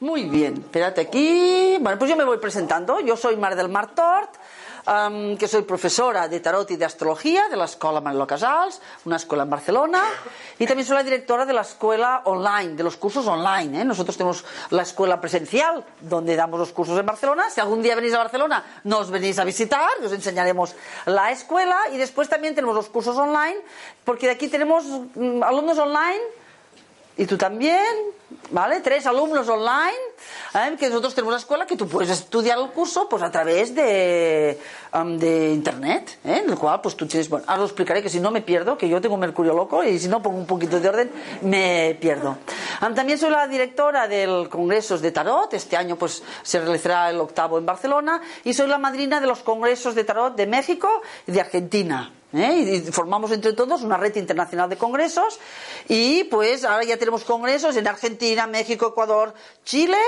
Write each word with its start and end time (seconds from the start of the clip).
Muy 0.00 0.24
bien, 0.24 0.54
espérate 0.54 1.00
aquí. 1.00 1.76
Bueno, 1.80 1.98
pues 1.98 2.10
yo 2.10 2.16
me 2.16 2.24
voy 2.24 2.38
presentando. 2.38 3.00
Yo 3.00 3.16
soy 3.16 3.36
Mar 3.36 3.56
del 3.56 3.68
Mar 3.68 3.94
Tort, 3.94 4.30
um, 4.88 5.36
que 5.36 5.46
soy 5.46 5.62
profesora 5.62 6.28
de 6.28 6.40
tarot 6.40 6.70
y 6.70 6.76
de 6.76 6.84
astrología 6.84 7.48
de 7.48 7.56
la 7.56 7.66
Escuela 7.66 8.00
Manolo 8.00 8.26
Casals, 8.26 8.80
una 9.04 9.16
escuela 9.16 9.44
en 9.44 9.50
Barcelona, 9.50 10.02
y 10.58 10.66
también 10.66 10.86
soy 10.86 10.96
la 10.96 11.02
directora 11.02 11.44
de 11.44 11.52
la 11.52 11.60
escuela 11.60 12.22
online, 12.24 12.74
de 12.74 12.82
los 12.82 12.96
cursos 12.96 13.26
online. 13.26 13.82
¿eh? 13.82 13.84
Nosotros 13.84 14.16
tenemos 14.16 14.44
la 14.70 14.82
escuela 14.82 15.20
presencial, 15.20 15.84
donde 16.00 16.34
damos 16.36 16.58
los 16.58 16.72
cursos 16.72 16.98
en 16.98 17.06
Barcelona. 17.06 17.50
Si 17.50 17.60
algún 17.60 17.82
día 17.82 17.94
venís 17.94 18.14
a 18.14 18.18
Barcelona, 18.18 18.64
nos 18.84 19.10
venís 19.10 19.38
a 19.38 19.44
visitar, 19.44 19.90
os 20.02 20.12
enseñaremos 20.12 20.74
la 21.06 21.30
escuela, 21.30 21.76
y 21.92 21.98
después 21.98 22.28
también 22.28 22.54
tenemos 22.54 22.74
los 22.74 22.88
cursos 22.88 23.16
online, 23.16 23.58
porque 24.04 24.26
de 24.26 24.32
aquí 24.32 24.48
tenemos 24.48 24.84
mm, 24.86 25.42
alumnos 25.42 25.78
online 25.78 26.38
y 27.18 27.26
tú 27.26 27.36
también, 27.36 27.84
¿vale? 28.50 28.80
Tres 28.80 29.06
alumnos 29.06 29.48
online, 29.48 29.96
¿eh? 30.54 30.76
que 30.78 30.88
nosotros 30.88 31.14
tenemos 31.14 31.32
una 31.32 31.40
escuela 31.40 31.66
que 31.66 31.76
tú 31.76 31.88
puedes 31.88 32.10
estudiar 32.10 32.58
el 32.58 32.70
curso 32.70 33.08
pues 33.08 33.22
a 33.22 33.30
través 33.30 33.74
de, 33.74 34.58
um, 34.94 35.18
de 35.18 35.52
internet, 35.52 36.18
¿eh? 36.24 36.42
en 36.44 36.50
el 36.50 36.58
cual 36.58 36.80
pues 36.80 36.96
tú 36.96 37.06
tienes, 37.06 37.28
bueno, 37.28 37.44
ahora 37.48 37.60
lo 37.60 37.66
explicaré 37.66 38.02
que 38.02 38.08
si 38.08 38.20
no 38.20 38.30
me 38.30 38.42
pierdo, 38.42 38.76
que 38.76 38.88
yo 38.88 39.00
tengo 39.00 39.16
mercurio 39.16 39.54
loco 39.54 39.82
y 39.82 39.98
si 39.98 40.08
no 40.08 40.22
pongo 40.22 40.38
un 40.38 40.46
poquito 40.46 40.80
de 40.80 40.88
orden 40.88 41.10
me 41.42 41.96
pierdo. 42.00 42.38
Um, 42.82 42.94
también 42.94 43.18
soy 43.18 43.30
la 43.30 43.46
directora 43.46 44.08
del 44.08 44.48
Congresos 44.48 45.00
de 45.00 45.10
Tarot, 45.10 45.52
este 45.54 45.76
año 45.76 45.96
pues 45.96 46.22
se 46.42 46.60
realizará 46.60 47.10
el 47.10 47.20
octavo 47.20 47.58
en 47.58 47.66
Barcelona 47.66 48.20
y 48.44 48.54
soy 48.54 48.68
la 48.68 48.78
madrina 48.78 49.20
de 49.20 49.26
los 49.26 49.40
Congresos 49.40 49.94
de 49.94 50.04
Tarot 50.04 50.36
de 50.36 50.46
México 50.46 50.88
y 51.26 51.32
de 51.32 51.40
Argentina. 51.40 52.12
¿eh? 52.32 52.82
y 52.86 52.92
formamos 52.92 53.30
entre 53.32 53.52
todos 53.52 53.82
una 53.82 53.96
red 53.96 54.14
internacional 54.16 54.68
de 54.68 54.76
congresos 54.76 55.38
y 55.88 56.24
pues 56.24 56.64
ahora 56.64 56.84
ya 56.84 56.96
tenemos 56.96 57.24
congresos 57.24 57.76
en 57.76 57.86
Argentina, 57.86 58.17
México, 58.48 58.88
Ecuador, 58.88 59.34
Chile 59.64 59.98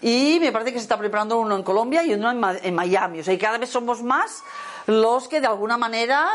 y 0.00 0.38
me 0.40 0.52
parece 0.52 0.72
que 0.72 0.78
se 0.78 0.84
está 0.84 0.98
preparando 0.98 1.38
uno 1.38 1.56
en 1.56 1.62
Colombia 1.62 2.02
y 2.04 2.14
uno 2.14 2.30
en, 2.30 2.58
en 2.62 2.74
Miami. 2.74 3.20
O 3.20 3.24
sea, 3.24 3.34
y 3.34 3.38
cada 3.38 3.58
vez 3.58 3.70
somos 3.70 4.02
más 4.02 4.42
los 4.86 5.28
que 5.28 5.40
de 5.40 5.46
alguna 5.46 5.76
manera, 5.76 6.28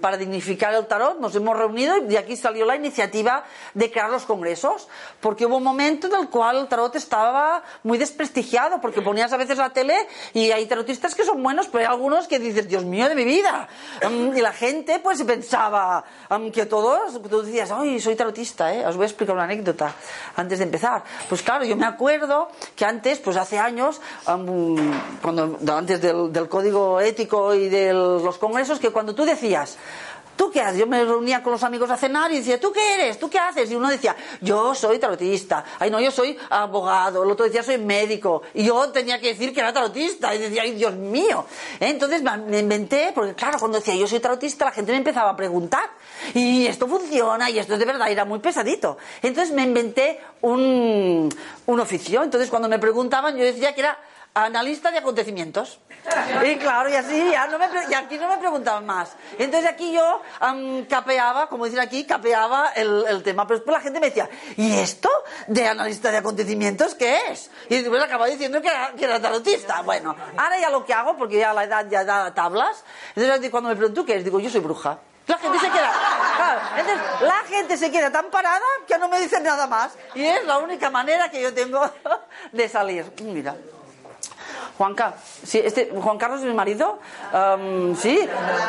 para 0.00 0.16
dignificar 0.16 0.74
el 0.74 0.86
tarot, 0.86 1.18
nos 1.18 1.34
hemos 1.34 1.56
reunido 1.56 1.96
y 1.96 2.00
de 2.02 2.18
aquí 2.18 2.36
salió 2.36 2.64
la 2.64 2.76
iniciativa 2.76 3.44
de 3.74 3.90
crear 3.90 4.10
los 4.10 4.24
congresos, 4.24 4.88
porque 5.20 5.46
hubo 5.46 5.56
un 5.56 5.62
momento 5.62 6.06
en 6.06 6.14
el 6.14 6.28
cual 6.28 6.58
el 6.58 6.68
tarot 6.68 6.94
estaba 6.96 7.62
muy 7.82 7.98
desprestigiado, 7.98 8.80
porque 8.80 9.02
ponías 9.02 9.32
a 9.32 9.36
veces 9.36 9.58
la 9.58 9.70
tele 9.70 9.96
y 10.32 10.50
hay 10.50 10.66
tarotistas 10.66 11.14
que 11.14 11.24
son 11.24 11.42
buenos, 11.42 11.68
pero 11.68 11.80
hay 11.80 11.86
algunos 11.86 12.28
que 12.28 12.38
dices, 12.38 12.68
Dios 12.68 12.84
mío 12.84 13.08
de 13.08 13.14
mi 13.14 13.24
vida. 13.24 13.68
Y 14.34 14.40
la 14.40 14.52
gente 14.52 15.00
pues 15.00 15.22
pensaba 15.22 16.04
am, 16.28 16.50
que 16.50 16.66
todos, 16.66 17.20
tú 17.22 17.42
decías, 17.42 17.70
ay, 17.70 18.00
soy 18.00 18.16
tarotista, 18.16 18.72
¿eh? 18.74 18.86
os 18.86 18.96
voy 18.96 19.04
a 19.04 19.06
explicar 19.06 19.34
una 19.34 19.44
anécdota 19.44 19.94
antes 20.36 20.58
de 20.58 20.64
empezar. 20.64 21.02
Pues 21.28 21.42
claro, 21.42 21.64
yo 21.64 21.76
me 21.76 21.86
acuerdo 21.86 22.48
que 22.74 22.84
antes, 22.84 23.18
pues 23.18 23.36
hace 23.36 23.58
años, 23.58 24.00
cuando, 24.24 25.58
antes 25.68 26.00
del 26.00 26.48
código 26.48 27.00
ético 27.00 27.45
y 27.54 27.68
de 27.68 27.92
los 27.92 28.38
congresos, 28.38 28.78
que 28.78 28.90
cuando 28.90 29.14
tú 29.14 29.24
decías, 29.24 29.78
¿Tú 30.36 30.50
qué 30.50 30.60
haces? 30.60 30.78
Yo 30.78 30.86
me 30.86 31.02
reunía 31.02 31.42
con 31.42 31.52
los 31.52 31.62
amigos 31.62 31.90
a 31.90 31.96
cenar 31.96 32.30
y 32.30 32.38
decía, 32.38 32.60
¿tú 32.60 32.70
qué 32.70 32.94
eres? 32.94 33.18
¿Tú 33.18 33.30
qué 33.30 33.38
haces? 33.38 33.70
Y 33.70 33.74
uno 33.74 33.88
decía, 33.88 34.14
yo 34.42 34.74
soy 34.74 34.98
tarotista. 34.98 35.64
Ay, 35.78 35.90
no, 35.90 35.98
yo 35.98 36.10
soy 36.10 36.36
abogado. 36.50 37.24
El 37.24 37.30
otro 37.30 37.46
decía, 37.46 37.62
soy 37.62 37.78
médico. 37.78 38.42
Y 38.52 38.64
yo 38.64 38.90
tenía 38.90 39.18
que 39.18 39.28
decir 39.28 39.54
que 39.54 39.60
era 39.60 39.72
tarotista. 39.72 40.34
Y 40.34 40.38
decía, 40.38 40.62
ay, 40.62 40.74
Dios 40.74 40.94
mío. 40.94 41.46
¿Eh? 41.80 41.88
Entonces 41.88 42.22
me 42.22 42.58
inventé, 42.58 43.12
porque 43.14 43.34
claro, 43.34 43.58
cuando 43.58 43.78
decía 43.78 43.94
yo 43.96 44.06
soy 44.06 44.20
tarotista, 44.20 44.66
la 44.66 44.72
gente 44.72 44.92
me 44.92 44.98
empezaba 44.98 45.30
a 45.30 45.36
preguntar. 45.36 45.88
Y 46.34 46.66
esto 46.66 46.86
funciona, 46.86 47.48
y 47.48 47.58
esto 47.58 47.72
es 47.72 47.78
de 47.78 47.86
verdad, 47.86 48.10
era 48.10 48.26
muy 48.26 48.38
pesadito. 48.38 48.98
Entonces 49.22 49.54
me 49.54 49.62
inventé 49.62 50.20
un, 50.42 51.34
un 51.64 51.80
oficio. 51.80 52.22
Entonces 52.22 52.50
cuando 52.50 52.68
me 52.68 52.78
preguntaban, 52.78 53.36
yo 53.38 53.44
decía 53.44 53.74
que 53.74 53.80
era 53.80 53.98
analista 54.34 54.90
de 54.90 54.98
acontecimientos. 54.98 55.80
Y 56.44 56.56
claro, 56.56 56.88
y 56.88 56.94
así, 56.94 57.30
ya 57.30 57.46
no 57.46 57.58
me, 57.58 57.68
y 57.90 57.94
aquí 57.94 58.18
no 58.18 58.28
me 58.28 58.38
preguntaban 58.38 58.86
más. 58.86 59.12
Entonces 59.38 59.68
aquí 59.70 59.92
yo 59.92 60.20
am, 60.40 60.84
capeaba, 60.86 61.48
como 61.48 61.64
dicen 61.64 61.80
aquí, 61.80 62.04
capeaba 62.04 62.70
el, 62.74 63.04
el 63.08 63.22
tema. 63.22 63.46
Pero 63.46 63.58
después 63.58 63.76
la 63.76 63.80
gente 63.80 64.00
me 64.00 64.06
decía, 64.06 64.28
¿y 64.56 64.78
esto 64.78 65.08
de 65.46 65.66
analista 65.66 66.10
de 66.10 66.18
acontecimientos 66.18 66.94
qué 66.94 67.18
es? 67.30 67.50
Y 67.68 67.76
después 67.78 68.02
acababa 68.02 68.26
diciendo 68.26 68.60
que 68.60 68.68
era, 68.68 68.92
que 68.96 69.04
era 69.04 69.20
tarotista. 69.20 69.82
Bueno, 69.82 70.14
ahora 70.36 70.58
ya 70.58 70.70
lo 70.70 70.84
que 70.84 70.94
hago, 70.94 71.16
porque 71.16 71.38
ya 71.38 71.52
la 71.52 71.64
edad 71.64 71.86
ya 71.88 72.04
da 72.04 72.32
tablas, 72.34 72.84
entonces 73.14 73.50
cuando 73.50 73.70
me 73.70 73.76
preguntan, 73.76 73.94
¿tú 74.02 74.06
qué 74.06 74.12
eres? 74.12 74.24
Digo, 74.24 74.40
yo 74.40 74.50
soy 74.50 74.60
bruja. 74.60 74.98
La 75.26 75.38
gente 75.38 75.58
se 75.58 75.68
queda, 75.68 75.90
claro, 76.36 76.60
entonces, 76.78 77.20
la 77.22 77.42
gente 77.48 77.76
se 77.76 77.90
queda 77.90 78.12
tan 78.12 78.30
parada 78.30 78.64
que 78.86 78.96
no 78.96 79.08
me 79.08 79.20
dicen 79.20 79.42
nada 79.42 79.66
más. 79.66 79.92
Y 80.14 80.24
es 80.24 80.44
la 80.44 80.58
única 80.58 80.88
manera 80.88 81.28
que 81.28 81.42
yo 81.42 81.52
tengo 81.52 81.80
de 82.52 82.68
salir. 82.68 83.12
Mira. 83.22 83.56
Juanca, 84.76 85.14
sí, 85.44 85.60
este, 85.64 85.90
Juan 85.90 86.18
Carlos 86.18 86.40
es 86.40 86.46
mi 86.46 86.54
marido, 86.54 86.98
am, 87.32 87.96
sí, 87.96 88.18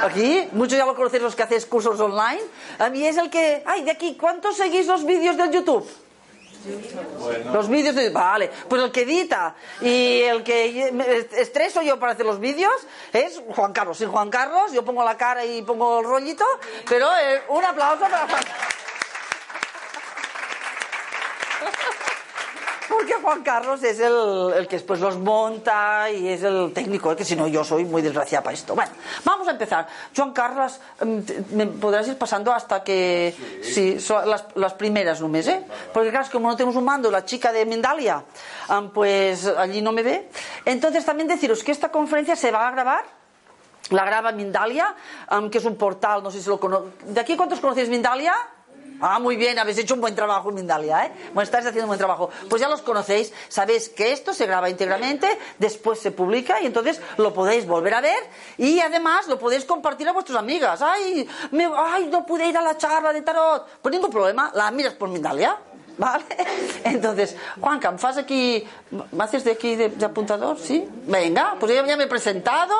aquí, 0.03 0.47
muchos 0.53 0.77
ya 0.77 0.85
lo 0.85 0.95
conocéis 0.95 1.23
los 1.23 1.35
que 1.35 1.43
hacéis 1.43 1.65
cursos 1.65 1.99
online, 1.99 2.41
Am, 2.79 2.95
y 2.95 3.05
es 3.05 3.17
el 3.17 3.29
que, 3.29 3.63
ay, 3.65 3.83
de 3.83 3.91
aquí, 3.91 4.15
¿cuántos 4.19 4.55
seguís 4.55 4.87
los 4.87 5.05
vídeos 5.05 5.35
del 5.35 5.51
YouTube? 5.51 5.87
Los 7.53 7.69
vídeos 7.69 7.95
de... 7.95 8.09
Vale, 8.09 8.49
pues 8.67 8.81
el 8.81 8.91
que 8.91 9.01
edita 9.01 9.55
y 9.79 10.21
el 10.21 10.43
que 10.43 10.91
estreso 11.37 11.81
yo 11.81 11.99
para 11.99 12.13
hacer 12.13 12.25
los 12.25 12.39
vídeos 12.39 12.73
es 13.13 13.41
Juan 13.55 13.71
Carlos. 13.71 13.97
Sin 13.97 14.09
Juan 14.09 14.29
Carlos, 14.29 14.73
yo 14.73 14.83
pongo 14.83 15.03
la 15.03 15.15
cara 15.15 15.45
y 15.45 15.61
pongo 15.61 15.99
el 15.99 16.05
rollito, 16.05 16.45
pero 16.89 17.07
eh, 17.15 17.43
un 17.49 17.63
aplauso 17.63 18.01
para 18.01 18.27
Juan 18.27 18.43
Porque 23.07 23.21
Juan 23.21 23.41
Carlos 23.41 23.81
es 23.83 24.01
el, 24.01 24.51
el 24.53 24.67
que 24.67 24.75
después 24.75 24.99
los 24.99 25.17
monta 25.17 26.11
y 26.11 26.27
es 26.27 26.43
el 26.43 26.73
técnico, 26.73 27.15
que 27.15 27.23
si 27.23 27.37
no 27.37 27.47
yo 27.47 27.63
soy 27.63 27.85
muy 27.85 28.01
desgraciada 28.01 28.43
para 28.43 28.53
esto. 28.53 28.75
Bueno, 28.75 28.91
vamos 29.23 29.47
a 29.47 29.51
empezar. 29.51 29.87
Juan 30.13 30.33
Carlos, 30.33 30.77
em, 30.99 31.23
me 31.51 31.67
podrás 31.67 32.05
ir 32.09 32.17
pasando 32.17 32.51
hasta 32.51 32.83
que... 32.83 33.33
Sí, 33.63 34.01
son 34.01 34.29
las, 34.29 34.43
las 34.55 34.73
primeras 34.73 35.21
només, 35.21 35.47
¿eh? 35.47 35.63
Porque 35.93 36.09
claro, 36.09 36.25
es 36.25 36.29
que 36.29 36.33
como 36.33 36.49
no 36.49 36.57
tenemos 36.57 36.75
un 36.75 36.83
mando, 36.83 37.09
la 37.09 37.23
chica 37.23 37.53
de 37.53 37.65
Mindalia, 37.65 38.25
em, 38.69 38.89
pues 38.89 39.47
allí 39.47 39.81
no 39.81 39.93
me 39.93 40.03
ve. 40.03 40.27
Entonces 40.65 41.05
también 41.05 41.29
deciros 41.29 41.63
que 41.63 41.71
esta 41.71 41.87
conferencia 41.89 42.35
se 42.35 42.51
va 42.51 42.67
a 42.67 42.71
grabar. 42.71 43.05
La 43.91 44.03
graba 44.03 44.33
Mindalia, 44.33 44.93
que 45.49 45.59
es 45.59 45.63
un 45.63 45.77
portal, 45.77 46.21
no 46.21 46.29
sé 46.29 46.41
si 46.41 46.49
lo 46.49 46.59
conocéis. 46.59 46.91
¿De 47.05 47.21
aquí 47.21 47.37
cuántos 47.37 47.61
conocéis 47.61 47.87
Mindalia? 47.87 48.33
Ah, 48.99 49.19
muy 49.19 49.35
bien, 49.35 49.59
habéis 49.59 49.77
hecho 49.77 49.93
un 49.93 50.01
buen 50.01 50.15
trabajo 50.15 50.49
en 50.49 50.55
Mindalia, 50.55 51.05
¿eh? 51.05 51.11
Bueno, 51.33 51.41
estáis 51.43 51.65
haciendo 51.65 51.83
un 51.83 51.89
buen 51.89 51.99
trabajo. 51.99 52.29
Pues 52.49 52.61
ya 52.61 52.67
los 52.67 52.81
conocéis, 52.81 53.31
sabéis 53.47 53.89
que 53.89 54.11
esto 54.11 54.33
se 54.33 54.45
graba 54.47 54.69
íntegramente, 54.69 55.27
después 55.59 55.99
se 55.99 56.11
publica 56.11 56.61
y 56.61 56.65
entonces 56.65 56.99
lo 57.17 57.33
podéis 57.33 57.67
volver 57.67 57.93
a 57.93 58.01
ver 58.01 58.17
y 58.57 58.79
además 58.79 59.27
lo 59.27 59.37
podéis 59.37 59.65
compartir 59.65 60.07
a 60.09 60.13
vuestras 60.13 60.39
amigas. 60.39 60.81
Ay, 60.81 61.27
me- 61.51 61.69
ay 61.75 62.07
no 62.07 62.25
pude 62.25 62.47
ir 62.47 62.57
a 62.57 62.61
la 62.61 62.77
charla 62.77 63.13
de 63.13 63.21
tarot. 63.21 63.67
Pues 63.81 63.93
ningún 63.93 64.09
problema, 64.11 64.51
la 64.55 64.71
miras 64.71 64.93
por 64.95 65.09
Mindalia. 65.09 65.57
¿Vale? 65.97 66.25
Entonces, 66.83 67.35
Juanca, 67.59 67.91
¿me 67.91 68.21
aquí, 68.21 68.63
me 69.11 69.23
haces 69.23 69.43
de 69.43 69.51
aquí 69.51 69.75
de, 69.75 70.05
apuntador? 70.05 70.59
¿Sí? 70.59 70.87
Venga, 71.05 71.55
pues 71.59 71.73
ya 71.73 71.97
me 71.97 72.03
he 72.03 72.07
presentado 72.07 72.75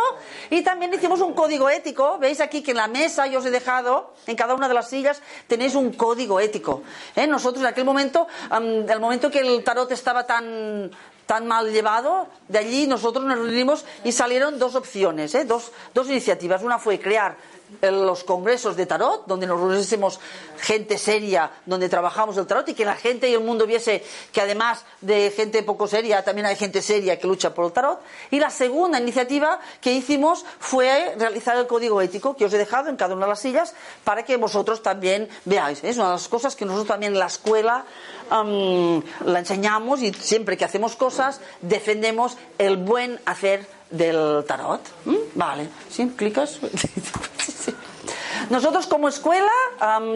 y 0.50 0.62
también 0.62 0.94
hicimos 0.94 1.22
un 1.22 1.34
código 1.34 1.69
ético. 1.69 2.18
Veis 2.19 2.40
aquí 2.42 2.62
que 2.62 2.72
en 2.72 2.78
la 2.78 2.88
mesa 2.88 3.28
yo 3.28 3.40
os 3.40 3.46
he 3.46 3.52
dejado, 3.52 4.14
en 4.28 4.36
cada 4.36 4.54
una 4.54 4.68
de 4.68 4.74
las 4.74 4.90
sillas 4.90 5.22
tenéis 5.48 5.75
un 5.75 5.94
código 5.94 6.40
ético. 6.40 6.84
¿eh? 7.16 7.25
Nosotros 7.25 7.62
en 7.62 7.68
aquel 7.68 7.86
momento, 7.86 8.28
am, 8.50 8.88
el 8.88 9.00
momento 9.00 9.31
que 9.31 9.40
el 9.40 9.64
tarot 9.64 9.92
estaba 9.92 10.25
tan 10.25 10.92
tan 11.25 11.46
mal 11.46 11.69
llevado, 11.69 12.28
de 12.48 12.58
allí 12.58 12.88
nosotros 12.88 13.25
nos 13.25 13.38
reunimos 13.38 13.84
y 14.06 14.14
salieron 14.14 14.58
dos 14.58 14.75
opciones, 14.75 15.36
¿eh? 15.36 15.44
dos, 15.44 15.74
dos 15.94 16.08
iniciativas. 16.08 16.64
Una 16.64 16.80
fue 16.80 17.00
crear 17.02 17.36
los 17.81 18.24
congresos 18.24 18.75
de 18.75 18.86
tarot, 18.86 19.25
donde 19.28 19.46
nos 19.46 19.60
reunimos 19.60 20.19
gente 20.60 20.98
seria, 20.98 21.52
donde 21.66 21.90
trabajamos 21.90 22.38
el 22.38 22.48
tarot 22.48 22.68
y 22.69 22.74
que 22.74 22.86
la 22.86 22.96
gente 22.96 23.30
y 23.30 23.34
el 23.34 23.42
mundo 23.42 23.68
viese 23.68 24.04
que 24.31 24.42
además 24.42 24.86
de 25.02 25.31
gente 25.36 25.64
poco 25.64 25.88
seria, 25.88 26.24
también 26.24 26.48
hay 26.48 26.56
gente 26.56 26.81
seria 26.81 27.19
que 27.19 27.28
lucha 27.28 27.54
por 27.54 27.66
el 27.66 27.72
tarot. 27.72 28.00
Y 28.31 28.40
la 28.40 28.50
segunda 28.50 29.00
iniciativa 29.00 29.60
que 29.81 29.92
hicimos 29.92 30.46
fue 30.60 31.16
realizar 31.18 31.58
el 31.58 31.68
código 31.68 32.02
ético 32.02 32.36
que 32.36 32.46
os 32.46 32.54
he 32.54 32.58
dejado 32.58 32.90
en 32.90 32.96
cada 32.96 33.16
una 33.16 33.25
de 33.25 33.31
las 33.31 33.40
sillas 33.40 33.74
para 34.04 34.24
que 34.24 34.38
vosotros 34.38 34.81
también 34.81 35.30
veáis. 35.46 35.84
Es 35.84 35.98
una 35.98 36.08
de 36.08 36.14
las 36.14 36.28
cosas 36.28 36.56
que 36.56 36.66
nosotros 36.66 36.88
también 36.88 37.14
en 37.14 37.19
la 37.19 37.28
escuela 37.28 37.86
la 38.30 39.40
enseñamos 39.40 40.02
y 40.02 40.14
siempre 40.14 40.58
que 40.58 40.66
hacemos 40.66 40.96
cosas 40.96 41.40
defendemos 41.62 42.38
el 42.58 42.78
buen 42.78 43.19
hacer 43.25 43.77
del 43.89 44.44
tarot. 44.45 44.81
¿Mm? 45.06 45.16
Vale, 45.36 45.69
¿sí? 45.89 46.12
¿Clicas? 46.16 46.60
Nosotros 48.50 48.88
como 48.88 49.10
escuela 49.10 49.51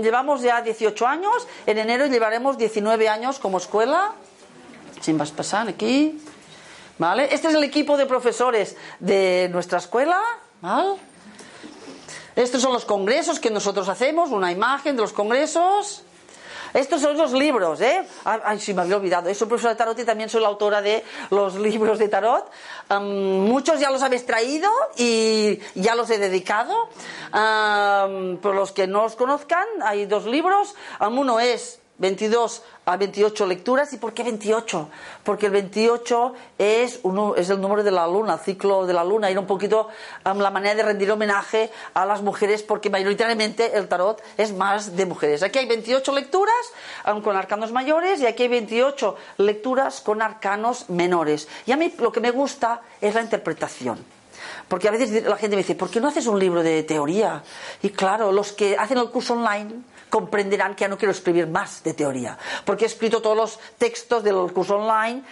llevamos 0.01 0.41
ya 0.41 0.61
18 0.61 1.07
años, 1.07 1.47
en 1.65 1.77
enero 1.77 2.05
llevaremos 2.05 2.57
19 2.57 3.09
años 3.09 3.39
como 3.39 3.57
escuela. 3.57 4.13
Sin 5.01 5.17
vas 5.17 5.31
pasar 5.31 5.67
aquí. 5.67 6.21
¿Vale? 6.97 7.33
Este 7.33 7.47
es 7.47 7.55
el 7.55 7.63
equipo 7.63 7.97
de 7.97 8.05
profesores 8.05 8.77
de 8.99 9.49
nuestra 9.51 9.79
escuela. 9.79 10.21
¿Vale? 10.61 10.97
Estos 12.35 12.61
son 12.61 12.71
los 12.71 12.85
congresos 12.85 13.39
que 13.39 13.49
nosotros 13.49 13.89
hacemos, 13.89 14.29
una 14.29 14.51
imagen 14.51 14.95
de 14.95 15.01
los 15.01 15.11
congresos. 15.11 16.03
Estos 16.73 17.01
son 17.01 17.17
los 17.17 17.33
libros, 17.33 17.81
¿eh? 17.81 18.05
Ay, 18.23 18.59
sí, 18.59 18.73
me 18.73 18.81
había 18.81 18.97
olvidado. 18.97 19.33
Soy 19.33 19.47
profesora 19.47 19.73
de 19.73 19.77
tarot 19.77 19.99
y 19.99 20.05
también 20.05 20.29
soy 20.29 20.41
la 20.41 20.47
autora 20.47 20.81
de 20.81 21.03
los 21.29 21.55
libros 21.55 21.99
de 21.99 22.07
tarot. 22.07 22.49
muchos 23.01 23.79
ya 23.79 23.91
los 23.91 24.01
habéis 24.01 24.25
traído 24.25 24.69
y 24.97 25.59
ya 25.75 25.95
los 25.95 26.09
he 26.09 26.17
dedicado. 26.17 26.89
por 28.41 28.55
los 28.55 28.71
que 28.71 28.87
no 28.87 29.03
os 29.03 29.15
conozcan, 29.15 29.67
hay 29.83 30.05
dos 30.05 30.25
libros. 30.25 30.75
uno 30.99 31.39
es 31.39 31.80
22 32.01 32.63
a 32.85 32.97
28 32.97 33.45
lecturas. 33.45 33.93
¿Y 33.93 33.97
por 33.97 34.13
qué 34.13 34.23
28? 34.23 34.89
Porque 35.23 35.45
el 35.45 35.51
28 35.51 36.33
es, 36.57 36.99
uno, 37.03 37.35
es 37.35 37.49
el 37.49 37.61
número 37.61 37.83
de 37.83 37.91
la 37.91 38.07
luna, 38.07 38.37
ciclo 38.39 38.85
de 38.85 38.93
la 38.93 39.03
luna, 39.03 39.29
era 39.29 39.39
un 39.39 39.45
poquito 39.45 39.87
la 40.25 40.49
manera 40.49 40.75
de 40.75 40.83
rendir 40.83 41.11
homenaje 41.11 41.69
a 41.93 42.05
las 42.05 42.21
mujeres, 42.21 42.63
porque 42.63 42.89
mayoritariamente 42.89 43.77
el 43.77 43.87
tarot 43.87 44.21
es 44.37 44.51
más 44.53 44.97
de 44.97 45.05
mujeres. 45.05 45.43
Aquí 45.43 45.59
hay 45.59 45.67
28 45.67 46.11
lecturas 46.13 46.55
con 47.23 47.37
arcanos 47.37 47.71
mayores 47.71 48.19
y 48.19 48.25
aquí 48.25 48.43
hay 48.43 48.49
28 48.49 49.15
lecturas 49.37 50.01
con 50.01 50.21
arcanos 50.21 50.89
menores. 50.89 51.47
Y 51.67 51.71
a 51.71 51.77
mí 51.77 51.93
lo 51.99 52.11
que 52.11 52.19
me 52.19 52.31
gusta 52.31 52.81
es 52.99 53.13
la 53.13 53.21
interpretación. 53.21 54.03
Porque 54.67 54.87
a 54.87 54.91
veces 54.91 55.23
la 55.23 55.37
gente 55.37 55.55
me 55.55 55.61
dice, 55.61 55.75
¿por 55.75 55.89
qué 55.89 55.99
no 55.99 56.07
haces 56.07 56.25
un 56.25 56.39
libro 56.39 56.63
de 56.63 56.81
teoría? 56.83 57.43
Y 57.83 57.89
claro, 57.89 58.31
los 58.31 58.53
que 58.53 58.77
hacen 58.77 58.97
el 58.97 59.09
curso 59.09 59.33
online 59.33 59.83
comprenderán 60.11 60.75
que 60.75 60.81
ya 60.81 60.87
no 60.89 60.97
quiero 60.97 61.13
escribir 61.13 61.47
más 61.47 61.81
de 61.83 61.93
teoría, 61.95 62.37
porque 62.65 62.83
he 62.83 62.87
escrito 62.87 63.21
todos 63.21 63.37
los 63.37 63.59
textos 63.77 64.23
del 64.23 64.35
curso 64.51 64.75
online, 64.75 65.23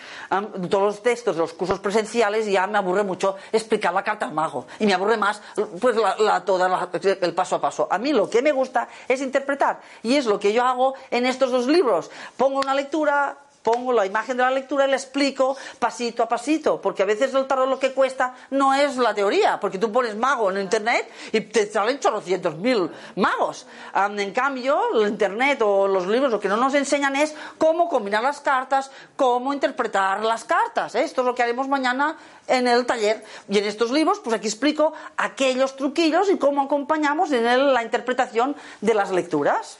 todos 0.69 0.83
los 0.83 1.03
textos 1.03 1.35
de 1.35 1.41
los 1.41 1.53
cursos 1.53 1.79
presenciales 1.79 2.47
y 2.47 2.53
ya 2.53 2.65
me 2.65 2.77
aburre 2.77 3.03
mucho 3.03 3.35
explicar 3.51 3.93
la 3.93 4.03
carta 4.03 4.25
al 4.25 4.33
mago 4.33 4.65
y 4.79 4.85
me 4.85 4.93
aburre 4.93 5.17
más 5.17 5.41
pues 5.81 5.97
la, 5.97 6.43
toda 6.45 6.89
el 7.21 7.35
paso 7.35 7.57
a 7.57 7.61
paso. 7.61 7.87
A 7.91 7.97
mí 7.97 8.13
lo 8.13 8.29
que 8.29 8.41
me 8.41 8.53
gusta 8.53 8.87
es 9.07 9.21
interpretar 9.21 9.81
y 10.01 10.15
es 10.15 10.25
lo 10.25 10.39
que 10.39 10.53
yo 10.53 10.63
hago 10.63 10.95
en 11.11 11.25
estos 11.25 11.51
dos 11.51 11.67
libros. 11.67 12.09
Pongo 12.37 12.59
una 12.59 12.73
lectura 12.73 13.37
pongo 13.63 13.93
la 13.93 14.05
imagen 14.05 14.37
de 14.37 14.43
la 14.43 14.51
lectura 14.51 14.87
y 14.87 14.89
le 14.89 14.95
explico 14.95 15.57
pasito 15.77 16.23
a 16.23 16.27
pasito, 16.27 16.81
porque 16.81 17.03
a 17.03 17.05
veces 17.05 17.33
el 17.33 17.45
tarot 17.47 17.67
lo 17.67 17.79
que 17.79 17.93
cuesta 17.93 18.35
no 18.51 18.73
es 18.73 18.97
la 18.97 19.13
teoría, 19.13 19.59
porque 19.59 19.77
tú 19.77 19.91
pones 19.91 20.15
mago 20.15 20.51
en 20.51 20.61
internet 20.61 21.11
y 21.31 21.41
te 21.41 21.69
salen 21.69 21.99
chorrocientos 21.99 22.55
mil 22.57 22.89
magos. 23.15 23.67
en 23.95 24.31
cambio, 24.31 24.79
el 24.93 25.09
internet 25.09 25.61
o 25.61 25.87
los 25.87 26.07
libros 26.07 26.31
lo 26.31 26.39
que 26.39 26.47
no 26.47 26.57
nos 26.57 26.73
enseñan 26.73 27.15
es 27.15 27.35
cómo 27.57 27.89
combinar 27.89 28.23
las 28.23 28.41
cartas, 28.41 28.91
cómo 29.15 29.53
interpretar 29.53 30.23
las 30.23 30.43
cartas. 30.43 30.95
¿eh? 30.95 31.03
Esto 31.03 31.21
es 31.21 31.27
lo 31.27 31.35
que 31.35 31.43
haremos 31.43 31.67
mañana 31.67 32.17
en 32.47 32.67
el 32.67 32.85
taller. 32.85 33.23
Y 33.47 33.57
en 33.57 33.65
estos 33.65 33.91
libros, 33.91 34.19
pues 34.19 34.35
aquí 34.35 34.47
explico 34.47 34.93
aquellos 35.17 35.75
truquillos 35.75 36.29
y 36.29 36.37
cómo 36.37 36.61
acompañamos 36.61 37.31
en 37.31 37.73
la 37.73 37.83
interpretación 37.83 38.55
de 38.81 38.93
las 38.93 39.11
lecturas. 39.11 39.77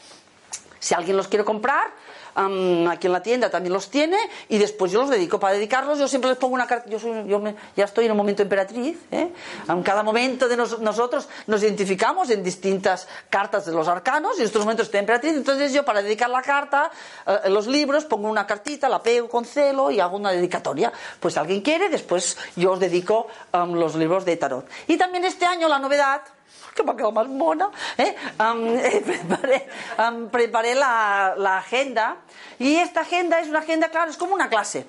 Si 0.79 0.93
alguien 0.93 1.17
los 1.17 1.27
quiere 1.27 1.43
comprar, 1.43 1.91
aquí 2.35 3.07
en 3.07 3.13
la 3.13 3.21
tienda 3.21 3.49
también 3.49 3.73
los 3.73 3.89
tiene 3.89 4.17
y 4.47 4.57
después 4.57 4.91
yo 4.91 5.01
los 5.01 5.09
dedico. 5.09 5.39
Para 5.39 5.53
dedicarlos 5.53 5.99
yo 5.99 6.07
siempre 6.07 6.29
les 6.29 6.37
pongo 6.37 6.55
una 6.55 6.67
carta, 6.67 6.89
yo, 6.89 6.99
ya 7.75 7.85
estoy 7.85 8.05
en 8.05 8.11
un 8.11 8.17
momento 8.17 8.41
emperatriz, 8.41 8.97
¿eh? 9.11 9.31
en 9.67 9.83
cada 9.83 10.03
momento 10.03 10.47
de 10.47 10.57
nosotros 10.57 11.27
nos 11.47 11.63
identificamos 11.63 12.29
en 12.29 12.43
distintas 12.43 13.07
cartas 13.29 13.65
de 13.65 13.71
los 13.71 13.87
arcanos 13.87 14.37
y 14.37 14.41
en 14.41 14.45
estos 14.45 14.61
momentos 14.61 14.87
estoy 14.87 14.99
emperatriz, 14.99 15.33
entonces 15.33 15.73
yo 15.73 15.83
para 15.85 16.01
dedicar 16.01 16.29
la 16.29 16.41
carta, 16.41 16.91
eh, 17.25 17.49
los 17.49 17.67
libros, 17.67 18.05
pongo 18.05 18.29
una 18.29 18.45
cartita, 18.45 18.89
la 18.89 19.01
pego 19.01 19.29
con 19.29 19.45
celo 19.45 19.91
y 19.91 19.99
hago 19.99 20.17
una 20.17 20.31
dedicatoria. 20.31 20.91
Pues 21.19 21.37
alguien 21.37 21.61
quiere, 21.61 21.89
después 21.89 22.37
yo 22.55 22.71
os 22.71 22.79
dedico 22.79 23.27
los 23.53 23.95
libros 23.95 24.25
de 24.25 24.37
tarot. 24.37 24.67
Y 24.87 24.97
también 24.97 25.25
este 25.25 25.45
año 25.45 25.67
la 25.67 25.79
novedad, 25.79 26.21
que 26.79 26.83
me 26.85 26.91
ha 26.91 26.95
quedado 26.95 27.11
más 27.11 27.27
mona, 27.27 27.69
¿eh? 27.97 28.15
preparé, 30.31 30.75
la, 30.75 31.57
agenda 31.57 32.17
y 32.57 32.75
esta 32.75 33.01
agenda 33.01 33.39
es 33.39 33.49
una 33.49 33.59
agenda, 33.59 33.89
claro, 33.89 34.09
es 34.09 34.17
como 34.17 34.33
una 34.33 34.49
clase. 34.49 34.87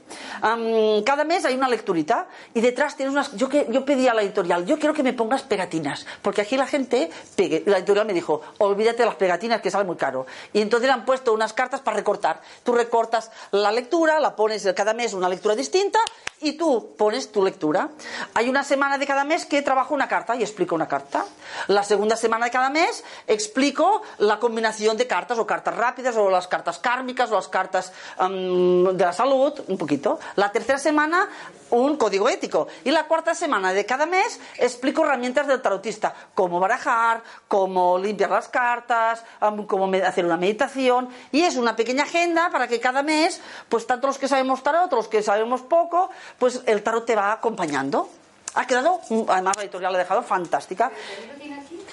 cada 1.05 1.25
mes 1.25 1.45
hay 1.45 1.55
una 1.55 1.69
lecturita 1.69 2.29
y 2.55 2.61
detrás 2.61 2.97
tienes 2.97 3.13
unas... 3.13 3.37
Yo, 3.37 3.49
que, 3.49 3.67
yo 3.71 3.85
pedí 3.85 4.07
a 4.09 4.15
la 4.15 4.23
editorial, 4.23 4.67
yo 4.67 4.79
quiero 4.79 4.95
que 4.95 5.03
me 5.03 5.13
pongas 5.13 5.43
pegatinas, 5.43 6.07
porque 6.23 6.43
aquí 6.43 6.57
la 6.57 6.67
gente, 6.67 7.11
pegue, 7.35 7.65
la 7.67 7.79
editorial 7.79 8.07
me 8.07 8.13
dijo, 8.13 8.41
olvídate 8.59 8.99
de 8.99 9.07
las 9.07 9.17
pegatinas 9.17 9.61
que 9.61 9.71
sale 9.71 9.85
muy 9.85 9.97
caro. 9.97 10.27
Y 10.53 10.61
entonces 10.61 10.87
le 10.87 10.93
han 10.93 11.05
puesto 11.05 11.33
unas 11.33 11.53
cartas 11.53 11.81
para 11.81 11.97
recortar. 11.97 12.41
Tú 12.63 12.73
recortas 12.73 13.31
la 13.51 13.73
lectura, 13.73 14.21
la 14.21 14.37
pones 14.37 14.67
cada 14.77 14.95
mes 14.95 15.13
una 15.13 15.29
lectura 15.29 15.55
distinta 15.55 15.99
y 16.41 16.53
tú 16.53 16.95
pones 16.97 17.31
tu 17.33 17.45
lectura. 17.45 17.91
Hay 18.35 18.49
una 18.49 18.65
semana 18.65 18.99
de 18.99 19.07
cada 19.07 19.25
mes 19.25 19.47
que 19.47 19.63
trabajo 19.63 19.95
una 19.95 20.09
carta 20.09 20.37
y 20.37 20.43
explico 20.43 20.75
una 20.75 20.89
carta. 20.89 21.25
La 21.69 21.80
segunda 21.85 22.17
semana 22.17 22.47
de 22.47 22.51
cada 22.51 22.71
mes 22.71 23.05
explico 23.27 24.03
la 24.19 24.39
combinación 24.39 24.97
de 24.97 25.07
cartas 25.07 25.39
o 25.39 25.47
cartas 25.47 25.77
rápidas 25.77 26.17
o 26.17 26.31
las 26.31 26.49
cartas 26.49 26.79
kármicas 26.79 27.31
o 27.31 27.35
las 27.35 27.49
cartas 27.49 27.93
de 28.19 29.05
la 29.05 29.13
salud, 29.13 29.53
un 29.69 29.79
poquito. 29.79 30.19
La 30.37 30.53
tercera 30.53 30.79
semana 30.79 31.29
un 31.71 31.97
código 31.97 32.29
ético. 32.29 32.69
Y 32.85 32.91
la 32.91 33.05
cuarta 33.05 33.35
semana 33.35 33.73
de 33.73 33.87
cada 33.87 34.07
mes 34.07 34.41
explico 34.59 35.05
herramientas 35.05 35.47
del 35.47 35.63
tarotista, 35.63 36.15
cómo 36.35 36.61
barajar, 36.61 37.23
cómo 37.49 37.99
limpiar 37.99 38.31
las 38.31 38.49
cartas, 38.49 39.25
cómo 39.67 39.91
hacer 40.05 40.25
una 40.25 40.37
meditación. 40.37 41.09
Y 41.33 41.43
es 41.43 41.57
una 41.57 41.77
pequeña 41.77 42.05
agenda 42.05 42.51
para 42.51 42.69
que 42.69 42.81
cada 42.81 43.03
mes, 43.03 43.41
pues 43.69 43.87
tanto 43.87 44.07
los 44.07 44.19
que 44.19 44.29
sabemos 44.29 44.63
tarot, 44.63 44.93
los 44.93 45.09
que 45.09 45.23
sabemos 45.23 45.63
poco, 45.63 46.11
pues 46.39 46.63
el 46.67 46.83
tarot 46.83 47.07
te 47.07 47.17
va 47.17 47.33
acompañando. 47.33 48.09
Ha 48.55 48.67
quedado, 48.67 49.01
además 49.29 49.57
la 49.57 49.63
editorial 49.63 49.93
la 49.93 49.99
ha 49.99 50.03
dejado 50.03 50.23
fantástica. 50.23 50.91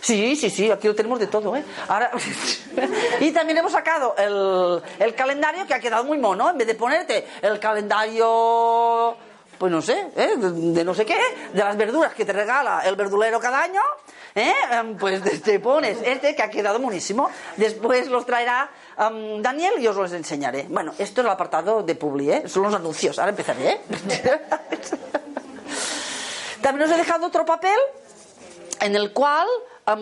Sí, 0.02 0.36
sí, 0.36 0.50
sí, 0.50 0.72
aquí 0.72 0.88
lo 0.88 0.96
tenemos 0.96 1.20
de 1.20 1.28
todo, 1.28 1.56
¿eh? 1.56 1.64
Ahora, 1.88 2.12
y 3.20 3.32
también 3.32 3.58
hemos 3.58 3.72
sacado 3.72 4.16
el, 4.18 4.82
el 5.00 5.16
calendario 5.16 5.66
que 5.66 5.74
ha 5.74 5.80
quedado 5.80 6.04
muy 6.04 6.18
mono. 6.18 6.50
En 6.50 6.58
vez 6.58 6.68
de 6.68 6.76
ponerte 6.76 7.28
el 7.42 7.60
calendario 7.60 9.18
pues 9.58 9.72
no 9.72 9.82
sé, 9.82 10.12
¿eh? 10.16 10.36
de 10.38 10.84
no 10.84 10.94
sé 10.94 11.06
qué, 11.06 11.18
de 11.52 11.60
las 11.60 11.76
verduras 11.76 12.14
que 12.14 12.26
te 12.26 12.34
regala 12.34 12.82
el 12.86 12.96
verdulero 12.96 13.40
cada 13.40 13.64
año, 13.64 13.82
¿eh? 14.36 14.54
Em, 14.72 14.96
pues 14.98 15.42
te 15.42 15.60
pones 15.60 15.98
este 16.04 16.36
que 16.36 16.44
ha 16.44 16.50
quedado 16.50 16.80
buenísimo. 16.80 17.30
Después 17.56 18.08
los 18.08 18.26
traerá 18.26 18.70
em, 18.98 19.42
Daniel 19.42 19.74
y 19.80 19.88
os 19.88 19.96
los 19.96 20.14
enseñaré. 20.14 20.68
Bueno, 20.70 20.94
esto 20.98 21.22
es 21.22 21.26
el 21.26 21.32
apartado 21.32 21.82
de 21.82 21.96
Publi, 21.96 22.32
¿eh? 22.32 22.44
son 22.48 22.64
los 22.64 22.74
anuncios. 22.74 23.18
Ahora 23.18 23.32
empezaré. 23.32 23.70
¿eh? 23.70 23.82
También 26.62 26.90
os 26.90 26.96
he 26.96 26.98
dejado 26.98 27.26
otro 27.26 27.46
papel 27.46 27.78
en 28.82 28.96
el 28.96 29.12
cual 29.12 29.48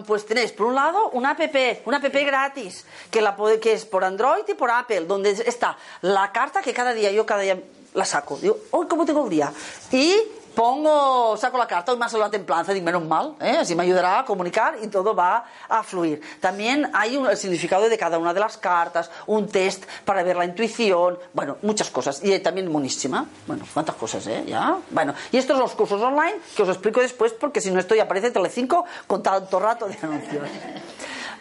pues 0.06 0.26
tenéis 0.26 0.52
por 0.52 0.68
un 0.68 0.76
lado 0.76 1.10
una 1.12 1.32
app, 1.32 1.56
una 1.86 1.98
app 1.98 2.14
gratis 2.14 2.86
que, 3.12 3.22
la, 3.22 3.36
que 3.62 3.74
es 3.74 3.86
por 3.86 4.04
Android 4.04 4.44
y 4.48 4.54
por 4.54 4.72
Apple, 4.72 5.02
donde 5.02 5.32
está 5.32 5.78
la 6.02 6.32
carta 6.32 6.62
que 6.62 6.74
cada 6.74 6.94
día 6.94 7.12
yo 7.12 7.26
cada 7.26 7.42
día 7.42 7.60
la 7.94 8.06
saco. 8.06 8.38
Digo, 8.38 8.58
hoy 8.72 8.88
cómo 8.88 9.06
tengo 9.06 9.24
el 9.24 9.30
día. 9.30 9.54
Y 9.92 10.16
pongo, 10.56 11.38
saco 11.38 11.58
la 11.58 11.68
carta, 11.68 11.92
hoy 11.92 11.98
más 11.98 12.14
la 12.14 12.30
templanza, 12.30 12.74
digo, 12.74 12.86
menos 12.86 13.04
mal, 13.04 13.36
¿eh? 13.42 13.58
así 13.60 13.76
me 13.76 13.84
ayudará 13.84 14.20
a 14.20 14.26
comunicar 14.26 14.78
y 14.82 14.88
todo 14.88 15.14
va 15.14 15.46
a 15.68 15.84
fluir. 15.84 16.22
También 16.40 16.90
hay 16.94 17.18
un, 17.18 17.30
el 17.30 17.38
significado 17.38 17.90
de 17.90 17.98
cada 17.98 18.18
una 18.18 18.34
de 18.34 18.40
las 18.40 18.58
cartas, 18.58 19.12
un 19.28 19.48
test 19.48 19.86
para 20.06 20.24
ver 20.24 20.38
la 20.38 20.46
intuición, 20.46 21.20
bueno, 21.34 21.58
muchas 21.62 21.90
cosas. 21.92 22.24
Y 22.24 22.40
también 22.40 22.72
monísima, 22.72 23.26
bueno, 23.46 23.66
cuántas 23.74 23.96
cosas, 23.96 24.26
¿eh? 24.28 24.44
¿Ya? 24.48 24.78
Bueno, 24.90 25.14
y 25.32 25.38
estos 25.38 25.56
son 25.56 25.64
los 25.64 25.76
cursos 25.76 26.02
online 26.02 26.38
que 26.56 26.64
os 26.64 26.70
explico 26.70 27.02
después 27.02 27.34
porque 27.34 27.62
si 27.62 27.72
no 27.72 27.80
estoy 27.80 28.00
aparece 28.00 28.32
Telecinco 28.32 28.86
con 29.06 29.22
tanto 29.22 29.60
rato 29.60 29.88
de 29.88 29.98
anuncios. 30.02 30.48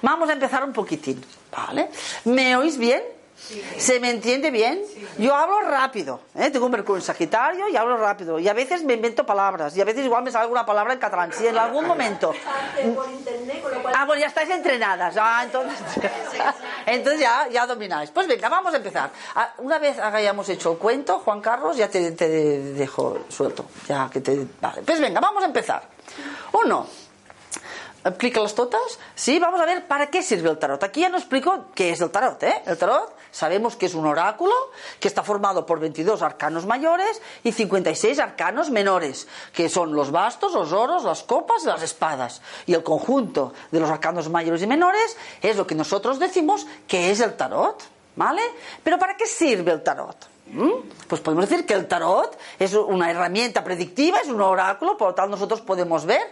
Vamos 0.03 0.29
a 0.29 0.33
empezar 0.33 0.65
un 0.65 0.73
poquitín, 0.73 1.25
¿vale? 1.51 1.89
¿Me 2.25 2.57
oís 2.57 2.77
bien? 2.77 3.03
¿Se 3.77 4.01
me 4.01 4.11
entiende 4.11 4.51
bien? 4.51 4.83
Yo 5.19 5.35
hablo 5.35 5.61
rápido, 5.61 6.21
¿eh? 6.35 6.51
tengo 6.51 6.67
un 6.67 6.73
Mercurio 6.73 6.97
en 7.01 7.03
Sagitario 7.03 7.69
y 7.69 7.77
hablo 7.77 7.97
rápido. 7.97 8.39
Y 8.39 8.49
a 8.49 8.55
veces 8.55 8.83
me 8.85 8.95
invento 8.95 9.27
palabras 9.27 9.77
y 9.77 9.81
a 9.81 9.85
veces 9.85 10.05
igual 10.05 10.25
me 10.25 10.31
sale 10.31 10.43
alguna 10.45 10.65
palabra 10.65 10.95
en 10.95 10.99
catalán. 10.99 11.33
Si 11.33 11.47
en 11.47 11.59
algún 11.59 11.87
momento... 11.87 12.33
Ah, 13.95 14.05
bueno, 14.07 14.21
ya 14.21 14.29
estáis 14.29 14.51
entrenadas. 14.51 15.15
Ah, 15.19 15.43
entonces, 15.45 15.79
entonces 16.87 17.21
ya, 17.21 17.49
ya 17.49 17.67
domináis. 17.67 18.11
Pues 18.11 18.27
venga, 18.27 18.49
vamos 18.49 18.73
a 18.73 18.79
empezar. 18.79 19.11
Ah, 19.35 19.53
Una 19.59 19.79
vez 19.79 19.99
hayamos 19.99 20.49
hecho 20.49 20.73
el 20.73 20.79
cuento, 20.79 21.19
Juan 21.21 21.41
Carlos, 21.41 21.77
ya 21.77 21.89
te, 21.89 22.13
te 22.13 22.29
dejo 22.29 23.27
suelto. 23.29 23.67
Ya 23.89 24.09
que 24.11 24.21
te... 24.21 24.47
Vale, 24.61 24.83
pues 24.83 25.01
venga, 25.01 25.21
vamos 25.21 25.43
a 25.43 25.47
empezar. 25.47 25.83
Uno. 26.53 27.04
Explícalas 28.05 28.55
todas. 28.55 28.99
Sí, 29.15 29.39
vamos 29.39 29.59
a 29.63 29.65
ver 29.65 29.89
para 29.89 30.09
qué 30.09 30.23
sirve 30.23 30.51
el 30.51 30.59
tarot. 30.59 30.83
Aquí 30.83 31.01
ya 31.01 31.09
no 31.09 31.17
explico 31.17 31.67
qué 31.75 31.91
es 31.91 32.03
el 32.03 32.11
tarot. 32.11 32.43
¿eh? 32.43 32.63
El 32.67 32.77
tarot 32.77 33.17
sabemos 33.31 33.77
que 33.77 33.87
es 33.87 33.95
un 33.95 34.07
oráculo 34.07 34.53
que 35.01 35.09
está 35.09 35.23
formado 35.23 35.65
por 35.65 35.81
22 35.81 36.21
arcanos 36.21 36.67
mayores 36.67 37.23
y 37.43 37.53
56 37.53 38.19
arcanos 38.19 38.71
menores, 38.71 39.27
que 39.55 39.71
son 39.71 39.95
los 39.95 40.11
bastos, 40.11 40.53
los 40.53 40.73
oros, 40.73 41.05
las 41.05 41.23
copas 41.23 41.63
y 41.63 41.67
las 41.67 41.83
espadas. 41.83 42.43
Y 42.67 42.75
el 42.75 42.83
conjunto 42.83 43.55
de 43.71 43.81
los 43.81 43.89
arcanos 43.89 44.29
mayores 44.29 44.61
y 44.61 44.67
menores 44.67 45.17
es 45.41 45.57
lo 45.57 45.67
que 45.67 45.75
nosotros 45.75 46.19
decimos 46.19 46.67
que 46.87 47.11
es 47.11 47.21
el 47.21 47.35
tarot. 47.37 47.83
¿Vale? 48.17 48.43
Pero 48.83 48.99
¿para 48.99 49.17
qué 49.17 49.27
sirve 49.27 49.73
el 49.73 49.83
tarot? 49.83 50.34
¿Mm? 50.47 50.89
Pues 51.09 51.21
podemos 51.21 51.49
decir 51.49 51.67
que 51.67 51.75
el 51.75 51.89
tarot 51.89 52.39
es 52.59 52.75
una 52.75 53.11
herramienta 53.11 53.65
predictiva, 53.65 54.19
es 54.21 54.29
un 54.29 54.41
oráculo, 54.41 54.97
por 54.97 55.09
lo 55.09 55.15
tanto 55.15 55.31
nosotros 55.31 55.61
podemos 55.61 56.05
ver 56.05 56.23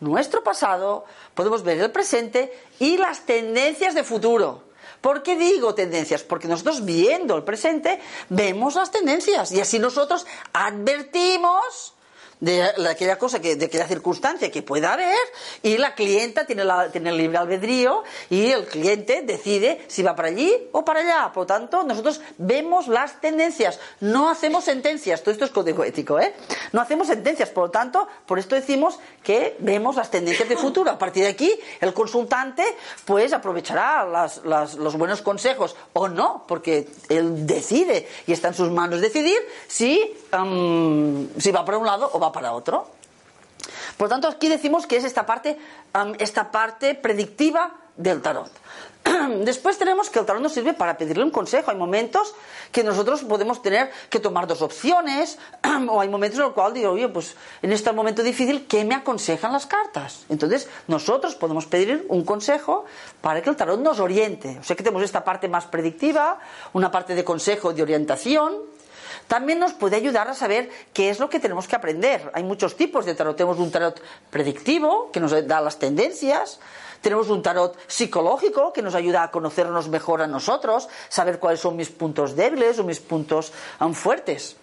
nuestro 0.00 0.42
pasado, 0.42 1.04
podemos 1.34 1.62
ver 1.62 1.78
el 1.78 1.90
presente 1.90 2.52
y 2.78 2.96
las 2.96 3.20
tendencias 3.26 3.94
de 3.94 4.04
futuro. 4.04 4.64
¿Por 5.00 5.22
qué 5.22 5.36
digo 5.36 5.74
tendencias? 5.74 6.22
Porque 6.22 6.48
nosotros 6.48 6.84
viendo 6.84 7.36
el 7.36 7.42
presente 7.42 8.00
vemos 8.28 8.74
las 8.74 8.90
tendencias 8.90 9.50
y 9.52 9.60
así 9.60 9.78
nosotros 9.78 10.26
advertimos 10.52 11.94
de, 12.40 12.62
aquella 12.88 13.18
cosa, 13.18 13.40
que, 13.40 13.56
de 13.56 13.66
aquella 13.66 13.86
circunstancia 13.86 14.50
que 14.50 14.62
pueda 14.62 14.94
haber 14.94 15.18
y 15.62 15.76
la 15.78 15.94
clienta 15.94 16.46
tiene, 16.46 16.64
la, 16.64 16.86
el 16.92 17.16
libre 17.16 17.38
albedrío 17.38 18.02
y 18.28 18.50
el 18.50 18.66
cliente 18.66 19.22
decide 19.22 19.84
si 19.88 20.02
va 20.02 20.16
para 20.16 20.28
allí 20.28 20.52
o 20.72 20.84
para 20.84 21.00
allá. 21.00 21.32
Por 21.32 21.42
lo 21.42 21.46
tanto, 21.46 21.82
nosotros 21.84 22.20
vemos 22.38 22.88
las 22.88 23.20
tendencias, 23.20 23.78
no 24.00 24.30
hacemos 24.30 24.64
sentencias. 24.64 25.22
Todo 25.22 25.32
esto 25.32 25.44
es 25.44 25.50
código 25.50 25.84
ético, 25.84 26.18
¿eh? 26.18 26.34
No 26.72 26.80
hacemos 26.80 27.08
sentencias. 27.08 27.50
Por 27.50 27.64
lo 27.64 27.70
tanto, 27.70 28.08
por 28.26 28.38
esto 28.38 28.54
decimos 28.54 28.98
que 29.22 29.56
vemos 29.58 29.96
las 29.96 30.10
tendencias 30.10 30.48
de 30.48 30.56
futuro. 30.56 30.90
A 30.90 30.98
partir 30.98 31.24
de 31.24 31.30
aquí, 31.30 31.52
el 31.80 31.92
consultante 31.92 32.64
pues 33.04 33.32
aprovechará 33.32 34.06
las, 34.06 34.44
los 34.44 34.96
buenos 34.96 35.22
consejos 35.22 35.76
o 35.92 36.08
no, 36.08 36.44
porque 36.46 36.88
él 37.08 37.46
decide 37.46 38.08
y 38.26 38.32
está 38.32 38.48
en 38.48 38.54
sus 38.54 38.70
manos 38.70 39.00
decidir 39.00 39.38
si, 39.68 40.16
si 40.30 41.50
va 41.50 41.64
para 41.64 41.78
un 41.78 41.86
lado 41.86 42.10
o 42.12 42.18
va 42.18 42.32
para 42.32 42.52
otro. 42.52 42.88
Por 43.96 44.08
tanto, 44.08 44.28
aquí 44.28 44.48
decimos 44.48 44.86
que 44.86 44.96
es 44.96 45.04
esta 45.04 45.26
parte, 45.26 45.58
esta 46.18 46.50
parte 46.50 46.94
predictiva 46.94 47.70
del 47.96 48.22
tarot. 48.22 48.50
Después 49.44 49.78
tenemos 49.78 50.10
que 50.10 50.18
el 50.18 50.26
tarot 50.26 50.42
nos 50.42 50.52
sirve 50.52 50.72
para 50.72 50.96
pedirle 50.96 51.24
un 51.24 51.30
consejo. 51.30 51.70
Hay 51.70 51.76
momentos 51.76 52.34
que 52.72 52.84
nosotros 52.84 53.22
podemos 53.24 53.62
tener 53.62 53.90
que 54.08 54.20
tomar 54.20 54.46
dos 54.46 54.62
opciones, 54.62 55.38
o 55.88 56.00
hay 56.00 56.08
momentos 56.08 56.38
en 56.38 56.46
los 56.46 56.54
cuales 56.54 56.74
digo, 56.74 56.92
oye, 56.92 57.08
pues 57.08 57.36
en 57.62 57.72
este 57.72 57.92
momento 57.92 58.22
difícil, 58.22 58.66
¿qué 58.66 58.84
me 58.84 58.94
aconsejan 58.94 59.52
las 59.52 59.66
cartas? 59.66 60.24
Entonces, 60.28 60.68
nosotros 60.88 61.34
podemos 61.34 61.66
pedir 61.66 62.06
un 62.08 62.24
consejo 62.24 62.84
para 63.20 63.42
que 63.42 63.50
el 63.50 63.56
tarot 63.56 63.80
nos 63.80 64.00
oriente. 64.00 64.58
O 64.60 64.64
sea 64.64 64.76
que 64.76 64.82
tenemos 64.82 65.02
esta 65.02 65.24
parte 65.24 65.48
más 65.48 65.66
predictiva, 65.66 66.38
una 66.72 66.90
parte 66.90 67.14
de 67.14 67.24
consejo, 67.24 67.72
de 67.72 67.82
orientación, 67.82 68.54
también 69.30 69.60
nos 69.60 69.74
puede 69.74 69.94
ayudar 69.94 70.26
a 70.26 70.34
saber 70.34 70.68
qué 70.92 71.08
es 71.08 71.20
lo 71.20 71.30
que 71.30 71.38
tenemos 71.38 71.68
que 71.68 71.76
aprender. 71.76 72.32
Hay 72.34 72.42
muchos 72.42 72.74
tipos 72.74 73.04
de 73.04 73.14
tarot. 73.14 73.36
Tenemos 73.36 73.60
un 73.60 73.70
tarot 73.70 74.02
predictivo, 74.28 75.12
que 75.12 75.20
nos 75.20 75.30
da 75.46 75.60
las 75.60 75.78
tendencias. 75.78 76.58
Tenemos 77.00 77.28
un 77.28 77.40
tarot 77.40 77.78
psicológico 77.86 78.72
que 78.72 78.82
nos 78.82 78.96
ayuda 78.96 79.22
a 79.22 79.30
conocernos 79.30 79.88
mejor 79.88 80.20
a 80.20 80.26
nosotros, 80.26 80.88
saber 81.08 81.38
cuáles 81.38 81.60
son 81.60 81.76
mis 81.76 81.90
puntos 81.90 82.34
débiles 82.34 82.80
o 82.80 82.82
mis 82.82 82.98
puntos 82.98 83.52
fuertes. 83.92 84.56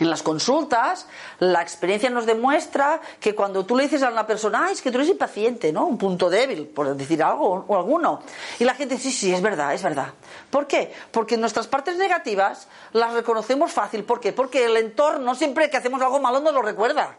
En 0.00 0.10
las 0.10 0.22
consultas, 0.22 1.06
la 1.40 1.60
experiencia 1.60 2.08
nos 2.08 2.24
demuestra 2.24 3.00
que 3.20 3.34
cuando 3.34 3.66
tú 3.66 3.76
le 3.76 3.84
dices 3.84 4.02
a 4.02 4.10
una 4.10 4.26
persona, 4.26 4.70
es 4.70 4.80
que 4.80 4.90
tú 4.90 4.98
eres 4.98 5.10
impaciente, 5.10 5.72
¿no? 5.72 5.86
Un 5.86 5.98
punto 5.98 6.30
débil, 6.30 6.66
por 6.66 6.94
decir 6.96 7.22
algo 7.22 7.64
o 7.66 7.76
alguno. 7.76 8.20
Y 8.58 8.64
la 8.64 8.74
gente 8.74 8.94
dice, 8.94 9.10
sí, 9.10 9.16
sí, 9.16 9.34
es 9.34 9.42
verdad, 9.42 9.74
es 9.74 9.82
verdad. 9.82 10.12
¿Por 10.50 10.66
qué? 10.66 10.92
Porque 11.10 11.36
nuestras 11.36 11.66
partes 11.66 11.96
negativas 11.96 12.68
las 12.92 13.12
reconocemos 13.12 13.72
fácil. 13.72 14.04
¿Por 14.04 14.20
qué? 14.20 14.32
Porque 14.32 14.66
el 14.66 14.76
entorno, 14.76 15.34
siempre 15.34 15.68
que 15.68 15.76
hacemos 15.76 16.00
algo 16.00 16.20
malo, 16.20 16.40
nos 16.40 16.54
lo 16.54 16.62
recuerda. 16.62 17.18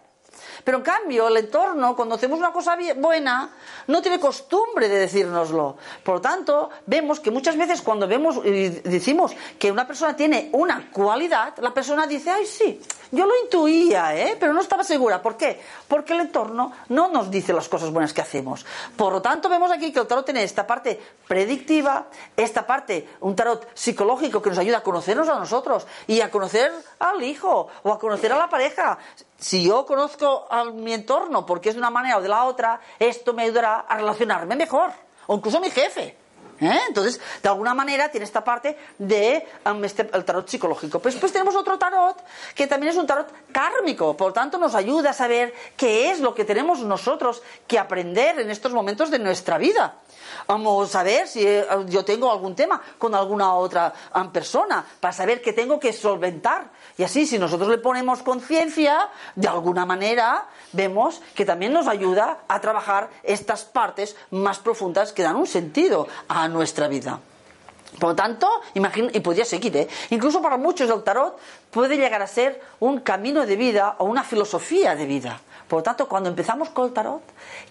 Pero 0.63 0.77
en 0.77 0.83
cambio, 0.83 1.27
el 1.27 1.37
entorno, 1.37 1.95
cuando 1.95 2.15
hacemos 2.15 2.39
una 2.39 2.51
cosa 2.51 2.77
buena, 2.97 3.49
no 3.87 4.01
tiene 4.01 4.19
costumbre 4.19 4.87
de 4.87 4.99
decírnoslo. 4.99 5.77
Por 6.03 6.15
lo 6.15 6.21
tanto, 6.21 6.69
vemos 6.85 7.19
que 7.19 7.31
muchas 7.31 7.57
veces 7.57 7.81
cuando 7.81 8.07
vemos 8.07 8.37
y 8.45 8.69
decimos 8.69 9.33
que 9.57 9.71
una 9.71 9.87
persona 9.87 10.15
tiene 10.15 10.49
una 10.53 10.89
cualidad, 10.91 11.57
la 11.59 11.73
persona 11.73 12.07
dice, 12.07 12.31
ay, 12.31 12.45
sí, 12.45 12.81
yo 13.11 13.25
lo 13.25 13.33
intuía, 13.43 14.15
¿eh? 14.15 14.37
pero 14.39 14.53
no 14.53 14.61
estaba 14.61 14.83
segura. 14.83 15.21
¿Por 15.21 15.35
qué? 15.35 15.59
Porque 15.87 16.13
el 16.13 16.21
entorno 16.21 16.71
no 16.89 17.07
nos 17.09 17.31
dice 17.31 17.53
las 17.53 17.67
cosas 17.67 17.91
buenas 17.91 18.13
que 18.13 18.21
hacemos. 18.21 18.65
Por 18.95 19.13
lo 19.13 19.21
tanto, 19.21 19.49
vemos 19.49 19.71
aquí 19.71 19.91
que 19.91 19.99
el 19.99 20.07
tarot 20.07 20.25
tiene 20.25 20.43
esta 20.43 20.67
parte 20.67 20.99
predictiva, 21.27 22.07
esta 22.37 22.67
parte, 22.67 23.09
un 23.21 23.35
tarot 23.35 23.67
psicológico 23.73 24.41
que 24.41 24.49
nos 24.49 24.59
ayuda 24.59 24.77
a 24.77 24.83
conocernos 24.83 25.27
a 25.29 25.39
nosotros 25.39 25.87
y 26.05 26.21
a 26.21 26.29
conocer 26.29 26.71
al 26.99 27.23
hijo 27.23 27.67
o 27.83 27.91
a 27.91 27.99
conocer 27.99 28.31
a 28.31 28.37
la 28.37 28.49
pareja 28.49 28.99
si 29.39 29.63
yo 29.63 29.85
conozco 29.85 30.47
a 30.49 30.65
mi 30.65 30.93
entorno 30.93 31.45
porque 31.45 31.69
es 31.69 31.75
de 31.75 31.79
una 31.79 31.89
manera 31.89 32.17
o 32.17 32.21
de 32.21 32.29
la 32.29 32.43
otra, 32.43 32.79
esto 32.99 33.33
me 33.33 33.43
ayudará 33.43 33.79
a 33.87 33.97
relacionarme 33.97 34.55
mejor, 34.55 34.91
o 35.27 35.35
incluso 35.35 35.59
mi 35.59 35.69
jefe. 35.69 36.17
¿eh? 36.61 36.79
Entonces, 36.87 37.19
de 37.41 37.49
alguna 37.49 37.73
manera 37.73 38.09
tiene 38.09 38.25
esta 38.25 38.43
parte 38.43 38.77
de 38.97 39.47
um, 39.65 39.83
este, 39.83 40.09
el 40.13 40.25
tarot 40.25 40.47
psicológico. 40.47 40.99
Pero 40.99 41.13
después 41.13 41.31
tenemos 41.31 41.55
otro 41.55 41.77
tarot 41.77 42.17
que 42.53 42.67
también 42.67 42.91
es 42.91 42.97
un 42.97 43.07
tarot 43.07 43.27
kármico, 43.51 44.15
por 44.15 44.27
lo 44.27 44.33
tanto 44.33 44.57
nos 44.57 44.75
ayuda 44.75 45.11
a 45.11 45.13
saber 45.13 45.53
qué 45.77 46.11
es 46.11 46.19
lo 46.19 46.35
que 46.35 46.45
tenemos 46.45 46.81
nosotros 46.81 47.41
que 47.67 47.79
aprender 47.79 48.39
en 48.39 48.49
estos 48.49 48.73
momentos 48.73 49.09
de 49.09 49.19
nuestra 49.19 49.57
vida. 49.57 49.95
Vamos 50.49 50.95
a 50.95 51.03
ver 51.03 51.27
si 51.27 51.45
eh, 51.45 51.63
yo 51.89 52.03
tengo 52.03 52.31
algún 52.31 52.55
tema 52.55 52.81
con 52.97 53.13
alguna 53.13 53.53
otra 53.53 53.93
persona 54.33 54.83
para 54.99 55.13
saber 55.13 55.43
qué 55.43 55.53
tengo 55.53 55.79
que 55.79 55.93
solventar. 55.93 56.71
Y 56.97 57.03
así, 57.03 57.27
si 57.27 57.37
nosotros 57.37 57.69
le 57.69 57.77
ponemos 57.77 58.23
conciencia, 58.23 59.09
de 59.35 59.47
alguna 59.47 59.85
manera 59.85 60.47
vemos 60.71 61.21
que 61.35 61.45
también 61.45 61.71
nos 61.71 61.87
ayuda 61.87 62.39
a 62.47 62.59
trabajar 62.61 63.11
estas 63.21 63.63
partes 63.63 64.15
más 64.31 64.57
profundas 64.57 65.13
que 65.13 65.21
dan 65.21 65.35
un 65.35 65.45
sentido 65.45 66.07
a 66.27 66.47
nuestra 66.47 66.87
vida. 66.87 67.19
Por 67.99 68.09
lo 68.09 68.15
tanto, 68.15 68.49
imagino, 68.73 69.09
y 69.13 69.19
podría 69.19 69.45
seguir, 69.45 69.77
¿eh? 69.77 69.87
incluso 70.09 70.41
para 70.41 70.57
muchos 70.57 70.89
el 70.89 71.03
tarot 71.03 71.37
puede 71.69 71.95
llegar 71.95 72.23
a 72.23 72.27
ser 72.27 72.59
un 72.79 73.01
camino 73.01 73.45
de 73.45 73.55
vida 73.55 73.97
o 73.99 74.05
una 74.05 74.23
filosofía 74.23 74.95
de 74.95 75.05
vida. 75.05 75.41
Por 75.69 75.79
lo 75.79 75.83
tanto, 75.83 76.07
cuando 76.09 76.29
empezamos 76.29 76.69
con 76.69 76.87
el 76.87 76.93
tarot, 76.93 77.21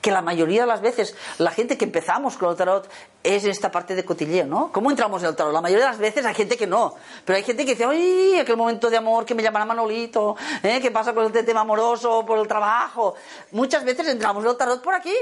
que 0.01 0.13
la 0.13 0.23
mayoría 0.23 0.61
de 0.61 0.69
las 0.69 0.81
veces 0.81 1.17
la 1.39 1.51
gente 1.51 1.77
que 1.77 1.85
empezamos 1.85 2.37
con 2.37 2.49
el 2.51 2.57
tarot 2.57 2.89
es 3.25 3.45
esta 3.45 3.73
parte 3.73 3.97
de 3.97 4.05
cotilleo, 4.05 4.47
¿no? 4.47 4.71
¿Cómo 4.73 4.91
entramos 4.91 5.21
en 5.23 5.31
el 5.31 5.37
tarot? 5.37 5.53
La 5.53 5.61
mayoría 5.61 5.87
de 5.87 5.91
las 5.91 5.99
veces 5.99 6.25
hay 6.25 6.35
gente 6.35 6.57
que 6.57 6.69
no, 6.69 6.95
pero 7.25 7.37
hay 7.37 7.43
gente 7.43 7.65
que 7.67 7.73
dice, 7.73 7.85
¡ay, 7.85 8.39
aquel 8.39 8.57
momento 8.57 8.89
de 8.89 8.97
amor 8.97 9.27
que 9.27 9.35
me 9.35 9.43
llamará 9.43 9.65
Manolito! 9.65 10.37
¿eh? 10.63 10.79
¿Qué 10.81 10.93
pasa 10.93 11.13
con 11.13 11.27
el 11.27 11.45
tema 11.45 11.63
amoroso, 11.63 12.25
por 12.25 12.39
el 12.39 12.47
trabajo? 12.47 13.17
Muchas 13.51 13.85
veces 13.85 14.07
entramos 14.07 14.45
en 14.45 14.51
el 14.51 14.57
tarot 14.57 14.81
por 14.81 14.95
aquí, 14.95 15.15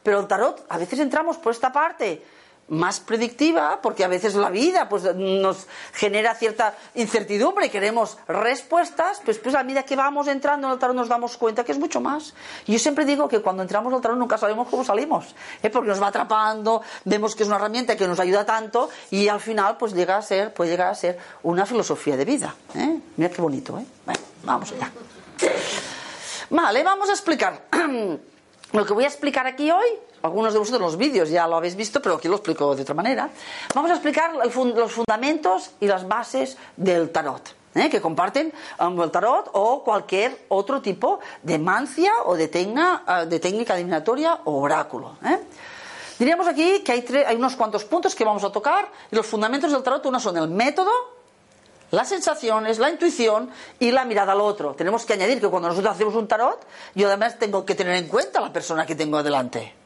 pero 0.00 0.20
el 0.20 0.28
tarot 0.28 0.64
a 0.68 0.78
veces 0.78 1.00
entramos 1.00 1.36
por 1.36 1.52
esta 1.52 1.72
parte 1.72 2.22
más 2.70 3.00
predictiva, 3.00 3.80
porque 3.82 4.04
a 4.04 4.08
veces 4.08 4.34
la 4.34 4.48
vida 4.48 4.88
pues, 4.88 5.14
nos 5.14 5.66
genera 5.92 6.34
cierta 6.34 6.74
incertidumbre 6.94 7.66
y 7.66 7.68
queremos 7.68 8.16
respuestas, 8.28 9.20
pues, 9.24 9.38
pues 9.38 9.54
a 9.54 9.64
medida 9.64 9.82
que 9.82 9.96
vamos 9.96 10.28
entrando 10.28 10.68
en 10.68 10.72
el 10.72 10.78
tarot 10.78 10.94
nos 10.94 11.08
damos 11.08 11.36
cuenta 11.36 11.64
que 11.64 11.72
es 11.72 11.78
mucho 11.78 12.00
más. 12.00 12.32
Yo 12.66 12.78
siempre 12.78 13.04
digo 13.04 13.28
que 13.28 13.40
cuando 13.40 13.62
entramos 13.62 13.92
al 13.92 14.00
tarot 14.00 14.16
nunca 14.16 14.38
sabemos 14.38 14.68
cómo 14.68 14.84
salimos, 14.84 15.34
¿eh? 15.62 15.68
porque 15.68 15.88
nos 15.88 16.00
va 16.00 16.06
atrapando, 16.06 16.82
vemos 17.04 17.34
que 17.34 17.42
es 17.42 17.48
una 17.48 17.56
herramienta 17.56 17.96
que 17.96 18.06
nos 18.06 18.20
ayuda 18.20 18.46
tanto 18.46 18.88
y 19.10 19.26
al 19.26 19.40
final 19.40 19.76
pues 19.76 19.92
llega 19.92 20.16
a 20.16 20.22
ser, 20.22 20.54
puede 20.54 20.70
llegar 20.70 20.88
a 20.88 20.94
ser 20.94 21.18
una 21.42 21.66
filosofía 21.66 22.16
de 22.16 22.24
vida. 22.24 22.54
¿eh? 22.76 23.00
Mira 23.16 23.30
qué 23.30 23.42
bonito, 23.42 23.78
¿eh? 23.78 23.84
Bueno, 24.04 24.20
vamos 24.44 24.72
allá. 24.72 24.92
Vale, 26.50 26.82
vamos 26.84 27.08
a 27.08 27.12
explicar. 27.12 27.62
Lo 28.72 28.86
que 28.86 28.92
voy 28.92 29.02
a 29.02 29.08
explicar 29.08 29.48
aquí 29.48 29.72
hoy 29.72 29.88
algunos 30.22 30.52
de 30.52 30.58
vosotros 30.58 30.80
los 30.80 30.96
vídeos 30.96 31.30
ya 31.30 31.46
lo 31.46 31.56
habéis 31.56 31.76
visto, 31.76 32.00
pero 32.00 32.16
aquí 32.16 32.28
lo 32.28 32.36
explico 32.36 32.74
de 32.74 32.82
otra 32.82 32.94
manera. 32.94 33.30
Vamos 33.74 33.90
a 33.90 33.94
explicar 33.94 34.34
los 34.34 34.92
fundamentos 34.92 35.70
y 35.80 35.86
las 35.86 36.06
bases 36.06 36.56
del 36.76 37.10
tarot. 37.10 37.60
¿eh? 37.74 37.88
que 37.88 38.00
comparten 38.00 38.52
um, 38.80 39.00
el 39.00 39.10
tarot 39.10 39.50
o 39.52 39.84
cualquier 39.84 40.46
otro 40.48 40.80
tipo 40.80 41.20
de 41.42 41.58
mancia 41.58 42.12
o 42.24 42.34
de, 42.34 42.48
de 42.48 43.40
técnica 43.40 43.74
adivinatoria 43.74 44.40
o 44.44 44.60
oráculo. 44.60 45.16
¿eh? 45.24 45.38
Diríamos 46.18 46.46
aquí 46.48 46.80
que 46.80 46.92
hay, 46.92 47.06
hay 47.26 47.36
unos 47.36 47.56
cuantos 47.56 47.84
puntos 47.84 48.14
que 48.14 48.24
vamos 48.24 48.44
a 48.44 48.50
tocar 48.50 48.90
y 49.10 49.16
los 49.16 49.26
fundamentos 49.26 49.72
del 49.72 49.82
tarot, 49.82 50.04
uno 50.06 50.20
son 50.20 50.36
el 50.36 50.48
método, 50.48 50.90
las 51.90 52.08
sensaciones, 52.08 52.78
la 52.78 52.90
intuición 52.90 53.50
y 53.78 53.90
la 53.90 54.04
mirada 54.04 54.32
al 54.32 54.40
otro. 54.40 54.74
Tenemos 54.74 55.04
que 55.06 55.14
añadir 55.14 55.40
que 55.40 55.48
cuando 55.48 55.68
nosotros 55.68 55.94
hacemos 55.94 56.14
un 56.14 56.28
tarot, 56.28 56.60
yo 56.94 57.08
además 57.08 57.38
tengo 57.38 57.64
que 57.64 57.74
tener 57.74 57.94
en 57.94 58.06
cuenta 58.06 58.40
la 58.40 58.52
persona 58.52 58.84
que 58.84 58.94
tengo 58.94 59.16
adelante. 59.16 59.79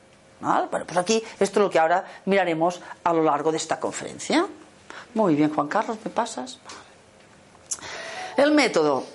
Bueno, 0.44 0.86
pues 0.86 0.98
aquí 0.98 1.22
esto 1.40 1.60
es 1.60 1.64
lo 1.64 1.70
que 1.70 1.78
ahora 1.78 2.04
miraremos 2.26 2.80
a 3.02 3.12
lo 3.12 3.22
largo 3.22 3.50
de 3.50 3.56
esta 3.56 3.80
conferencia. 3.80 4.46
Muy 5.14 5.34
bien, 5.34 5.54
Juan 5.54 5.68
Carlos, 5.68 5.98
¿me 6.04 6.10
pasas? 6.10 6.58
El 8.36 8.52
método. 8.52 9.04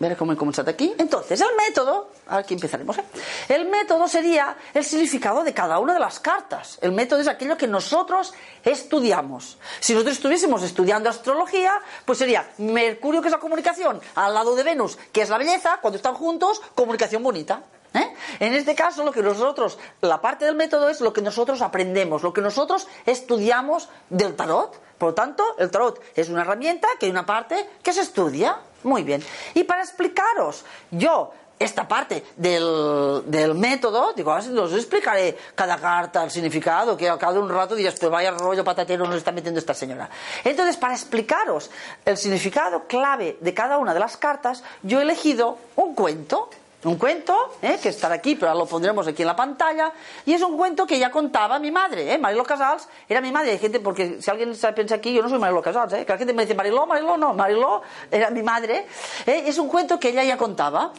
Veré 0.00 0.16
cómo 0.16 0.32
he 0.32 0.36
comenzado 0.36 0.70
aquí. 0.70 0.94
Entonces, 0.96 1.40
el 1.40 1.56
método, 1.56 2.10
aquí 2.28 2.54
empezaremos. 2.54 2.98
¿eh? 2.98 3.04
El 3.48 3.68
método 3.68 4.06
sería 4.06 4.56
el 4.72 4.84
significado 4.84 5.42
de 5.42 5.52
cada 5.52 5.80
una 5.80 5.94
de 5.94 5.98
las 5.98 6.20
cartas. 6.20 6.78
El 6.80 6.92
método 6.92 7.20
es 7.20 7.26
aquello 7.26 7.56
que 7.56 7.66
nosotros 7.66 8.32
estudiamos. 8.62 9.58
Si 9.80 9.94
nosotros 9.94 10.16
estuviésemos 10.16 10.62
estudiando 10.62 11.10
astrología, 11.10 11.80
pues 12.04 12.18
sería 12.18 12.48
Mercurio, 12.58 13.20
que 13.20 13.28
es 13.28 13.32
la 13.32 13.40
comunicación, 13.40 14.00
al 14.14 14.34
lado 14.34 14.54
de 14.54 14.62
Venus, 14.62 14.96
que 15.10 15.22
es 15.22 15.30
la 15.30 15.38
belleza, 15.38 15.78
cuando 15.80 15.96
están 15.96 16.14
juntos, 16.14 16.62
comunicación 16.76 17.22
bonita. 17.22 17.62
¿Eh? 17.94 18.14
En 18.40 18.54
este 18.54 18.74
caso, 18.74 19.04
lo 19.04 19.12
que 19.12 19.22
nosotros, 19.22 19.78
la 20.00 20.20
parte 20.20 20.44
del 20.44 20.54
método 20.54 20.88
es 20.88 21.00
lo 21.00 21.12
que 21.12 21.22
nosotros 21.22 21.62
aprendemos, 21.62 22.22
lo 22.22 22.32
que 22.32 22.40
nosotros 22.40 22.86
estudiamos 23.06 23.88
del 24.10 24.36
tarot. 24.36 24.80
Por 24.98 25.10
lo 25.10 25.14
tanto, 25.14 25.44
el 25.58 25.70
tarot 25.70 26.00
es 26.14 26.28
una 26.28 26.42
herramienta 26.42 26.88
que 26.98 27.06
hay 27.06 27.12
una 27.12 27.26
parte 27.26 27.68
que 27.82 27.92
se 27.92 28.00
estudia. 28.00 28.58
Muy 28.84 29.02
bien. 29.02 29.22
Y 29.54 29.64
para 29.64 29.82
explicaros 29.82 30.64
yo 30.90 31.32
esta 31.58 31.88
parte 31.88 32.24
del, 32.36 33.22
del 33.26 33.54
método, 33.54 34.12
digo, 34.14 34.30
ahora 34.30 34.62
os 34.62 34.72
explicaré 34.72 35.36
cada 35.54 35.76
carta, 35.76 36.22
el 36.22 36.30
significado, 36.30 36.96
que 36.96 37.08
a 37.08 37.18
cada 37.18 37.40
un 37.40 37.48
rato 37.48 37.74
dirás, 37.74 37.96
pues 37.98 38.10
vaya 38.10 38.30
rollo 38.30 38.62
patatero 38.62 39.04
nos 39.06 39.16
está 39.16 39.32
metiendo 39.32 39.58
esta 39.58 39.74
señora. 39.74 40.08
Entonces, 40.44 40.76
para 40.76 40.94
explicaros 40.94 41.70
el 42.04 42.16
significado 42.16 42.86
clave 42.86 43.38
de 43.40 43.54
cada 43.54 43.78
una 43.78 43.92
de 43.92 44.00
las 44.00 44.16
cartas, 44.16 44.62
yo 44.82 45.00
he 45.00 45.02
elegido 45.02 45.58
un 45.76 45.94
cuento, 45.94 46.48
un 46.84 46.96
cuento, 46.96 47.36
¿eh? 47.60 47.78
que 47.82 47.88
está 47.88 48.12
aquí, 48.12 48.36
pero 48.36 48.54
lo 48.54 48.66
pondremos 48.66 49.06
aquí 49.08 49.22
en 49.22 49.28
la 49.28 49.36
pantalla, 49.36 49.92
y 50.24 50.32
es 50.32 50.42
un 50.42 50.56
cuento 50.56 50.86
que 50.86 50.98
ya 50.98 51.10
contaba 51.10 51.58
mi 51.58 51.70
madre, 51.72 52.12
¿eh? 52.12 52.18
Marilo 52.18 52.44
Casals 52.44 52.88
era 53.08 53.20
mi 53.20 53.32
madre, 53.32 53.52
hay 53.52 53.58
gente, 53.58 53.80
porque 53.80 54.22
si 54.22 54.30
alguien 54.30 54.54
se 54.54 54.72
piensa 54.72 54.94
aquí, 54.94 55.12
yo 55.12 55.22
no 55.22 55.28
soy 55.28 55.38
Marilo 55.38 55.60
Casals, 55.60 55.92
¿eh? 55.94 56.06
que 56.06 56.12
la 56.12 56.18
gente 56.18 56.32
me 56.32 56.42
dice 56.42 56.54
Mariló, 56.54 56.86
Mariló, 56.86 57.16
no, 57.16 57.34
Mariló 57.34 57.82
era 58.10 58.30
mi 58.30 58.42
madre, 58.42 58.86
¿eh? 59.26 59.44
es 59.46 59.58
un 59.58 59.68
cuento 59.68 59.98
que 59.98 60.10
ella 60.10 60.22
ya 60.22 60.36
contaba, 60.36 60.92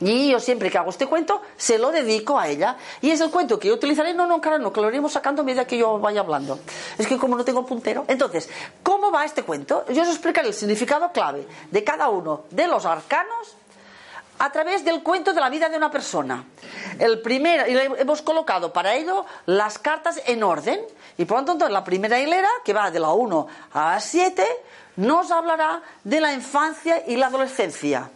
y 0.00 0.30
yo 0.30 0.38
siempre 0.38 0.70
que 0.70 0.78
hago 0.78 0.90
este 0.90 1.06
cuento, 1.06 1.42
se 1.56 1.78
lo 1.78 1.90
dedico 1.90 2.38
a 2.38 2.46
ella. 2.46 2.76
Y 3.00 3.10
es 3.10 3.20
el 3.20 3.30
cuento 3.30 3.58
que 3.58 3.68
yo 3.68 3.74
utilizaré. 3.74 4.14
No, 4.14 4.26
no, 4.26 4.40
claro, 4.40 4.58
no, 4.58 4.72
que 4.72 4.80
lo 4.80 4.88
iremos 4.88 5.12
sacando 5.12 5.42
a 5.42 5.44
medida 5.44 5.66
que 5.66 5.76
yo 5.76 5.98
vaya 5.98 6.20
hablando. 6.20 6.58
Es 6.96 7.06
que 7.06 7.18
como 7.18 7.36
no 7.36 7.44
tengo 7.44 7.66
puntero. 7.66 8.04
Entonces, 8.06 8.48
¿cómo 8.84 9.10
va 9.10 9.24
este 9.24 9.42
cuento? 9.42 9.84
Yo 9.88 10.02
os 10.02 10.08
explicaré 10.08 10.48
el 10.48 10.54
significado 10.54 11.10
clave 11.10 11.48
de 11.70 11.82
cada 11.82 12.10
uno 12.10 12.44
de 12.50 12.68
los 12.68 12.86
arcanos 12.86 13.56
a 14.38 14.50
través 14.50 14.84
del 14.84 15.02
cuento 15.02 15.32
de 15.32 15.40
la 15.40 15.50
vida 15.50 15.68
de 15.68 15.76
una 15.76 15.90
persona. 15.90 16.44
El 16.98 17.20
primer, 17.20 17.68
y 17.68 17.76
hemos 18.00 18.22
colocado 18.22 18.72
para 18.72 18.94
ello 18.94 19.24
las 19.46 19.78
cartas 19.78 20.20
en 20.26 20.42
orden. 20.42 20.80
Y 21.16 21.24
por 21.24 21.38
lo 21.40 21.44
tanto, 21.44 21.68
la 21.68 21.84
primera 21.84 22.18
hilera, 22.18 22.48
que 22.64 22.72
va 22.72 22.90
de 22.90 23.00
la 23.00 23.12
1 23.12 23.46
a 23.72 23.92
la 23.92 24.00
7, 24.00 24.44
nos 24.96 25.30
hablará 25.30 25.82
de 26.04 26.20
la 26.20 26.32
infancia 26.32 27.04
y 27.06 27.16
la 27.16 27.26
adolescencia. 27.26 28.10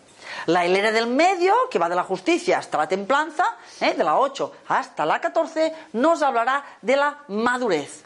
La 0.47 0.67
hilera 0.67 0.93
del 0.93 1.07
medio, 1.07 1.55
que 1.71 1.79
va 1.79 1.89
de 1.89 1.97
la 1.97 2.05
justicia 2.05 2.59
hasta 2.59 2.79
la 2.79 2.89
templanza, 2.89 3.45
¿eh? 3.81 3.95
de 3.95 4.05
la 4.05 4.19
8 4.19 4.53
hasta 4.69 5.05
la 5.05 5.21
14, 5.21 5.75
nos 5.95 6.23
hablará 6.23 6.65
de 6.81 6.97
la 6.97 7.19
madurez. 7.29 8.05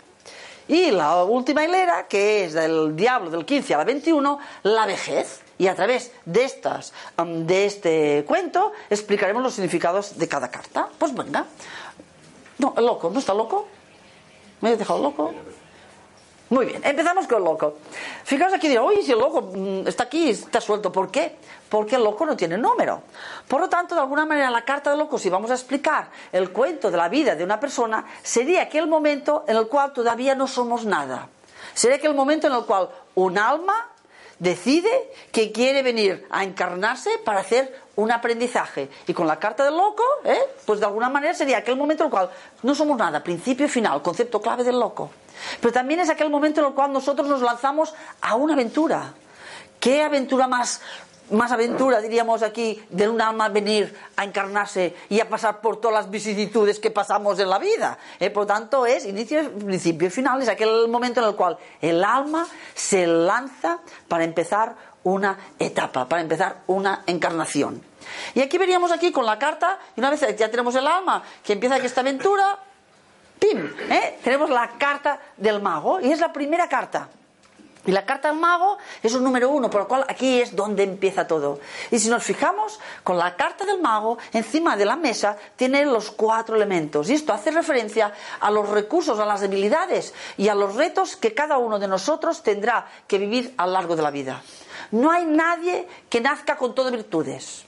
Y 0.69 0.91
la 0.91 1.23
última 1.25 1.65
hilera, 1.65 2.07
que 2.09 2.45
es 2.45 2.55
del 2.55 2.97
diablo 2.97 3.31
del 3.31 3.45
15 3.45 3.75
a 3.75 3.79
la 3.79 3.85
21, 3.85 4.39
la 4.65 4.87
vejez. 4.87 5.46
Y 5.59 5.69
a 5.69 5.75
través 5.75 6.13
de 6.25 6.45
estas, 6.45 6.93
de 7.17 7.67
este 7.67 8.25
cuento, 8.27 8.73
explicaremos 8.91 9.43
los 9.43 9.55
significados 9.55 10.19
de 10.19 10.29
cada 10.29 10.51
carta. 10.51 10.89
Pues 10.99 11.15
venga. 11.15 11.47
No, 12.59 12.75
el 12.77 12.85
loco, 12.85 13.11
¿no 13.11 13.19
está 13.19 13.35
loco? 13.35 13.67
¿Me 14.61 14.73
he 14.73 14.77
dejado 14.77 15.03
loco? 15.03 15.33
Muy 16.49 16.67
bien, 16.67 16.81
empezamos 16.85 17.27
con 17.27 17.43
loco. 17.43 17.79
Fijaos 18.23 18.53
aquí, 18.53 18.69
dirá, 18.69 18.83
oye, 18.83 19.03
si 19.03 19.11
el 19.11 19.19
loco 19.19 19.51
mm, 19.53 19.89
está 19.89 20.05
aquí, 20.05 20.31
está 20.31 20.61
suelto, 20.61 20.93
¿por 20.93 21.11
qué? 21.11 21.37
Porque 21.69 21.97
el 21.97 22.05
loco 22.05 22.25
no 22.25 22.37
tiene 22.37 22.57
número. 22.57 23.03
Por 23.49 23.61
lo 23.61 23.69
tanto, 23.69 23.97
de 23.97 24.01
alguna 24.01 24.25
manera, 24.25 24.49
la 24.51 24.65
carta 24.65 24.91
del 24.91 25.01
loco, 25.01 25.19
si 25.19 25.29
vamos 25.29 25.51
a 25.51 25.55
explicar 25.55 26.09
el 26.31 26.53
cuento 26.53 26.89
de 26.89 26.97
la 26.97 27.09
vida 27.09 27.35
de 27.35 27.43
una 27.43 27.59
persona, 27.59 28.05
sería 28.23 28.63
aquel 28.63 28.87
momento 28.87 29.45
en 29.49 29.57
el 29.57 29.67
cual 29.67 29.93
todavía 29.93 30.37
no 30.37 30.47
somos 30.47 30.85
nada. 30.85 31.29
Sería 31.75 31.97
aquel 31.97 32.15
momento 32.15 32.47
en 32.47 32.53
el 32.53 32.65
cual 32.65 32.91
un 33.17 33.39
alma 33.39 33.91
decide 34.39 34.91
que 35.33 35.53
quiere 35.53 35.83
venir 35.83 36.27
a 36.31 36.45
encarnarse 36.45 37.11
para 37.25 37.41
hacer 37.41 37.81
un 37.97 38.13
aprendizaje. 38.13 38.89
Y 39.07 39.15
con 39.15 39.27
la 39.27 39.39
carta 39.39 39.65
del 39.65 39.77
loco, 39.77 40.03
¿eh? 40.25 40.39
pues 40.65 40.81
de 40.81 40.87
alguna 40.87 41.09
manera 41.09 41.35
sería 41.35 41.59
aquel 41.59 41.77
momento 41.77 42.05
en 42.05 42.09
el 42.09 42.11
cual 42.11 42.31
no 42.63 42.75
somos 42.75 42.99
nada, 42.99 43.23
principio 43.23 43.67
y 43.67 43.69
final, 43.69 44.03
concepto 44.03 44.41
clave 44.41 44.65
del 44.65 44.79
loco. 44.79 45.11
Pero 45.61 45.73
también 45.73 46.01
es 46.01 46.11
aquel 46.11 46.31
momento 46.31 46.61
en 46.61 46.69
el 46.69 46.75
cual 46.75 46.93
nosotros 46.93 47.29
nos 47.29 47.43
lanzamos 47.43 47.95
a 48.21 48.35
una 48.35 48.55
aventura. 48.55 49.15
¿Qué 49.81 50.03
aventura 50.03 50.47
más 50.47 50.81
más 51.31 51.53
aventura, 51.53 52.01
diríamos 52.01 52.43
aquí, 52.43 52.83
de 52.91 53.09
un 53.09 53.21
alma 53.21 53.49
venir 53.49 53.95
a 54.17 54.25
encarnarse 54.25 54.95
y 55.09 55.21
a 55.21 55.29
pasar 55.29 55.61
por 55.61 55.81
todas 55.81 56.05
las 56.05 56.11
vicisitudes 56.11 56.79
que 56.79 56.91
pasamos 56.91 57.39
en 57.39 57.51
la 57.51 57.59
vida. 57.59 57.99
Eh, 58.21 58.31
por 58.31 58.47
tanto, 58.47 58.87
es 58.87 59.05
inicio, 59.07 59.51
principio 59.53 60.09
y 60.09 60.11
final, 60.11 60.41
es 60.43 60.49
aquel 60.49 60.89
momento 60.89 61.21
en 61.21 61.29
el 61.29 61.35
cual 61.35 61.59
el 61.81 62.05
alma 62.05 62.47
se 62.75 63.07
lanza 63.07 63.81
para 64.09 64.25
empezar 64.25 64.75
una 65.05 65.39
etapa, 65.59 66.09
para 66.09 66.23
empezar 66.23 66.63
una 66.67 67.03
encarnación. 67.07 67.83
Y 68.35 68.41
aquí 68.41 68.59
veríamos 68.59 68.91
aquí 68.93 69.13
con 69.13 69.27
la 69.27 69.39
carta, 69.39 69.79
y 69.97 70.01
una 70.01 70.11
vez 70.11 70.21
ya 70.37 70.51
tenemos 70.51 70.75
el 70.75 70.87
alma 70.87 71.23
que 71.45 71.53
empieza 71.55 71.77
esta 71.77 72.01
aventura, 72.01 72.59
¡pim! 73.39 73.73
¿eh? 73.91 74.19
Tenemos 74.23 74.51
la 74.51 74.71
carta 74.79 75.21
del 75.37 75.61
mago, 75.61 76.01
y 76.01 76.11
es 76.11 76.21
la 76.21 76.33
primera 76.33 76.69
carta. 76.69 77.09
Y 77.87 77.93
la 77.93 78.05
carta 78.05 78.29
del 78.29 78.39
mago 78.39 78.79
es 79.03 79.15
un 79.15 79.23
número 79.23 79.49
uno, 79.51 79.71
por 79.71 79.83
lo 79.83 79.89
cual 79.89 80.05
aquí 80.09 80.41
es 80.41 80.55
donde 80.55 80.83
empieza 80.83 81.27
todo. 81.27 81.61
Y 81.91 81.99
si 81.99 82.09
nos 82.09 82.25
fijamos, 82.25 82.81
con 83.05 83.17
la 83.17 83.37
carta 83.37 83.65
del 83.65 83.81
mago, 83.81 84.19
encima 84.33 84.77
de 84.77 84.85
la 84.85 84.97
mesa 84.97 85.37
tiene 85.57 85.85
los 85.85 86.11
cuatro 86.11 86.57
elementos. 86.57 87.09
Y 87.09 87.15
esto 87.15 87.33
hace 87.33 87.51
referencia 87.51 88.13
a 88.41 88.51
los 88.51 88.69
recursos, 88.69 89.19
a 89.19 89.27
las 89.27 89.41
debilidades 89.41 90.15
y 90.37 90.49
a 90.49 90.55
los 90.55 90.75
retos 90.75 91.17
que 91.17 91.35
cada 91.35 91.59
uno 91.59 91.79
de 91.79 91.89
nosotros 91.89 92.43
tendrá 92.43 92.87
que 93.07 93.19
vivir 93.19 93.55
a 93.57 93.67
lo 93.67 93.73
largo 93.73 93.97
de 93.97 94.03
la 94.03 94.11
vida. 94.11 94.43
No 94.91 95.11
hay 95.11 95.25
nadie 95.25 95.87
que 96.09 96.21
nazca 96.21 96.57
con 96.57 96.75
todas 96.75 96.93
virtudes. 96.93 97.66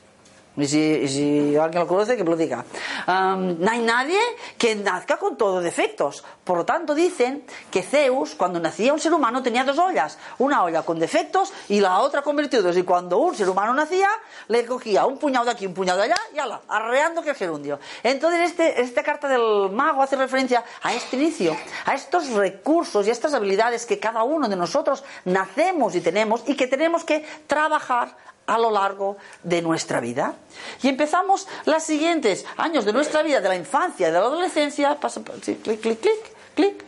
Y 0.58 0.66
si, 0.66 1.56
alguien 1.56 1.82
lo 1.82 1.86
conoce, 1.86 2.16
que 2.16 2.24
lo 2.24 2.36
diga. 2.36 2.64
no 3.06 3.70
hay 3.70 3.80
nadie 3.80 4.18
que 4.56 4.74
nazca 4.74 5.16
con 5.16 5.36
todos 5.36 5.62
defectos. 5.62 6.24
Por 6.44 6.58
lo 6.58 6.64
tanto, 6.64 6.94
dicen 6.94 7.44
que 7.70 7.82
Zeus, 7.82 8.34
cuando 8.34 8.58
nacía 8.58 8.92
un 8.92 8.98
ser 8.98 9.14
humano, 9.14 9.42
tenía 9.42 9.64
dos 9.64 9.78
ollas. 9.78 10.18
Una 10.38 10.64
olla 10.64 10.82
con 10.82 10.98
defectos 10.98 11.52
y 11.68 11.80
la 11.80 12.00
otra 12.00 12.22
con 12.22 12.36
virtudes. 12.36 12.76
Y 12.76 12.82
cuando 12.82 13.18
un 13.18 13.34
ser 13.34 13.48
humano 13.48 13.72
nacía, 13.72 14.08
le 14.48 14.66
cogía 14.66 15.06
un 15.06 15.18
puñado 15.18 15.44
de 15.44 15.52
aquí, 15.52 15.66
un 15.66 15.74
puñado 15.74 15.98
de 15.98 16.06
allá, 16.06 16.16
y 16.34 16.38
ala, 16.38 16.60
arreando 16.68 17.22
que 17.22 17.30
el 17.30 17.36
gerundio. 17.36 17.78
Entonces, 18.02 18.50
este, 18.50 18.80
esta 18.80 19.02
carta 19.02 19.28
del 19.28 19.70
mago 19.70 20.02
hace 20.02 20.16
referencia 20.16 20.64
a 20.82 20.92
este 20.92 21.16
inicio, 21.16 21.56
a 21.84 21.94
estos 21.94 22.30
recursos 22.30 23.06
y 23.06 23.10
a 23.10 23.12
estas 23.12 23.34
habilidades 23.34 23.86
que 23.86 23.98
cada 23.98 24.24
uno 24.24 24.48
de 24.48 24.56
nosotros 24.56 25.04
nacemos 25.24 25.94
y 25.94 26.00
tenemos 26.00 26.42
y 26.46 26.56
que 26.56 26.66
tenemos 26.66 27.04
que 27.04 27.24
trabajar 27.46 28.16
a 28.48 28.58
lo 28.58 28.70
largo 28.70 29.16
de 29.44 29.62
nuestra 29.62 30.00
vida. 30.00 30.34
Y 30.82 30.88
empezamos 30.88 31.46
los 31.66 31.82
siguientes 31.82 32.44
años 32.56 32.84
de 32.84 32.92
nuestra 32.92 33.22
vida, 33.22 33.40
de 33.40 33.48
la 33.48 33.56
infancia, 33.56 34.08
de 34.08 34.14
la 34.14 34.18
adolescencia, 34.18 34.98
pasa, 34.98 35.22
clic, 35.22 35.62
clic, 35.62 36.00
clic, 36.00 36.32
clic, 36.54 36.84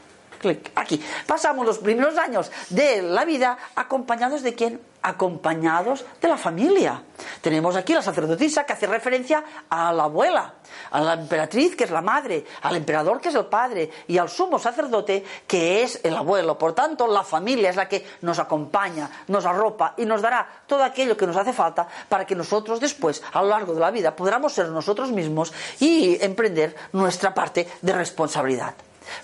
aquí. 0.74 1.02
Pasamos 1.26 1.66
los 1.66 1.78
primeros 1.78 2.16
años 2.18 2.50
de 2.70 3.02
la 3.02 3.24
vida 3.24 3.58
acompañados 3.74 4.42
de 4.42 4.54
quién? 4.54 4.80
Acompañados 5.02 6.04
de 6.20 6.28
la 6.28 6.36
familia. 6.36 7.02
Tenemos 7.40 7.76
aquí 7.76 7.94
la 7.94 8.02
sacerdotisa 8.02 8.64
que 8.64 8.74
hace 8.74 8.86
referencia 8.86 9.42
a 9.68 9.92
la 9.92 10.04
abuela, 10.04 10.54
a 10.90 11.00
la 11.00 11.14
emperatriz 11.14 11.74
que 11.74 11.84
es 11.84 11.90
la 11.90 12.02
madre, 12.02 12.44
al 12.62 12.76
emperador 12.76 13.20
que 13.20 13.30
es 13.30 13.34
el 13.34 13.46
padre 13.46 13.90
y 14.08 14.18
al 14.18 14.28
sumo 14.28 14.58
sacerdote 14.58 15.24
que 15.46 15.82
es 15.82 16.00
el 16.04 16.16
abuelo. 16.16 16.58
Por 16.58 16.74
tanto, 16.74 17.06
la 17.06 17.22
familia 17.22 17.70
es 17.70 17.76
la 17.76 17.88
que 17.88 18.06
nos 18.22 18.38
acompaña, 18.38 19.10
nos 19.28 19.46
arropa 19.46 19.94
y 19.96 20.04
nos 20.04 20.20
dará 20.20 20.46
todo 20.66 20.84
aquello 20.84 21.16
que 21.16 21.26
nos 21.26 21.36
hace 21.36 21.52
falta 21.52 21.86
para 22.08 22.26
que 22.26 22.34
nosotros 22.34 22.80
después, 22.80 23.22
a 23.32 23.42
lo 23.42 23.48
largo 23.48 23.74
de 23.74 23.80
la 23.80 23.90
vida, 23.90 24.14
podamos 24.14 24.52
ser 24.52 24.68
nosotros 24.68 25.10
mismos 25.10 25.52
y 25.78 26.22
emprender 26.22 26.76
nuestra 26.92 27.32
parte 27.32 27.66
de 27.80 27.92
responsabilidad. 27.92 28.74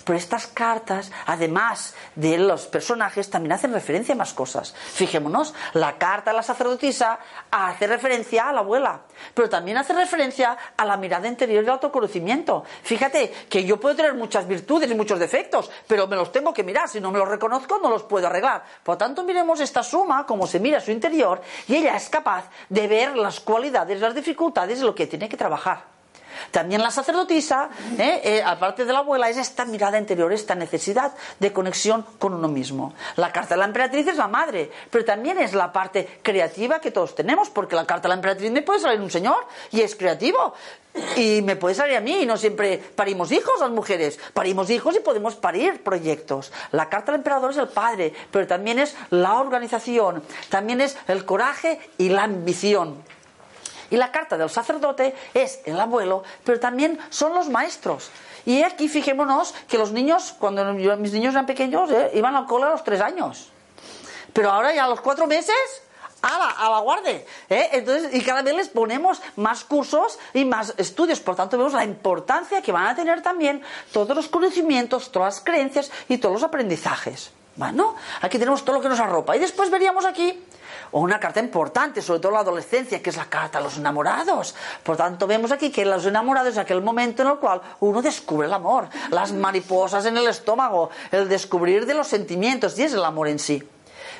Pero 0.03 0.17
estas 0.17 0.47
cartas, 0.47 1.11
además 1.25 1.95
de 2.15 2.37
los 2.37 2.67
personajes, 2.67 3.29
también 3.29 3.53
hacen 3.53 3.73
referencia 3.73 4.13
a 4.13 4.17
más 4.17 4.33
cosas. 4.33 4.73
Fijémonos, 4.73 5.53
la 5.73 5.97
carta 5.97 6.31
de 6.31 6.37
la 6.37 6.43
sacerdotisa 6.43 7.19
hace 7.51 7.87
referencia 7.87 8.49
a 8.49 8.53
la 8.53 8.59
abuela, 8.59 9.01
pero 9.33 9.49
también 9.49 9.77
hace 9.77 9.93
referencia 9.93 10.57
a 10.75 10.85
la 10.85 10.97
mirada 10.97 11.27
interior 11.27 11.63
y 11.63 11.65
el 11.65 11.71
autoconocimiento. 11.71 12.63
Fíjate 12.83 13.31
que 13.49 13.63
yo 13.63 13.79
puedo 13.79 13.95
tener 13.95 14.13
muchas 14.13 14.47
virtudes 14.47 14.89
y 14.89 14.95
muchos 14.95 15.19
defectos, 15.19 15.69
pero 15.87 16.07
me 16.07 16.15
los 16.15 16.31
tengo 16.31 16.53
que 16.53 16.63
mirar. 16.63 16.89
Si 16.89 16.99
no 16.99 17.11
me 17.11 17.19
los 17.19 17.27
reconozco, 17.27 17.79
no 17.81 17.89
los 17.89 18.03
puedo 18.03 18.27
arreglar. 18.27 18.63
Por 18.83 18.95
lo 18.95 18.97
tanto, 18.97 19.23
miremos 19.23 19.59
esta 19.59 19.83
suma, 19.83 20.25
como 20.25 20.47
se 20.47 20.59
mira 20.59 20.79
su 20.79 20.91
interior, 20.91 21.41
y 21.67 21.75
ella 21.75 21.95
es 21.95 22.09
capaz 22.09 22.49
de 22.69 22.87
ver 22.87 23.15
las 23.15 23.39
cualidades, 23.39 23.99
las 23.99 24.15
dificultades 24.15 24.79
de 24.79 24.85
lo 24.85 24.95
que 24.95 25.07
tiene 25.07 25.29
que 25.29 25.37
trabajar. 25.37 25.96
También 26.51 26.81
la 26.81 26.91
sacerdotisa, 26.91 27.69
¿eh? 27.97 28.21
Eh, 28.23 28.43
aparte 28.43 28.85
de 28.85 28.93
la 28.93 28.99
abuela, 28.99 29.29
es 29.29 29.37
esta 29.37 29.65
mirada 29.65 29.97
interior, 29.97 30.31
esta 30.31 30.55
necesidad 30.55 31.13
de 31.39 31.53
conexión 31.53 32.05
con 32.19 32.33
uno 32.33 32.47
mismo. 32.47 32.93
La 33.15 33.31
carta 33.31 33.55
de 33.55 33.59
la 33.59 33.65
emperatriz 33.65 34.07
es 34.07 34.17
la 34.17 34.27
madre, 34.27 34.71
pero 34.89 35.05
también 35.05 35.39
es 35.39 35.53
la 35.53 35.71
parte 35.71 36.19
creativa 36.21 36.79
que 36.79 36.91
todos 36.91 37.15
tenemos, 37.15 37.49
porque 37.49 37.75
la 37.75 37.85
carta 37.85 38.03
de 38.03 38.09
la 38.09 38.15
emperatriz 38.15 38.51
me 38.51 38.61
puede 38.61 38.79
salir 38.79 39.01
un 39.01 39.11
señor 39.11 39.45
y 39.71 39.81
es 39.81 39.95
creativo. 39.95 40.53
Y 41.15 41.41
me 41.43 41.55
puede 41.55 41.75
salir 41.75 41.95
a 41.95 42.01
mí, 42.01 42.23
y 42.23 42.25
no 42.25 42.37
siempre 42.37 42.77
parimos 42.77 43.31
hijos 43.31 43.59
las 43.59 43.69
mujeres, 43.69 44.19
parimos 44.33 44.69
hijos 44.69 44.95
y 44.95 44.99
podemos 44.99 45.35
parir 45.35 45.83
proyectos. 45.83 46.51
La 46.71 46.89
carta 46.89 47.11
del 47.11 47.19
emperador 47.19 47.51
es 47.51 47.57
el 47.57 47.67
padre, 47.67 48.13
pero 48.31 48.47
también 48.47 48.79
es 48.79 48.95
la 49.11 49.35
organización, 49.35 50.23
también 50.49 50.81
es 50.81 50.97
el 51.07 51.23
coraje 51.23 51.79
y 51.99 52.09
la 52.09 52.23
ambición. 52.23 53.03
Y 53.89 53.97
la 53.97 54.11
carta 54.11 54.37
del 54.37 54.49
sacerdote 54.49 55.15
es 55.33 55.61
el 55.65 55.79
abuelo, 55.79 56.23
pero 56.43 56.59
también 56.59 56.99
son 57.09 57.33
los 57.33 57.49
maestros. 57.49 58.09
Y 58.45 58.63
aquí 58.63 58.87
fijémonos 58.87 59.53
que 59.67 59.77
los 59.77 59.91
niños, 59.91 60.35
cuando 60.39 60.63
mis 60.73 61.13
niños 61.13 61.33
eran 61.33 61.45
pequeños, 61.45 61.91
eh, 61.91 62.11
iban 62.13 62.35
al 62.35 62.45
cole 62.45 62.65
a 62.65 62.69
los 62.69 62.83
tres 62.83 63.01
años. 63.01 63.49
Pero 64.33 64.51
ahora 64.51 64.73
ya 64.73 64.85
a 64.85 64.87
los 64.87 65.01
cuatro 65.01 65.27
meses 65.27 65.55
a 66.21 66.37
la, 66.37 66.55
a. 66.57 67.09
¿eh? 67.09 67.69
Entonces, 67.73 68.13
y 68.13 68.21
cada 68.21 68.41
vez 68.41 68.55
les 68.55 68.69
ponemos 68.69 69.21
más 69.35 69.63
cursos 69.63 70.17
y 70.33 70.45
más 70.45 70.73
estudios. 70.77 71.19
Por 71.19 71.35
tanto, 71.35 71.57
vemos 71.57 71.73
la 71.73 71.83
importancia 71.83 72.61
que 72.61 72.71
van 72.71 72.87
a 72.87 72.95
tener 72.95 73.21
también 73.21 73.61
todos 73.91 74.15
los 74.15 74.27
conocimientos, 74.27 75.11
todas 75.11 75.35
las 75.35 75.43
creencias 75.43 75.91
y 76.07 76.17
todos 76.17 76.33
los 76.33 76.43
aprendizajes. 76.43 77.31
Bueno, 77.55 77.95
aquí 78.21 78.37
tenemos 78.37 78.63
todo 78.63 78.77
lo 78.77 78.81
que 78.81 78.89
nos 78.89 78.99
arropa. 78.99 79.35
Y 79.35 79.39
después 79.39 79.69
veríamos 79.69 80.05
aquí 80.05 80.43
o 80.91 80.99
una 80.99 81.19
carta 81.19 81.39
importante, 81.39 82.01
sobre 82.01 82.19
todo 82.19 82.31
la 82.31 82.39
adolescencia, 82.39 83.01
que 83.01 83.09
es 83.09 83.17
la 83.17 83.25
carta 83.25 83.59
a 83.59 83.61
los 83.61 83.77
enamorados. 83.77 84.55
Por 84.83 84.97
tanto, 84.97 85.27
vemos 85.27 85.51
aquí 85.51 85.71
que 85.71 85.85
los 85.85 86.05
enamorados 86.05 86.53
es 86.53 86.57
aquel 86.57 86.81
momento 86.81 87.23
en 87.23 87.29
el 87.29 87.37
cual 87.37 87.61
uno 87.79 88.01
descubre 88.01 88.47
el 88.47 88.53
amor, 88.53 88.87
las 89.11 89.31
mariposas 89.31 90.05
en 90.05 90.17
el 90.17 90.27
estómago, 90.27 90.89
el 91.11 91.29
descubrir 91.29 91.85
de 91.85 91.93
los 91.93 92.07
sentimientos, 92.07 92.77
y 92.79 92.83
es 92.83 92.93
el 92.93 93.03
amor 93.03 93.27
en 93.27 93.39
sí. 93.39 93.63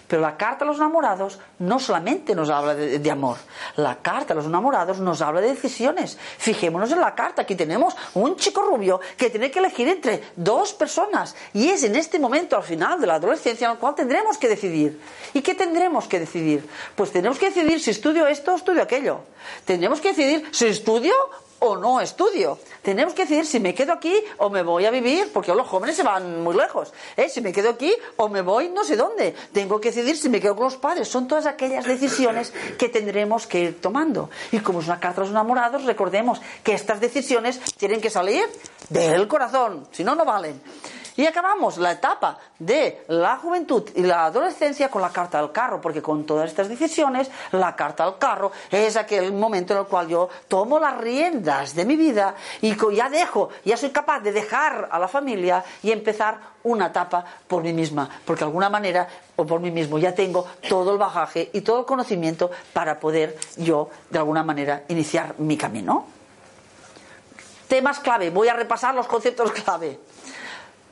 Pero 0.08 0.22
la 0.22 0.38
carta 0.38 0.64
a 0.64 0.68
los 0.68 0.78
enamorados 0.78 1.38
no 1.60 1.80
solamente 1.80 2.34
nos 2.34 2.50
habla 2.50 2.76
de, 2.76 3.12
amor, 3.12 3.38
la 3.76 3.98
carta 3.98 4.34
a 4.34 4.36
los 4.36 4.46
enamorados 4.46 5.00
nos 5.00 5.22
habla 5.22 5.42
de 5.42 5.50
decisiones. 5.50 6.18
Fijémonos 6.38 6.92
en 6.92 7.02
la 7.02 7.14
carta, 7.14 7.42
aquí 7.42 7.56
tenemos 7.56 7.96
un 8.14 8.36
chico 8.38 8.62
rubio 8.62 9.02
que 9.18 9.30
tiene 9.30 9.52
que 9.52 9.60
elegir 9.60 9.88
entre 9.90 10.24
dos 10.36 10.74
personas 10.74 11.36
y 11.54 11.68
es 11.70 11.84
en 11.84 11.96
este 11.96 12.20
momento, 12.20 12.56
al 12.56 12.64
final 12.64 13.02
de 13.02 13.08
la 13.08 13.16
adolescencia, 13.16 13.66
en 13.66 13.74
el 13.74 13.80
cual 13.80 13.96
tendremos 13.96 14.38
que 14.38 14.48
decidir. 14.48 15.00
¿Y 15.34 15.42
qué 15.42 15.56
tendremos 15.56 16.08
que 16.08 16.20
decidir? 16.20 16.68
Pues 16.96 17.12
tenemos 17.12 17.38
que 17.38 17.48
decidir 17.48 17.82
si 17.82 17.92
estudio 17.92 18.28
esto 18.28 18.54
o 18.54 18.56
estudio 18.56 18.82
aquello. 18.82 19.20
Tendremos 19.66 20.00
que 20.00 20.10
decidir 20.10 20.48
si 20.52 20.68
estudio 20.68 21.14
o 21.60 21.76
no 21.78 22.02
estudio. 22.02 22.60
Tenemos 22.82 23.14
que 23.14 23.24
decidir 23.24 23.46
si 23.46 23.60
me 23.60 23.74
quedo 23.74 23.94
aquí 23.94 24.14
o 24.38 24.50
me 24.50 24.64
voy 24.64 24.86
a 24.86 24.92
vivir, 24.92 25.32
porque 25.34 25.54
los 25.54 25.68
jóvenes 25.68 25.96
se 25.96 26.04
van 26.04 26.44
muy 26.44 26.56
lejos. 26.56 26.94
¿eh? 27.16 27.30
Si 27.30 27.42
me 27.42 27.52
quedo 27.52 27.70
aquí 27.72 27.94
o 28.18 28.30
me 28.30 28.42
voy 28.42 28.70
no 28.70 28.84
sé 28.84 28.96
dónde. 28.96 29.36
Tengo 29.52 29.80
que 29.80 29.90
decidir 29.90 30.18
si 30.18 30.30
me 30.30 30.40
quedo 30.40 30.56
con 30.56 30.66
los 30.66 30.78
padres. 30.78 31.08
Son 31.08 31.28
todas 31.28 31.46
aquellas 31.46 31.86
decisiones 31.86 32.54
que 32.78 32.90
tendremos 32.90 33.48
que 33.48 33.60
ir 33.60 33.82
tomando. 33.82 34.30
Y 34.52 34.60
como 34.60 34.80
es 34.80 34.88
una 34.88 35.00
carta 35.00 35.22
a 35.22 35.24
los 35.24 35.32
enamorados, 35.32 35.84
recordemos 35.86 36.42
que 36.64 36.74
estas 36.74 37.00
decisiones 37.00 37.60
tienen 37.78 38.02
que 38.02 38.10
salir 38.10 38.46
del 38.90 39.28
corazón, 39.28 39.88
si 39.92 40.04
no, 40.04 40.16
no 40.16 40.26
valen. 40.26 40.62
Y 41.18 41.26
acabamos 41.26 41.80
la 41.80 41.94
etapa 41.94 42.38
de 42.60 43.04
la 43.08 43.38
juventud 43.38 43.84
y 43.96 44.04
la 44.04 44.26
adolescencia 44.26 44.90
con 44.90 45.02
la 45.02 45.10
carta 45.10 45.40
al 45.40 45.52
carro, 45.52 45.82
porque 45.82 46.00
con 46.00 46.28
todas 46.28 46.48
estas 46.48 46.70
decisiones, 46.70 47.32
la 47.54 47.76
carta 47.76 48.04
al 48.04 48.20
carro 48.20 48.52
es 48.70 48.96
aquel 48.96 49.34
momento 49.34 49.74
en 49.74 49.80
el 49.80 49.86
cual 49.88 50.08
yo 50.08 50.30
tomo 50.48 50.80
las 50.80 50.96
riendas 50.96 51.74
de 51.74 51.86
mi 51.86 51.96
vida 51.96 52.36
y 52.62 52.78
ya 52.96 53.10
dejo, 53.10 53.50
ya 53.66 53.76
soy 53.78 53.90
capaz 53.90 54.20
de 54.20 54.32
dejar 54.32 54.90
a 54.92 55.00
la 55.00 55.08
familia 55.08 55.66
y 55.82 55.92
empezar 55.92 56.38
una 56.64 56.88
etapa 56.88 57.26
por 57.48 57.64
mí 57.64 57.74
misma, 57.74 58.08
porque 58.24 58.42
de 58.42 58.46
alguna 58.46 58.70
manera, 58.70 59.08
o 59.38 59.44
por 59.44 59.60
mí 59.60 59.72
mismo, 59.72 59.98
ya 59.98 60.14
tengo 60.14 60.46
todo 60.70 60.92
el 60.92 61.00
bagaje 61.00 61.50
y 61.52 61.62
todo 61.62 61.80
el 61.80 61.86
conocimiento 61.86 62.52
para 62.74 63.00
poder 63.00 63.40
yo, 63.56 63.90
de 64.12 64.20
alguna 64.20 64.44
manera, 64.44 64.84
iniciar 64.90 65.34
mi 65.40 65.58
camino. 65.58 66.06
Temas 67.68 68.00
clave, 68.00 68.30
voy 68.30 68.50
a 68.50 68.54
repasar 68.54 68.94
los 68.94 69.08
conceptos 69.08 69.52
clave 69.52 70.00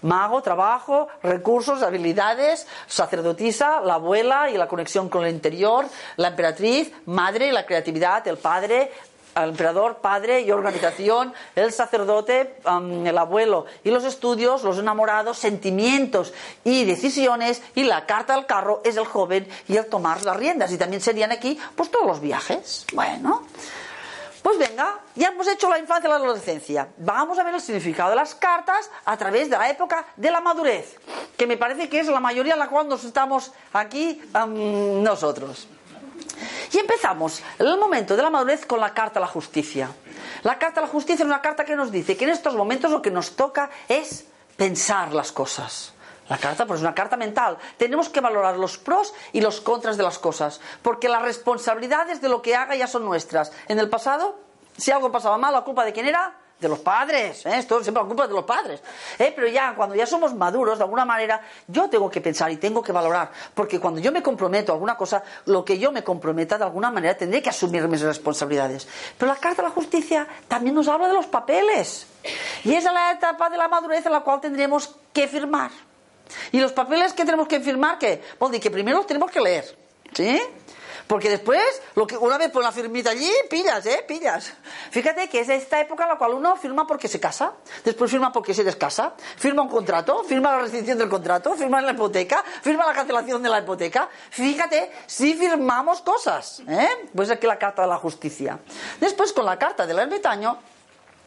mago, 0.01 0.41
trabajo, 0.41 1.07
recursos, 1.23 1.83
habilidades, 1.83 2.67
sacerdotisa, 2.87 3.81
la 3.81 3.95
abuela 3.95 4.49
y 4.49 4.57
la 4.57 4.67
conexión 4.67 5.09
con 5.09 5.25
el 5.25 5.33
interior, 5.33 5.85
la 6.17 6.29
emperatriz, 6.29 6.91
madre, 7.05 7.51
la 7.51 7.65
creatividad, 7.65 8.27
el 8.27 8.37
padre, 8.37 8.91
el 9.35 9.49
emperador, 9.49 9.97
padre 9.97 10.41
y 10.41 10.51
organización, 10.51 11.33
el 11.55 11.73
sacerdote, 11.73 12.55
el 13.05 13.17
abuelo 13.17 13.65
y 13.83 13.91
los 13.91 14.05
estudios, 14.05 14.63
los 14.63 14.77
enamorados, 14.77 15.37
sentimientos 15.37 16.33
y 16.63 16.85
decisiones, 16.85 17.61
y 17.75 17.83
la 17.83 18.05
carta 18.05 18.33
al 18.33 18.45
carro 18.45 18.81
es 18.85 18.95
el 18.97 19.05
joven 19.05 19.47
y 19.67 19.75
el 19.75 19.87
tomar 19.87 20.23
las 20.23 20.37
riendas. 20.37 20.71
Y 20.71 20.77
también 20.77 21.01
serían 21.01 21.31
aquí, 21.31 21.59
pues 21.75 21.91
todos 21.91 22.05
los 22.05 22.21
viajes. 22.21 22.85
Bueno. 22.93 23.43
Pues 24.45 24.59
venga, 24.59 24.99
ya 25.15 25.29
hemos 25.29 25.47
hecho 25.47 25.67
la 25.67 25.79
infancia 25.79 26.07
y 26.07 26.11
la 26.11 26.17
adolescencia. 26.17 26.87
Vamos 26.97 27.39
a 27.39 27.43
ver 27.43 27.55
el 27.55 27.61
significado 27.61 28.11
de 28.11 28.15
las 28.15 28.35
cartas 28.35 28.91
a 29.03 29.17
través 29.17 29.49
de 29.49 29.57
la 29.57 29.71
época 29.71 30.05
de 30.15 30.29
la 30.29 30.39
madurez, 30.39 30.99
que 31.35 31.47
me 31.47 31.57
parece 31.57 31.89
que 31.89 31.99
es 31.99 32.07
la 32.07 32.19
mayoría 32.19 32.53
en 32.53 32.59
la 32.59 32.67
cual 32.67 32.87
nos 32.87 33.03
estamos 33.05 33.51
aquí 33.73 34.21
nosotros. 35.01 35.67
Y 36.71 36.77
empezamos 36.77 37.41
el 37.57 37.75
momento 37.79 38.15
de 38.15 38.21
la 38.21 38.29
madurez 38.29 38.67
con 38.67 38.79
la 38.79 38.93
carta 38.93 39.17
a 39.17 39.21
la 39.21 39.27
justicia. 39.27 39.89
La 40.43 40.59
carta 40.59 40.79
a 40.79 40.83
la 40.83 40.89
justicia 40.89 41.23
es 41.23 41.27
una 41.27 41.41
carta 41.41 41.65
que 41.65 41.75
nos 41.75 41.91
dice 41.91 42.15
que 42.15 42.25
en 42.25 42.29
estos 42.29 42.53
momentos 42.53 42.91
lo 42.91 43.01
que 43.01 43.09
nos 43.09 43.35
toca 43.35 43.71
es 43.87 44.25
pensar 44.57 45.11
las 45.11 45.31
cosas. 45.31 45.94
La 46.27 46.37
carta, 46.37 46.65
pues 46.65 46.79
es 46.79 46.83
una 46.83 46.95
carta 46.95 47.17
mental. 47.17 47.57
Tenemos 47.77 48.09
que 48.09 48.19
valorar 48.19 48.57
los 48.57 48.77
pros 48.77 49.13
y 49.31 49.41
los 49.41 49.61
contras 49.61 49.97
de 49.97 50.03
las 50.03 50.17
cosas, 50.17 50.59
porque 50.81 51.07
las 51.07 51.21
responsabilidades 51.21 52.21
de 52.21 52.29
lo 52.29 52.41
que 52.41 52.55
haga 52.55 52.75
ya 52.75 52.87
son 52.87 53.05
nuestras. 53.05 53.51
En 53.67 53.77
el 53.77 53.89
pasado, 53.89 54.35
si 54.75 54.91
algo 54.91 55.11
pasaba 55.11 55.37
mal, 55.37 55.53
la 55.53 55.61
culpa 55.61 55.85
de 55.85 55.93
quién 55.93 56.07
era? 56.07 56.33
De 56.59 56.69
los 56.69 56.79
padres, 56.79 57.45
¿eh? 57.45 57.57
esto 57.57 57.83
siempre 57.83 58.01
la 58.01 58.07
culpa 58.07 58.27
de 58.27 58.33
los 58.33 58.45
padres. 58.45 58.81
¿eh? 59.19 59.33
Pero 59.35 59.47
ya, 59.47 59.75
cuando 59.75 59.93
ya 59.93 60.07
somos 60.07 60.33
maduros, 60.33 60.77
de 60.77 60.85
alguna 60.85 61.03
manera, 61.03 61.41
yo 61.67 61.89
tengo 61.89 62.09
que 62.09 62.21
pensar 62.21 62.49
y 62.49 62.55
tengo 62.55 62.81
que 62.81 62.93
valorar, 62.93 63.29
porque 63.53 63.77
cuando 63.77 63.99
yo 63.99 64.11
me 64.13 64.23
comprometo 64.23 64.71
a 64.71 64.75
alguna 64.75 64.95
cosa, 64.95 65.21
lo 65.47 65.65
que 65.65 65.77
yo 65.77 65.91
me 65.91 66.01
comprometa, 66.01 66.57
de 66.57 66.63
alguna 66.63 66.91
manera, 66.91 67.15
tendré 67.17 67.41
que 67.41 67.49
asumir 67.49 67.85
mis 67.89 68.01
responsabilidades. 68.01 68.87
Pero 69.17 69.33
la 69.33 69.37
Carta 69.37 69.63
de 69.63 69.67
la 69.67 69.75
Justicia 69.75 70.27
también 70.47 70.73
nos 70.73 70.87
habla 70.87 71.09
de 71.09 71.13
los 71.13 71.25
papeles. 71.25 72.07
Y 72.63 72.73
esa 72.73 72.87
es 72.87 72.93
la 72.95 73.11
etapa 73.11 73.49
de 73.49 73.57
la 73.57 73.67
madurez 73.67 74.05
en 74.05 74.13
la 74.13 74.21
cual 74.21 74.39
tendremos 74.39 74.95
que 75.11 75.27
firmar. 75.27 75.71
Y 76.51 76.59
los 76.59 76.71
papeles 76.71 77.13
que 77.13 77.25
tenemos 77.25 77.47
que 77.47 77.59
firmar, 77.59 77.97
que, 77.99 78.21
bueno, 78.39 78.59
que 78.59 78.71
primero 78.71 78.97
los 78.97 79.07
tenemos 79.07 79.31
que 79.31 79.41
leer, 79.41 79.77
¿sí? 80.13 80.41
Porque 81.07 81.29
después, 81.29 81.61
lo 81.93 82.07
que 82.07 82.17
una 82.17 82.37
vez 82.37 82.49
por 82.49 82.63
la 82.63 82.71
firmita 82.71 83.11
allí, 83.11 83.31
pillas, 83.49 83.85
¿eh? 83.85 84.03
Pillas. 84.07 84.53
Fíjate 84.89 85.29
que 85.29 85.41
es 85.41 85.49
esta 85.49 85.79
época 85.79 86.03
en 86.03 86.09
la 86.09 86.17
cual 86.17 86.33
uno 86.33 86.55
firma 86.55 86.87
porque 86.87 87.07
se 87.07 87.19
casa, 87.19 87.53
después 87.83 88.09
firma 88.09 88.31
porque 88.31 88.53
se 88.55 88.63
descasa, 88.63 89.13
firma 89.37 89.61
un 89.61 89.69
contrato, 89.69 90.23
firma 90.23 90.53
la 90.53 90.63
rescisión 90.63 90.97
del 90.97 91.09
contrato, 91.09 91.53
firma 91.53 91.79
la 91.81 91.91
hipoteca, 91.91 92.43
firma 92.61 92.87
la 92.87 92.93
cancelación 92.93 93.43
de 93.43 93.49
la 93.49 93.59
hipoteca. 93.59 94.09
Fíjate, 94.31 94.91
si 95.05 95.35
firmamos 95.35 96.01
cosas, 96.01 96.63
¿eh? 96.67 97.09
Pues 97.15 97.29
aquí 97.29 97.45
la 97.45 97.59
carta 97.59 97.83
de 97.83 97.87
la 97.87 97.97
justicia. 97.97 98.59
Después, 98.99 99.31
con 99.31 99.45
la 99.45 99.59
carta 99.59 99.85
del 99.85 99.99
ermitaño, 99.99 100.57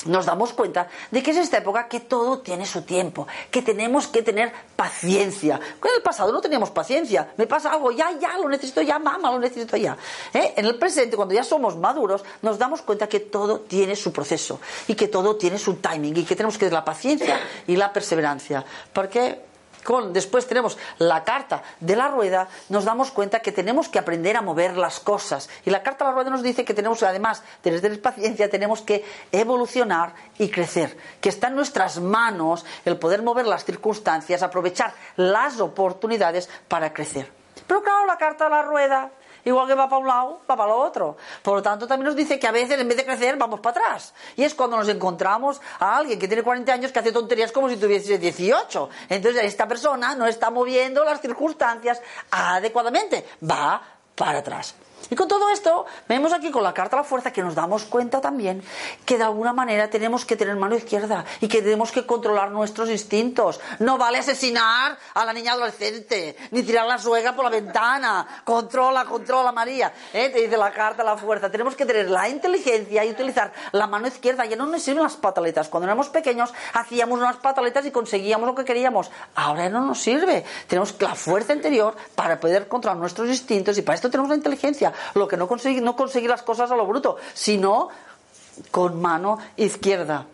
nos 0.09 0.27
damos 0.27 0.53
cuenta 0.53 0.89
de 1.11 1.23
que 1.23 1.31
es 1.31 1.37
esta 1.37 1.59
época 1.59 1.89
que 1.89 2.01
todo 2.01 2.41
tiene 2.41 2.67
su 2.67 2.83
tiempo, 2.83 3.27
que 3.51 3.63
tenemos 3.63 4.09
que 4.09 4.23
tener 4.23 4.53
paciencia. 4.77 5.57
En 5.57 5.95
el 5.97 6.03
pasado 6.03 6.33
no 6.33 6.41
teníamos 6.41 6.71
paciencia, 6.71 7.33
me 7.37 7.47
pasa 7.47 7.73
algo, 7.73 7.93
ya, 7.93 8.13
ya, 8.19 8.37
lo 8.39 8.49
necesito 8.49 8.83
ya, 8.83 8.99
mamá, 8.99 9.31
lo 9.31 9.39
necesito 9.39 9.77
ya. 9.77 9.97
¿Eh? 10.33 10.55
En 10.57 10.67
el 10.67 10.77
presente, 10.77 11.17
cuando 11.17 11.35
ya 11.35 11.45
somos 11.45 11.77
maduros, 11.77 12.25
nos 12.43 12.59
damos 12.59 12.83
cuenta 12.83 13.09
que 13.09 13.21
todo 13.21 13.61
tiene 13.61 13.97
su 13.97 14.13
proceso 14.13 14.61
y 14.87 14.95
que 14.95 15.09
todo 15.09 15.37
tiene 15.37 15.59
su 15.59 15.75
timing 15.75 16.17
y 16.17 16.25
que 16.25 16.37
tenemos 16.37 16.55
que 16.55 16.61
tener 16.61 16.73
la 16.75 16.85
paciencia 16.85 17.41
y 17.67 17.77
la 17.77 17.93
perseverancia. 17.93 18.65
Porque 18.93 19.48
después 20.11 20.47
tenemos 20.47 20.79
la 20.99 21.25
carta 21.25 21.63
de 21.81 21.97
la 21.97 22.09
rueda, 22.09 22.49
nos 22.69 22.85
damos 22.85 23.11
cuenta 23.11 23.41
que 23.41 23.53
tenemos 23.53 23.89
que 23.89 23.99
aprender 23.99 24.37
a 24.37 24.43
mover 24.43 24.77
las 24.77 25.01
cosas. 25.01 25.49
Y 25.65 25.71
la 25.71 25.83
carta 25.83 26.05
de 26.05 26.11
la 26.11 26.15
rueda 26.15 26.31
nos 26.31 26.43
dice 26.43 26.65
que 26.65 26.75
tenemos, 26.75 27.03
además 27.03 27.43
de 27.63 27.81
tener 27.81 28.01
paciencia, 28.01 28.51
tenemos 28.51 28.83
que 28.83 29.05
evolucionar 29.33 30.15
y 30.39 30.51
crecer. 30.51 30.97
Que 31.21 31.29
está 31.29 31.49
en 31.49 31.57
nuestras 31.57 32.01
manos 32.01 32.65
el 32.85 32.99
poder 32.99 33.23
mover 33.23 33.47
las 33.47 33.65
circunstancias, 33.65 34.43
aprovechar 34.43 34.93
las 35.17 35.61
oportunidades 35.61 36.49
para 36.69 36.93
crecer. 36.93 37.31
Pero 37.67 37.83
claro, 37.83 38.07
la 38.07 38.17
carta 38.17 38.45
de 38.45 38.51
la 38.51 38.63
rueda 38.63 39.11
igual 39.45 39.67
que 39.67 39.75
va 39.75 39.89
para 39.89 40.01
un 40.01 40.07
lado, 40.07 40.41
va 40.51 40.57
para 40.57 40.73
el 40.73 40.79
otro. 40.79 41.17
Por 41.43 41.57
lo 41.57 41.63
tanto, 41.63 41.87
también 41.87 42.07
nos 42.07 42.17
dice 42.17 42.39
que 42.39 42.47
a 42.47 42.53
veces, 42.53 42.79
en 42.79 42.89
vez 42.89 42.97
de 42.97 43.05
crecer, 43.05 43.37
vamos 43.37 43.61
para 43.61 43.81
atrás. 43.81 44.15
Y 44.37 44.45
es 44.45 44.55
cuando 44.55 44.77
nos 44.77 44.89
encontramos 44.89 45.61
a 45.79 45.97
alguien 45.97 46.19
que 46.19 46.29
tiene 46.29 46.43
40 46.43 46.73
años 46.73 46.93
que 46.93 46.99
hace 46.99 47.13
tonterías 47.13 47.53
como 47.53 47.69
si 47.69 47.77
tuviese 47.77 48.19
18. 48.19 48.89
Entonces, 49.09 49.45
esta 49.45 49.67
persona 49.69 50.15
no 50.15 50.27
está 50.27 50.51
moviendo 50.51 51.05
las 51.05 51.21
circunstancias 51.21 52.01
adecuadamente, 52.31 53.25
va 53.43 53.83
para 54.15 54.39
atrás. 54.39 54.75
Y 55.11 55.17
con 55.17 55.27
todo 55.29 55.49
esto, 55.51 55.87
vemos 56.09 56.33
aquí 56.33 56.51
con 56.51 56.63
la 56.63 56.75
carta 56.75 56.97
a 56.97 57.01
la 57.01 57.05
fuerza 57.05 57.33
que 57.33 57.43
nos 57.43 57.55
damos 57.55 57.85
cuenta 57.85 58.21
también 58.21 58.63
que 59.05 59.17
de 59.17 59.25
alguna 59.25 59.53
manera 59.53 59.89
tenemos 59.89 60.25
que 60.25 60.37
tener 60.37 60.55
mano 60.57 60.77
izquierda 60.77 61.25
y 61.41 61.49
que 61.49 61.63
tenemos 61.63 61.93
que 61.93 62.05
controlar 62.05 62.51
nuestros 62.51 62.91
instintos. 62.91 63.61
No 63.79 63.97
vale 63.97 64.19
asesinar 64.19 64.99
a 65.15 65.25
la 65.25 65.33
niña 65.33 65.53
adolescente, 65.53 66.37
ni 66.51 66.63
tirar 66.63 66.87
la 66.87 66.99
suegra 66.99 67.35
por 67.35 67.45
la 67.45 67.51
ventana. 67.51 68.27
Controla, 68.45 69.05
controla, 69.07 69.51
María. 69.53 69.93
¿Eh? 70.13 70.29
Te 70.29 70.41
dice 70.41 70.57
la 70.57 70.71
carta 70.73 71.03
a 71.03 71.07
la 71.07 71.17
fuerza. 71.17 71.51
Tenemos 71.51 71.75
que 71.75 71.87
tener 71.87 72.11
la 72.11 72.29
inteligencia 72.29 73.05
y 73.05 73.11
utilizar 73.11 73.53
la 73.73 73.87
mano 73.87 74.09
izquierda. 74.09 74.45
Ya 74.45 74.57
no 74.57 74.67
nos 74.67 74.83
sirven 74.83 75.03
las 75.03 75.17
pataletas. 75.17 75.69
Cuando 75.69 75.87
éramos 75.87 76.09
pequeños 76.11 76.53
hacíamos 76.75 77.19
unas 77.19 77.37
pataletas 77.37 77.87
y 77.87 77.91
conseguíamos 77.91 78.47
lo 78.47 78.55
que 78.55 78.65
queríamos. 78.65 79.11
Ahora 79.35 79.65
ya 79.65 79.71
no 79.71 79.87
nos 79.87 80.01
sirve. 80.01 80.45
Tenemos 80.67 80.95
la 81.01 81.15
fuerza 81.15 81.55
interior 81.55 81.97
para 82.15 82.39
poder 82.39 82.69
controlar 82.69 82.99
nuestros 82.99 83.29
instintos 83.29 83.79
y 83.79 83.83
para 83.83 83.97
esto 83.97 84.11
tenemos 84.11 84.29
la 84.29 84.37
inteligencia 84.37 84.88
lo 85.15 85.29
que 85.29 85.37
no 85.37 85.49
conseguir, 85.49 85.83
no 85.83 85.97
conseguir 85.97 86.31
las 86.31 86.43
cosas 86.43 86.71
a 86.71 86.77
lo 86.77 86.87
bruto, 86.87 87.17
sino 87.35 87.89
con 88.71 89.01
mano 89.01 89.39
izquierda. 89.57 90.27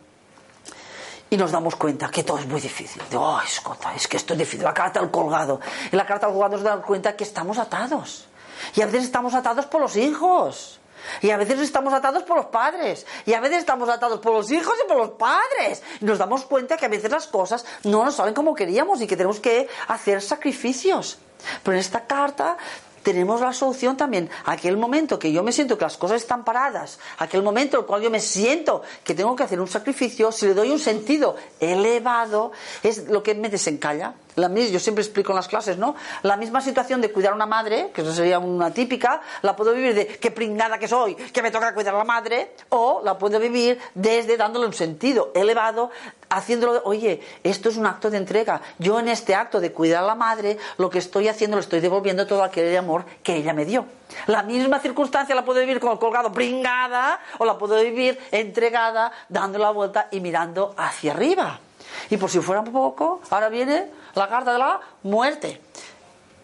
Y 1.30 1.36
nos 1.36 1.50
damos 1.50 1.74
cuenta 1.76 2.08
que 2.10 2.22
todo 2.22 2.38
es 2.38 2.46
muy 2.46 2.60
difícil. 2.60 3.02
De, 3.10 3.16
oh, 3.16 3.40
escota, 3.40 3.94
es 3.94 4.06
que 4.06 4.16
esto 4.16 4.34
es 4.34 4.38
difícil. 4.38 4.64
La 4.64 4.74
carta 4.74 5.00
del 5.00 5.10
colgado. 5.10 5.60
En 5.90 5.98
la 5.98 6.06
carta 6.06 6.26
del 6.26 6.34
colgado 6.34 6.56
nos 6.56 6.62
damos 6.62 6.86
cuenta 6.86 7.16
que 7.16 7.24
estamos 7.24 7.58
atados. 7.58 8.26
Y 8.74 8.82
a 8.82 8.86
veces 8.86 9.04
estamos 9.04 9.34
atados 9.34 9.66
por 9.66 9.80
los 9.80 9.96
hijos. 9.96 10.80
Y 11.20 11.30
a 11.30 11.36
veces 11.36 11.60
estamos 11.60 11.92
atados 11.92 12.22
por 12.22 12.36
los 12.36 12.46
padres. 12.46 13.06
Y 13.26 13.34
a 13.34 13.40
veces 13.40 13.58
estamos 13.58 13.88
atados 13.88 14.20
por 14.20 14.32
los 14.32 14.50
hijos 14.50 14.74
y 14.84 14.88
por 14.88 14.96
los 14.96 15.10
padres. 15.10 15.82
Y 16.00 16.04
nos 16.04 16.18
damos 16.18 16.44
cuenta 16.44 16.76
que 16.76 16.86
a 16.86 16.88
veces 16.88 17.10
las 17.10 17.26
cosas 17.26 17.64
no 17.84 18.04
nos 18.04 18.14
salen 18.14 18.34
como 18.34 18.54
queríamos 18.54 19.00
y 19.00 19.06
que 19.06 19.16
tenemos 19.16 19.40
que 19.40 19.68
hacer 19.88 20.22
sacrificios. 20.22 21.18
Pero 21.62 21.74
en 21.74 21.80
esta 21.80 22.06
carta 22.06 22.56
tenemos 23.04 23.40
la 23.40 23.52
solución 23.52 23.96
también. 23.96 24.28
Aquel 24.46 24.76
momento 24.76 25.18
que 25.18 25.30
yo 25.30 25.44
me 25.44 25.52
siento 25.52 25.78
que 25.78 25.84
las 25.84 25.96
cosas 25.96 26.22
están 26.22 26.42
paradas, 26.44 26.98
aquel 27.18 27.42
momento 27.42 27.76
en 27.76 27.82
el 27.82 27.86
cual 27.86 28.02
yo 28.02 28.10
me 28.10 28.18
siento 28.18 28.82
que 29.04 29.14
tengo 29.14 29.36
que 29.36 29.44
hacer 29.44 29.60
un 29.60 29.68
sacrificio, 29.68 30.32
si 30.32 30.46
le 30.46 30.54
doy 30.54 30.70
un 30.70 30.80
sentido 30.80 31.36
elevado, 31.60 32.50
es 32.82 33.06
lo 33.08 33.22
que 33.22 33.34
me 33.34 33.48
desencalla. 33.48 34.14
La, 34.37 34.49
yo 34.53 34.81
siempre 34.81 35.03
explico 35.03 35.33
en 35.33 35.37
las 35.37 35.49
clases, 35.49 35.79
¿no? 35.79 35.94
La 36.23 36.37
misma 36.37 36.61
situación 36.61 37.01
de 37.01 37.12
cuidar 37.12 37.33
a 37.33 37.37
una 37.37 37.47
madre, 37.47 37.90
que 37.94 38.03
eso 38.03 38.12
sería 38.12 38.38
una 38.38 38.73
típica, 38.73 39.20
la 39.42 39.55
puedo 39.55 39.73
vivir 39.73 39.94
de 39.94 40.07
qué 40.07 40.31
pringada 40.31 40.79
que 40.79 40.88
soy, 40.88 41.14
que 41.14 41.42
me 41.42 41.51
toca 41.51 41.73
cuidar 41.75 41.94
a 41.94 41.99
la 41.99 42.05
madre, 42.05 42.55
o 42.70 43.01
la 43.05 43.16
puedo 43.16 43.38
vivir 43.38 43.79
desde 43.94 44.37
dándole 44.37 44.66
un 44.66 44.73
sentido 44.73 45.31
elevado, 45.35 45.90
haciéndolo 46.31 46.75
de, 46.75 46.81
oye, 46.85 47.20
esto 47.44 47.68
es 47.68 47.77
un 47.77 47.87
acto 47.87 48.11
de 48.11 48.18
entrega. 48.18 48.61
Yo 48.79 48.99
en 48.99 49.09
este 49.09 49.35
acto 49.35 49.61
de 49.61 49.73
cuidar 49.73 50.03
a 50.03 50.07
la 50.07 50.14
madre, 50.14 50.59
lo 50.79 50.90
que 50.90 50.99
estoy 50.99 51.29
haciendo, 51.29 51.57
le 51.57 51.62
estoy 51.62 51.81
devolviendo 51.81 52.27
todo 52.27 52.42
aquel 52.42 52.77
amor 52.77 53.05
que 53.23 53.37
ella 53.37 53.53
me 53.53 53.64
dio. 53.64 53.87
La 54.27 54.42
misma 54.42 54.81
circunstancia 54.81 55.35
la 55.35 55.44
puedo 55.44 55.61
vivir 55.61 55.81
con 55.81 55.92
el 55.92 55.99
colgado 55.99 56.33
pringada, 56.33 57.20
o 57.38 57.44
la 57.44 57.57
puedo 57.57 57.81
vivir 57.81 58.18
entregada, 58.33 59.12
dando 59.29 59.59
la 59.59 59.70
vuelta 59.70 60.09
y 60.11 60.20
mirando 60.20 60.75
hacia 60.77 61.12
arriba. 61.12 61.61
Y 62.11 62.16
por 62.16 62.31
si 62.31 62.40
fuera 62.40 62.62
poco, 62.64 63.20
ahora 63.31 63.49
viene 63.49 63.90
la 64.14 64.29
carta 64.29 64.53
de 64.53 64.59
la 64.59 64.81
muerte. 65.03 65.61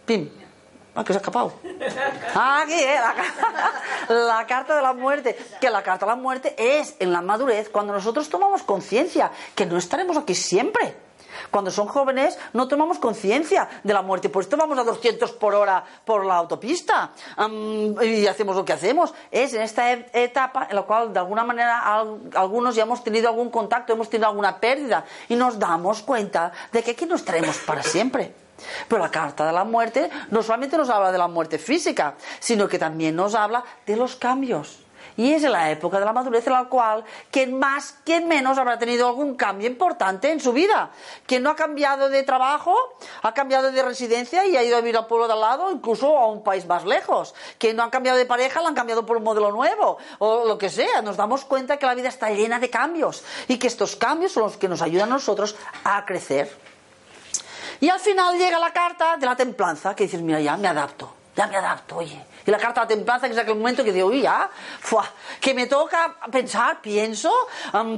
Pim. 0.07 0.31
Ah, 0.95 1.05
que 1.05 1.13
se 1.13 1.19
ha 1.19 1.21
escapado. 1.21 1.53
Ah, 2.35 2.63
aquí, 2.63 2.75
¿eh? 2.75 2.97
La, 4.09 4.15
la, 4.39 4.47
carta 4.47 4.75
de 4.75 4.83
la 4.83 4.93
muerte. 4.93 5.39
Que 5.61 5.71
la 5.71 5.83
carta 5.83 6.05
de 6.05 6.11
la 6.11 6.17
muerte 6.17 6.55
es 6.59 6.97
en 6.99 7.13
la 7.13 7.23
madurez 7.23 7.69
cuando 7.69 7.93
nosotros 7.93 8.29
tomamos 8.29 8.63
conciencia 8.65 9.31
que 9.55 9.67
no 9.67 9.79
estaremos 9.79 10.17
aquí 10.17 10.35
siempre. 10.35 10.97
Cuando 11.51 11.71
son 11.71 11.89
jóvenes 11.89 12.39
no 12.53 12.69
tomamos 12.69 12.99
conciencia 12.99 13.69
de 13.83 13.95
la 13.95 14.03
muerte, 14.03 14.29
por 14.29 14.43
esto 14.43 14.57
vamos 14.57 14.79
a 14.79 14.85
200 14.85 15.33
por 15.33 15.55
hora 15.55 15.85
por 16.05 16.25
la 16.25 16.37
autopista 16.37 17.13
y 18.03 18.27
hacemos 18.27 18.57
lo 18.57 18.65
que 18.65 18.73
hacemos. 18.73 19.15
Es 19.31 19.55
en 19.55 19.63
esta 19.63 19.93
e-, 19.93 20.07
etapa 20.13 20.67
en 20.69 20.77
la 20.77 20.83
cual 20.83 21.13
de 21.13 21.19
alguna 21.19 21.45
manera 21.45 22.05
algunos 22.35 22.75
ya 22.75 22.83
hemos 22.83 23.03
tenido 23.03 23.29
algún 23.29 23.51
contacto, 23.51 23.93
hemos 23.93 24.09
tenido 24.09 24.29
alguna 24.29 24.59
pérdida 24.59 25.05
y 25.29 25.37
nos 25.37 25.59
damos 25.59 26.03
cuenta 26.03 26.53
de 26.73 26.83
que 26.83 26.93
aquí 26.93 27.07
no 27.07 27.17
estaremos 27.17 27.59
para 27.59 27.83
siempre. 27.83 28.35
Pero 28.89 29.01
la 29.01 29.11
carta 29.11 29.47
de 29.47 29.53
la 29.53 29.65
muerte 29.65 30.11
no 30.31 30.43
solamente 30.43 30.77
nos 30.77 30.91
habla 30.91 31.11
de 31.13 31.19
la 31.19 31.29
muerte 31.29 31.59
física, 31.59 32.15
sino 32.39 32.69
que 32.69 32.79
también 32.79 33.17
nos 33.17 33.35
habla 33.35 33.65
de 33.87 33.97
los 33.97 34.17
cambios. 34.17 34.81
Y 35.21 35.35
es 35.35 35.43
la 35.43 35.71
época 35.71 35.99
de 35.99 36.07
la 36.07 36.15
madurez 36.15 36.47
en 36.47 36.55
la 36.55 36.65
cual 36.65 37.05
quien 37.31 37.59
más, 37.59 37.95
quien 38.07 38.27
menos 38.27 38.57
habrá 38.57 38.79
tenido 38.79 39.07
algún 39.07 39.35
cambio 39.35 39.69
importante 39.69 40.33
en 40.33 40.41
su 40.41 40.51
vida. 40.51 40.93
Quien 41.27 41.43
no 41.43 41.51
ha 41.51 41.57
cambiado 41.57 42.09
de 42.09 42.23
trabajo, 42.23 42.75
ha 43.21 43.35
cambiado 43.35 43.71
de 43.71 43.83
residencia 43.83 44.47
y 44.47 44.57
ha 44.57 44.63
ido 44.63 44.79
a 44.79 44.81
vivir 44.81 44.97
al 44.97 45.07
pueblo 45.07 45.27
de 45.27 45.35
al 45.35 45.41
lado, 45.41 45.71
incluso 45.71 46.17
a 46.17 46.27
un 46.27 46.43
país 46.43 46.65
más 46.65 46.87
lejos. 46.87 47.35
Quien 47.59 47.77
no 47.77 47.83
ha 47.83 47.91
cambiado 47.91 48.17
de 48.17 48.25
pareja, 48.25 48.63
la 48.63 48.69
han 48.69 48.75
cambiado 48.75 49.05
por 49.05 49.19
un 49.19 49.25
modelo 49.25 49.53
nuevo, 49.53 49.99
o 50.21 50.47
lo 50.47 50.57
que 50.57 50.71
sea. 50.71 51.03
Nos 51.03 51.19
damos 51.19 51.45
cuenta 51.45 51.77
que 51.77 51.85
la 51.85 51.95
vida 51.95 52.09
está 52.09 52.31
llena 52.31 52.59
de 52.59 52.71
cambios 52.71 53.23
y 53.47 53.59
que 53.59 53.67
estos 53.67 53.97
cambios 53.97 54.33
son 54.33 54.45
los 54.45 54.57
que 54.57 54.69
nos 54.69 54.81
ayudan 54.81 55.11
a 55.11 55.17
nosotros 55.17 55.55
a 55.85 56.03
crecer. 56.07 56.51
Y 57.79 57.91
al 57.91 58.01
final 58.01 58.39
llega 58.39 58.59
la 58.59 58.73
carta 58.73 59.19
de 59.19 59.27
la 59.27 59.37
templanza, 59.37 59.95
que 59.95 60.05
dices, 60.05 60.23
mira, 60.23 60.41
ya 60.41 60.57
me 60.57 60.69
adapto, 60.69 61.13
ya 61.37 61.47
me 61.47 61.59
adapto, 61.59 61.97
oye 61.99 62.30
y 62.51 62.53
la 62.53 62.59
carta 62.59 62.81
de 62.81 62.87
la 62.87 62.97
templanza, 62.97 63.29
que 63.29 63.35
es 63.35 63.39
aquel 63.39 63.55
momento 63.55 63.85
que 63.85 63.93
digo, 63.93 64.09
uy, 64.09 64.23
ya, 64.23 64.51
que 65.41 65.55
me 65.55 65.69
toca 65.69 66.17
pensar, 66.33 66.81
pienso, 66.81 67.33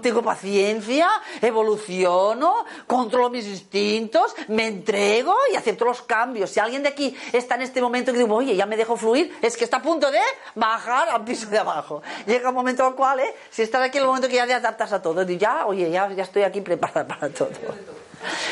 tengo 0.03 0.23
paciencia, 0.23 1.09
evoluciono, 1.41 2.67
controlo 2.87 3.31
mis 3.31 3.47
instintos, 3.47 4.35
me 4.49 4.67
entrego 4.67 5.35
y 5.51 5.57
acepto 5.57 5.87
los 5.87 6.03
cambios. 6.03 6.51
Si 6.51 6.61
alguien 6.61 6.83
de 6.83 6.91
aquí 6.91 7.17
está 7.33 7.55
en 7.55 7.63
este 7.63 7.81
momento 7.81 8.13
que 8.13 8.19
digo, 8.19 8.37
oye, 8.37 8.55
ya 8.55 8.67
me 8.67 8.77
dejo 8.77 8.95
fluir, 8.95 9.35
es 9.41 9.57
que 9.57 9.65
está 9.65 9.79
a 9.79 9.83
punto 9.83 10.11
de 10.11 10.21
bajar 10.55 11.09
al 11.09 11.25
piso 11.25 11.49
de 11.49 11.59
abajo. 11.59 12.03
Llega 12.27 12.51
un 12.51 12.55
momento 12.55 12.85
al 12.85 12.95
cual, 12.95 13.21
¿eh? 13.21 13.35
si 13.51 13.63
estás 13.63 13.81
aquí 13.81 13.97
el 13.97 14.05
momento 14.05 14.29
que 14.29 14.35
ya 14.35 14.47
te 14.47 14.53
adaptas 14.53 14.93
a 14.93 15.01
todo, 15.01 15.25
digo, 15.25 15.41
ya, 15.41 15.65
oye, 15.65 15.91
ya, 15.91 16.13
ya 16.13 16.25
estoy 16.25 16.43
aquí 16.43 16.61
preparada 16.61 17.07
para 17.07 17.33
todo. 17.33 17.49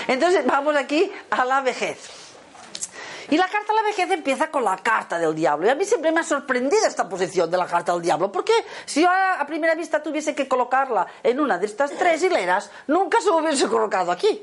Entonces, 0.09 0.47
vamos 0.47 0.75
aquí 0.77 1.13
a 1.31 1.45
la 1.45 1.61
vejez. 1.61 2.20
Y 3.29 3.37
la 3.37 3.49
carta 3.49 3.73
de 3.73 3.77
la 3.77 3.83
vejez 3.83 4.11
empieza 4.11 4.51
con 4.51 4.65
la 4.65 4.77
carta 4.77 5.19
del 5.19 5.35
diablo. 5.35 5.67
Y 5.67 5.71
a 5.71 5.75
mí 5.75 5.85
siempre 5.85 6.13
me 6.13 6.21
ha 6.21 6.25
sorprendido 6.25 6.87
esta 6.87 7.09
posición 7.09 7.51
de 7.51 7.57
la 7.57 7.67
carta 7.67 7.93
del 7.93 8.03
diablo, 8.03 8.33
porque 8.33 8.53
si 8.87 9.03
yo 9.03 9.09
a, 9.11 9.45
primera 9.47 9.75
vista 9.75 10.03
tuviese 10.03 10.35
que 10.35 10.49
colocarla 10.49 11.07
en 11.23 11.41
una 11.41 11.59
de 11.59 11.67
estas 11.67 11.91
tres 11.93 12.23
hileras, 12.23 12.71
nunca 12.87 13.21
se 13.21 13.31
hubiese 13.31 13.69
colocado 13.69 14.13
aquí. 14.13 14.43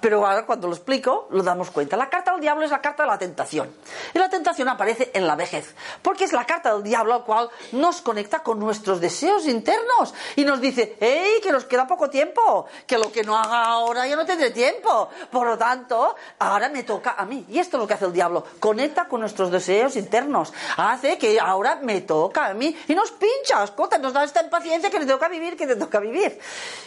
Pero 0.00 0.26
ahora 0.26 0.46
cuando 0.46 0.68
lo 0.68 0.74
explico, 0.74 1.28
lo 1.30 1.42
damos 1.42 1.70
cuenta. 1.70 1.96
La 1.96 2.08
carta 2.08 2.32
del 2.32 2.40
diablo 2.40 2.64
es 2.64 2.70
la 2.70 2.80
carta 2.80 3.02
de 3.04 3.08
la 3.08 3.18
tentación. 3.18 3.74
Y 4.14 4.18
la 4.18 4.28
tentación 4.28 4.68
aparece 4.68 5.10
en 5.14 5.26
la 5.26 5.36
vejez, 5.36 5.74
porque 6.02 6.24
es 6.24 6.32
la 6.32 6.44
carta 6.44 6.72
del 6.72 6.82
diablo 6.82 7.14
al 7.14 7.24
cual 7.24 7.50
nos 7.72 8.00
conecta 8.00 8.42
con 8.42 8.58
nuestros 8.58 9.00
deseos 9.00 9.46
internos 9.46 10.14
y 10.36 10.44
nos 10.44 10.60
dice, 10.60 10.96
¡hey, 11.00 11.40
que 11.42 11.52
nos 11.52 11.64
queda 11.64 11.86
poco 11.86 12.10
tiempo! 12.10 12.66
Que 12.86 12.98
lo 12.98 13.10
que 13.10 13.22
no 13.22 13.36
haga 13.36 13.64
ahora 13.64 14.06
ya 14.06 14.16
no 14.16 14.24
tendré 14.24 14.50
tiempo. 14.50 15.08
Por 15.30 15.46
lo 15.46 15.58
tanto, 15.58 16.16
ahora 16.38 16.68
me 16.68 16.82
toca 16.82 17.14
a 17.16 17.24
mí. 17.24 17.46
Y 17.48 17.58
esto 17.58 17.76
es 17.76 17.80
lo 17.80 17.86
que 17.86 17.94
hace 17.94 18.06
el 18.06 18.12
diablo. 18.12 18.44
Conecta 18.60 19.08
con 19.08 19.20
nuestros 19.20 19.50
deseos 19.50 19.96
internos. 19.96 20.52
Hace 20.76 21.18
que 21.18 21.38
ahora 21.40 21.76
me 21.82 22.00
toca 22.02 22.46
a 22.46 22.54
mí. 22.54 22.76
Y 22.88 22.94
nos 22.94 23.10
pincha, 23.12 23.62
escota, 23.64 23.98
nos 23.98 24.12
da 24.12 24.24
esta 24.24 24.42
impaciencia 24.42 24.90
que 24.90 25.00
te 25.00 25.06
toca 25.06 25.28
vivir, 25.28 25.56
que 25.56 25.66
te 25.66 25.76
toca 25.76 26.00
vivir. 26.00 26.38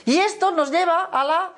Y 0.05 0.17
esto 0.19 0.51
nos 0.51 0.71
lleva 0.71 1.05
a 1.05 1.23
la 1.23 1.51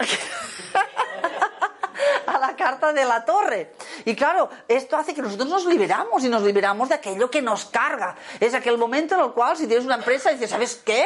a 2.26 2.38
la 2.38 2.56
carta 2.56 2.92
de 2.92 3.04
la 3.04 3.24
torre. 3.24 3.72
Y 4.04 4.14
claro, 4.14 4.48
esto 4.68 4.96
hace 4.96 5.14
que 5.14 5.22
nosotros 5.22 5.48
nos 5.48 5.66
liberamos 5.66 6.24
y 6.24 6.28
nos 6.28 6.42
liberamos 6.42 6.88
de 6.88 6.96
aquello 6.96 7.30
que 7.30 7.42
nos 7.42 7.66
carga. 7.66 8.16
Es 8.38 8.54
aquel 8.54 8.78
momento 8.78 9.14
en 9.14 9.22
el 9.22 9.32
cual 9.32 9.56
si 9.56 9.66
tienes 9.66 9.84
una 9.84 9.96
empresa 9.96 10.30
y 10.30 10.34
dices, 10.34 10.50
¿sabes 10.50 10.80
qué? 10.84 11.04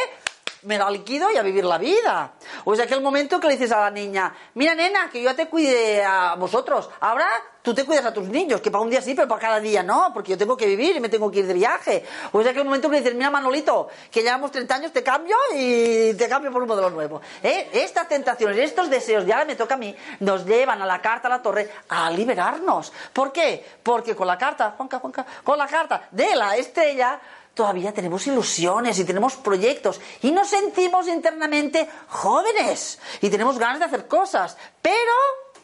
Me 0.64 0.79
la 0.79 0.90
liquido 0.90 1.31
y 1.31 1.37
a 1.37 1.42
vivir 1.42 1.64
la 1.64 1.79
vida. 1.79 2.33
O 2.64 2.74
es 2.74 2.81
aquel 2.81 3.00
momento 3.00 3.40
que 3.40 3.48
le 3.48 3.55
dices 3.55 3.72
a 3.72 3.81
la 3.81 3.90
niña, 3.90 4.35
mira 4.55 4.74
nena, 4.74 5.11
que 5.11 5.22
yo 5.22 5.31
ya 5.31 5.37
te 5.37 5.48
cuide 5.48 6.05
a 6.05 6.35
vosotros, 6.35 6.90
ahora 7.00 7.27
tú 7.64 7.74
te 7.74 7.85
cuidas 7.85 8.05
a 8.05 8.12
tus 8.12 8.29
niños, 8.29 8.61
que 8.61 8.70
para 8.70 8.85
un 8.85 8.90
día 8.90 9.00
sí, 9.00 9.14
pero 9.14 9.27
para 9.27 9.40
cada 9.40 9.59
día 9.59 9.83
no, 9.83 10.11
porque 10.12 10.33
yo 10.33 10.38
tengo 10.38 10.55
que 10.55 10.66
vivir 10.66 10.96
y 10.96 11.00
me 11.00 11.09
tengo 11.09 11.31
que 11.31 11.38
ir 11.38 11.46
de 11.46 11.55
viaje. 11.55 12.05
O 12.33 12.42
es 12.42 12.46
aquel 12.46 12.64
momento 12.64 12.90
que 12.90 12.96
le 12.96 13.00
dices, 13.00 13.16
mira 13.16 13.31
Manolito, 13.31 13.88
que 14.11 14.22
llevamos 14.22 14.53
30 14.53 14.74
años, 14.74 14.92
te 14.92 15.03
cambio 15.03 15.35
y 15.57 16.12
te 16.12 16.29
cambio 16.29 16.53
por 16.53 16.61
un 16.61 16.68
modelo 16.68 16.90
nuevo. 16.90 17.22
¿Eh? 17.42 17.70
Estas 17.72 18.07
tentaciones, 18.07 18.59
estos 18.59 18.90
deseos, 18.90 19.24
ya 19.24 19.46
me 19.46 19.57
toca 19.57 19.74
a 19.74 19.79
mí, 19.79 19.96
nos 20.20 20.44
llevan 20.44 20.83
a 20.83 20.87
la 20.87 21.00
carta 21.00 21.29
a 21.29 21.31
la 21.31 21.42
torre 21.42 21.70
a 21.88 22.11
liberarnos. 22.11 22.92
¿Por 23.14 23.33
qué? 23.33 23.64
Porque 23.83 24.14
con 24.14 24.27
la 24.27 24.37
carta, 24.37 24.74
Juanca, 24.77 24.98
Juanca, 24.98 25.24
con 25.42 25.57
la 25.57 25.66
carta 25.66 26.09
de 26.11 26.37
la 26.37 26.57
estrella, 26.57 27.18
todavía 27.54 27.94
tenemos 27.94 28.26
ilusiones 28.26 28.98
y 28.98 29.04
tenemos 29.04 29.36
proyectos 29.36 30.00
y 30.22 30.30
nos 30.32 30.48
sentimos 30.48 31.08
internamente 31.08 31.88
jóvenes 32.08 32.98
y 33.20 33.30
tenemos 33.30 33.58
ganas 33.58 33.78
de 33.78 33.84
hacer 33.86 34.08
cosas. 34.08 34.56
Pero, 34.82 35.12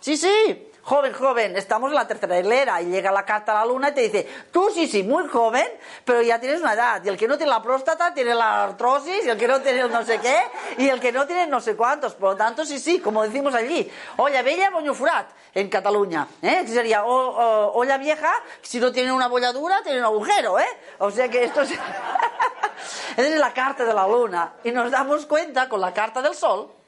sí, 0.00 0.16
sí, 0.16 0.69
joven, 0.82 1.12
joven, 1.12 1.56
estamos 1.56 1.90
en 1.90 1.94
la 1.94 2.06
tercera 2.06 2.38
hilera 2.38 2.80
y 2.82 2.86
llega 2.86 3.10
la 3.10 3.24
carta 3.24 3.52
a 3.52 3.64
la 3.64 3.66
luna 3.66 3.90
y 3.90 3.92
te 3.92 4.00
dice, 4.02 4.28
tú 4.50 4.70
sí, 4.72 4.86
sí, 4.86 5.02
muy 5.02 5.28
joven, 5.28 5.66
pero 6.04 6.22
ya 6.22 6.40
tienes 6.40 6.60
una 6.60 6.74
edad. 6.74 7.02
Y 7.04 7.08
el 7.08 7.16
que 7.16 7.28
no 7.28 7.36
tiene 7.36 7.50
la 7.50 7.62
próstata 7.62 8.12
tiene 8.14 8.34
la 8.34 8.64
artrosis, 8.64 9.24
y 9.24 9.28
el 9.28 9.38
que 9.38 9.48
no 9.48 9.60
tiene 9.60 9.88
no 9.88 10.04
sé 10.04 10.18
qué, 10.18 10.38
y 10.78 10.88
el 10.88 11.00
que 11.00 11.12
no 11.12 11.26
tiene 11.26 11.46
no 11.46 11.60
sé 11.60 11.76
cuántos. 11.76 12.14
Por 12.14 12.30
lo 12.30 12.36
tanto, 12.36 12.64
sí, 12.64 12.78
sí, 12.78 13.00
como 13.00 13.22
decimos 13.22 13.54
allí, 13.54 13.90
olla 14.16 14.42
bella, 14.42 14.70
boño 14.70 14.94
furat, 14.94 15.28
en 15.54 15.68
Cataluña. 15.68 16.26
¿eh? 16.42 16.62
Que 16.64 16.72
sería 16.72 17.04
o, 17.04 17.72
olla 17.72 17.98
vieja, 17.98 18.32
si 18.62 18.80
no 18.80 18.92
tiene 18.92 19.12
una 19.12 19.28
bolladura, 19.28 19.82
tiene 19.82 19.98
un 19.98 20.04
agujero, 20.04 20.58
¿eh? 20.58 20.68
O 20.98 21.10
sea 21.10 21.28
que 21.28 21.44
esto 21.44 21.62
es... 21.62 21.70
es 23.16 23.38
la 23.38 23.52
carta 23.52 23.84
de 23.84 23.92
la 23.92 24.06
luna. 24.06 24.54
Y 24.64 24.72
nos 24.72 24.90
damos 24.90 25.26
cuenta 25.26 25.68
con 25.68 25.80
la 25.80 25.92
carta 25.92 26.22
del 26.22 26.34
sol 26.34 26.79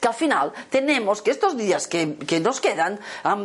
que 0.00 0.08
al 0.08 0.14
final 0.14 0.52
tenemos 0.70 1.22
que 1.22 1.30
estos 1.30 1.56
días 1.56 1.86
que, 1.86 2.40
nos 2.42 2.60
quedan, 2.60 2.98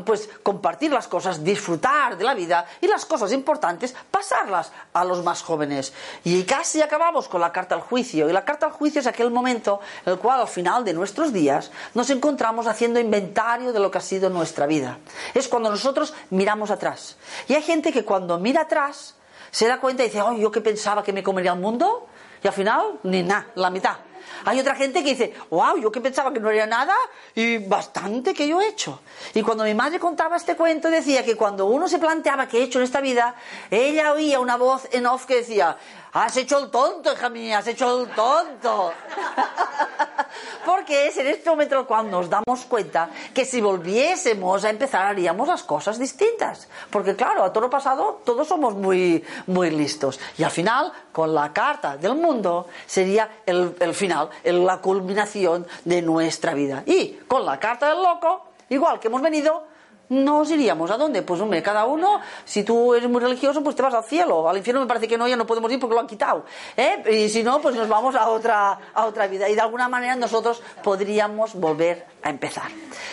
pues 0.06 0.30
compartir 0.42 0.92
las 0.92 1.08
cosas, 1.08 1.44
disfrutar 1.44 2.18
de 2.18 2.24
la 2.24 2.34
vida 2.34 2.66
y 2.82 2.88
las 2.88 3.06
cosas 3.06 3.34
importantes, 3.34 3.94
pasarlas 4.10 4.72
a 4.94 5.04
los 5.04 5.24
más 5.24 5.42
jóvenes. 5.42 5.94
Y 6.24 6.44
casi 6.44 6.82
acabamos 6.82 7.28
con 7.28 7.42
la 7.42 7.52
carta 7.52 7.76
al 7.76 7.82
juicio. 7.82 8.30
Y 8.30 8.34
la 8.34 8.46
carta 8.46 8.68
al 8.68 8.72
juicio 8.72 9.02
es 9.02 9.08
aquel 9.08 9.32
momento 9.32 9.82
en 10.06 10.14
el 10.14 10.20
cual 10.20 10.42
al 10.42 10.48
final 10.48 10.86
de 10.86 10.94
nuestros 10.94 11.34
días 11.34 11.72
nos 11.94 12.10
encontramos 12.10 12.68
haciendo 12.68 13.00
inventario 13.00 13.74
de 13.74 13.80
lo 13.80 13.92
que 13.92 13.98
ha 13.98 14.02
sido 14.02 14.30
nuestra 14.30 14.66
vida. 14.66 15.00
Es 15.34 15.48
cuando 15.48 15.70
nosotros 15.70 16.14
miramos 16.30 16.72
atrás. 16.72 17.18
Y 17.48 17.54
hay 17.54 17.62
gente 17.62 17.92
que 17.92 18.06
cuando 18.06 18.40
mira 18.40 18.62
atrás 18.62 19.16
se 19.52 19.68
da 19.68 19.80
cuenta 19.80 20.04
y 20.04 20.08
dice, 20.08 20.22
oh, 20.22 20.34
yo 20.34 20.52
que 20.52 20.62
pensaba 20.62 21.04
que 21.04 21.12
me 21.12 21.24
comería 21.24 21.52
el 21.52 21.60
mundo. 21.60 22.08
Y 22.44 22.48
al 22.48 22.54
final, 22.54 23.00
ni 23.04 23.24
nada, 23.24 23.48
la 23.56 23.70
mitad. 23.70 23.98
Hay 24.46 24.60
otra 24.60 24.76
gente 24.76 25.04
que 25.04 25.10
dice, 25.10 25.34
wow, 25.50 25.78
yo 25.78 25.92
que 25.92 26.00
pensaba 26.00 26.32
que 26.32 26.40
no 26.40 26.50
haría 26.50 26.68
nada 26.68 26.94
y 27.34 27.58
bastante 27.58 28.34
que 28.34 28.48
yo 28.48 28.62
he 28.62 28.68
hecho. 28.68 29.02
Y 29.34 29.42
cuando 29.42 29.64
mi 29.64 29.74
madre 29.74 30.00
contaba 30.00 30.38
este 30.38 30.56
cuento 30.56 30.90
decía 30.90 31.26
que 31.26 31.36
cuando 31.36 31.66
uno 31.66 31.88
se 31.88 32.00
planteaba 32.00 32.48
qué 32.48 32.60
he 32.60 32.64
hecho 32.64 32.80
en 32.80 32.86
esta 32.86 33.02
vida, 33.02 33.36
ella 33.72 34.14
oía 34.14 34.40
una 34.40 34.56
voz 34.56 34.88
en 34.92 35.08
off 35.08 35.26
que 35.26 35.38
decía, 35.38 35.78
has 36.16 36.38
hecho 36.38 36.60
el 36.60 36.72
tonto, 36.72 37.12
hija 37.12 37.30
mía, 37.30 37.58
has 37.58 37.68
hecho 37.68 38.02
el 38.02 38.10
tonto. 38.10 38.94
Porque 40.66 41.08
es 41.08 41.18
en 41.18 41.28
este 41.28 41.50
momento 41.50 41.86
cuando 41.86 42.22
nos 42.22 42.30
damos 42.30 42.66
cuenta 42.66 43.10
que 43.34 43.46
si 43.46 43.62
volviésemos 43.62 44.64
a 44.64 44.70
empezar 44.70 45.06
haríamos 45.06 45.48
las 45.48 45.64
cosas 45.64 46.00
distintas. 46.00 46.68
Porque 46.90 47.16
claro, 47.16 47.44
a 47.44 47.52
todo 47.52 47.70
pasado 47.70 48.22
todos 48.24 48.48
somos 48.48 48.76
muy, 48.76 49.24
muy 49.48 49.72
listos. 49.72 50.20
Y 50.38 50.44
al 50.44 50.52
final, 50.52 50.92
con 51.12 51.36
la 51.36 51.52
carta 51.52 51.98
del 51.98 52.16
mundo, 52.16 52.68
sería 52.86 53.42
el, 53.46 53.76
el 53.80 53.94
final, 53.94 54.30
la 54.44 54.78
culminación 54.78 55.68
de 55.84 56.02
nuestra 56.02 56.54
vida. 56.54 56.84
Y 56.86 57.20
con 57.28 57.46
la 57.46 57.60
carta 57.60 57.90
del 57.90 58.02
loco, 58.02 58.46
igual 58.70 59.00
que 59.00 59.10
hemos 59.10 59.22
venido, 59.22 59.75
nos 60.10 60.50
iríamos. 60.52 60.92
¿A 60.92 60.98
dónde? 60.98 61.22
Pues 61.22 61.42
hombre, 61.42 61.62
cada 61.64 61.86
uno, 61.86 62.20
si 62.44 62.64
tú 62.64 62.94
eres 62.94 63.10
muy 63.10 63.22
religioso, 63.22 63.64
pues 63.64 63.76
te 63.76 63.82
vas 63.82 63.94
al 63.94 64.04
cielo. 64.04 64.48
Al 64.50 64.58
infierno 64.58 64.82
me 64.82 64.88
parece 64.88 65.08
que 65.08 65.18
no, 65.18 65.28
ya 65.28 65.36
no 65.36 65.46
podemos 65.46 65.72
ir 65.72 65.80
porque 65.80 65.96
lo 65.96 66.02
han 66.02 66.08
quitado. 66.08 66.46
¿eh? 66.78 67.04
Y 67.12 67.30
si 67.30 67.44
no, 67.44 67.62
pues 67.62 67.76
nos 67.76 67.88
vamos 67.88 68.16
a 68.16 68.30
otra, 68.30 68.80
a 68.94 69.06
otra 69.06 69.28
vida. 69.28 69.50
Y 69.50 69.56
de 69.56 69.62
alguna 69.62 69.90
manera 69.90 70.16
nosotros 70.16 70.62
podríamos 70.84 71.56
volver 71.56 72.06
a 72.24 72.30
empezar. 72.30 72.72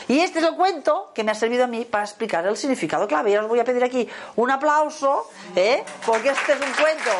Y 0.08 0.20
este 0.20 0.40
es 0.40 0.44
el 0.44 0.54
cuento 0.54 1.10
que 1.14 1.24
me 1.24 1.30
ha 1.30 1.34
servido 1.34 1.64
a 1.64 1.66
mí 1.66 1.84
para 1.84 2.04
explicar 2.04 2.46
el 2.46 2.56
significado 2.56 3.06
clave. 3.06 3.32
Y 3.32 3.36
os 3.36 3.48
voy 3.48 3.60
a 3.60 3.64
pedir 3.64 3.84
aquí 3.84 4.08
un 4.36 4.50
aplauso, 4.50 5.28
¿eh? 5.56 5.84
porque 6.04 6.30
este 6.30 6.52
es 6.52 6.60
un 6.60 6.72
cuento. 6.72 7.10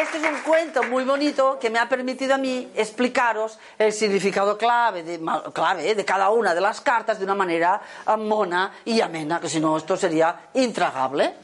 Este 0.00 0.16
es 0.16 0.24
un 0.24 0.40
cuento 0.40 0.82
muy 0.84 1.04
bonito 1.04 1.58
que 1.58 1.68
me 1.68 1.78
ha 1.78 1.86
permitido 1.86 2.34
a 2.34 2.38
mí 2.38 2.70
explicaros 2.74 3.58
el 3.78 3.92
significado 3.92 4.56
clave 4.56 5.02
de, 5.02 5.20
clave, 5.52 5.94
de 5.94 6.04
cada 6.06 6.30
una 6.30 6.54
de 6.54 6.60
las 6.62 6.80
cartas 6.80 7.18
de 7.18 7.24
una 7.26 7.34
manera 7.34 7.82
mona 8.16 8.72
y 8.86 9.02
amena, 9.02 9.38
que 9.38 9.50
si 9.50 9.60
no 9.60 9.76
esto 9.76 9.98
sería 9.98 10.48
intragable. 10.54 11.34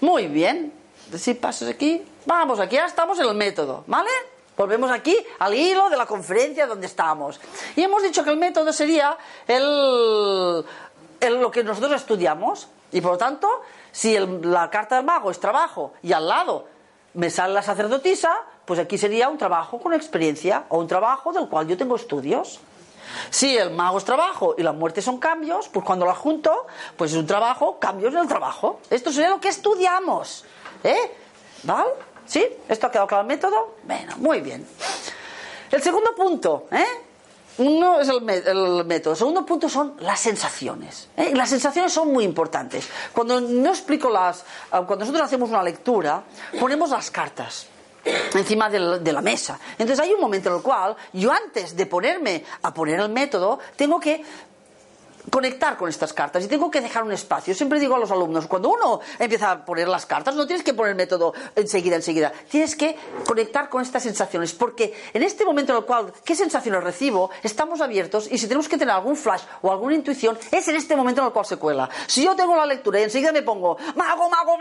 Muy 0.00 0.28
bien. 0.28 0.72
Si 1.14 1.34
pasas 1.34 1.68
aquí, 1.68 2.02
vamos, 2.24 2.60
aquí 2.60 2.76
ya 2.76 2.86
estamos 2.86 3.18
en 3.18 3.26
el 3.26 3.34
método, 3.34 3.84
¿vale? 3.88 4.08
Volvemos 4.56 4.90
aquí 4.90 5.14
al 5.40 5.54
hilo 5.54 5.90
de 5.90 5.98
la 5.98 6.06
conferencia 6.06 6.66
donde 6.66 6.86
estamos. 6.86 7.38
Y 7.76 7.82
hemos 7.82 8.02
dicho 8.02 8.24
que 8.24 8.30
el 8.30 8.38
método 8.38 8.72
sería 8.72 9.18
el, 9.46 10.64
lo 11.20 11.50
que 11.50 11.62
nosotros 11.62 11.92
estudiamos. 11.92 12.68
Y 12.90 13.02
por 13.02 13.12
lo 13.12 13.18
tanto, 13.18 13.48
si 13.92 14.16
la 14.16 14.70
carta 14.70 14.96
del 14.96 15.04
mago 15.04 15.30
es 15.30 15.38
trabajo 15.38 15.92
y 16.02 16.12
al 16.12 16.26
lado 16.26 16.73
me 17.14 17.30
sale 17.30 17.54
la 17.54 17.62
sacerdotisa, 17.62 18.32
pues 18.64 18.78
aquí 18.80 18.98
sería 18.98 19.28
un 19.28 19.38
trabajo 19.38 19.80
con 19.80 19.92
experiencia 19.94 20.64
o 20.68 20.78
un 20.78 20.86
trabajo 20.86 21.32
del 21.32 21.48
cual 21.48 21.66
yo 21.66 21.76
tengo 21.76 21.96
estudios. 21.96 22.60
Si 23.30 23.56
el 23.56 23.70
mago 23.70 23.98
es 23.98 24.04
trabajo 24.04 24.54
y 24.58 24.62
la 24.62 24.72
muerte 24.72 25.00
son 25.00 25.18
cambios, 25.18 25.68
pues 25.68 25.84
cuando 25.84 26.04
la 26.06 26.14
junto, 26.14 26.66
pues 26.96 27.12
es 27.12 27.16
un 27.16 27.26
trabajo, 27.26 27.78
cambios 27.78 28.12
en 28.14 28.20
el 28.20 28.28
trabajo. 28.28 28.80
Esto 28.90 29.12
sería 29.12 29.30
lo 29.30 29.40
que 29.40 29.48
estudiamos. 29.48 30.44
¿Eh? 30.82 31.16
¿Vale? 31.62 31.90
¿Sí? 32.26 32.46
¿Esto 32.68 32.86
ha 32.86 32.90
quedado 32.90 33.06
claro 33.06 33.22
el 33.22 33.28
método? 33.28 33.76
Bueno, 33.84 34.14
muy 34.16 34.40
bien. 34.40 34.66
El 35.70 35.82
segundo 35.82 36.14
punto, 36.14 36.66
¿eh? 36.72 36.84
Uno 37.58 38.00
es 38.00 38.08
el, 38.08 38.28
el, 38.28 38.84
método. 38.84 39.12
El 39.12 39.18
segundo 39.18 39.46
punto 39.46 39.68
son 39.68 39.94
las 40.00 40.20
sensaciones. 40.20 41.08
¿eh? 41.16 41.32
Las 41.34 41.50
sensaciones 41.50 41.92
son 41.92 42.12
muy 42.12 42.24
importantes. 42.24 42.88
Cuando 43.12 43.40
no 43.40 43.70
explico 43.70 44.10
las. 44.10 44.44
Cuando 44.70 44.96
nosotros 44.96 45.22
hacemos 45.22 45.50
una 45.50 45.62
lectura, 45.62 46.24
ponemos 46.58 46.90
las 46.90 47.10
cartas 47.10 47.68
encima 48.34 48.68
de 48.68 49.12
la, 49.12 49.20
mesa. 49.20 49.58
Entonces 49.72 50.00
hay 50.00 50.12
un 50.12 50.20
momento 50.20 50.50
en 50.50 50.56
el 50.56 50.62
cual 50.62 50.96
yo 51.12 51.32
antes 51.32 51.76
de 51.76 51.86
ponerme 51.86 52.44
a 52.62 52.74
poner 52.74 53.00
el 53.00 53.08
método, 53.08 53.58
tengo 53.76 53.98
que 53.98 54.22
conectar 55.30 55.76
con 55.76 55.88
estas 55.88 56.12
cartas 56.12 56.44
y 56.44 56.48
tengo 56.48 56.70
que 56.70 56.80
dejar 56.80 57.02
un 57.02 57.12
espacio. 57.12 57.54
Siempre 57.54 57.80
digo 57.80 57.96
a 57.96 57.98
los 57.98 58.10
alumnos, 58.10 58.46
cuando 58.46 58.70
uno 58.70 59.00
empieza 59.18 59.50
a 59.50 59.64
poner 59.64 59.88
las 59.88 60.06
cartas, 60.06 60.34
no 60.34 60.46
tienes 60.46 60.64
que 60.64 60.74
poner 60.74 60.90
el 60.90 60.96
método 60.96 61.34
enseguida, 61.56 61.96
enseguida. 61.96 62.32
Tienes 62.50 62.76
que 62.76 62.96
conectar 63.26 63.68
con 63.68 63.82
estas 63.82 64.02
sensaciones, 64.02 64.52
porque 64.52 64.94
en 65.12 65.22
este 65.22 65.44
momento 65.44 65.72
en 65.72 65.78
el 65.78 65.84
cual, 65.84 66.12
¿qué 66.24 66.34
sensaciones 66.34 66.82
recibo? 66.82 67.30
Estamos 67.42 67.80
abiertos 67.80 68.28
y 68.30 68.38
si 68.38 68.46
tenemos 68.46 68.68
que 68.68 68.78
tener 68.78 68.94
algún 68.94 69.16
flash 69.16 69.42
o 69.62 69.70
alguna 69.70 69.94
intuición, 69.94 70.38
es 70.50 70.68
en 70.68 70.76
este 70.76 70.96
momento 70.96 71.20
en 71.20 71.28
el 71.28 71.32
cual 71.32 71.46
se 71.46 71.56
cuela. 71.56 71.88
Si 72.06 72.24
yo 72.24 72.36
tengo 72.36 72.56
la 72.56 72.66
lectura 72.66 73.00
y 73.00 73.04
enseguida 73.04 73.32
me 73.32 73.42
pongo, 73.42 73.76
mago, 73.96 74.28
mago, 74.28 74.58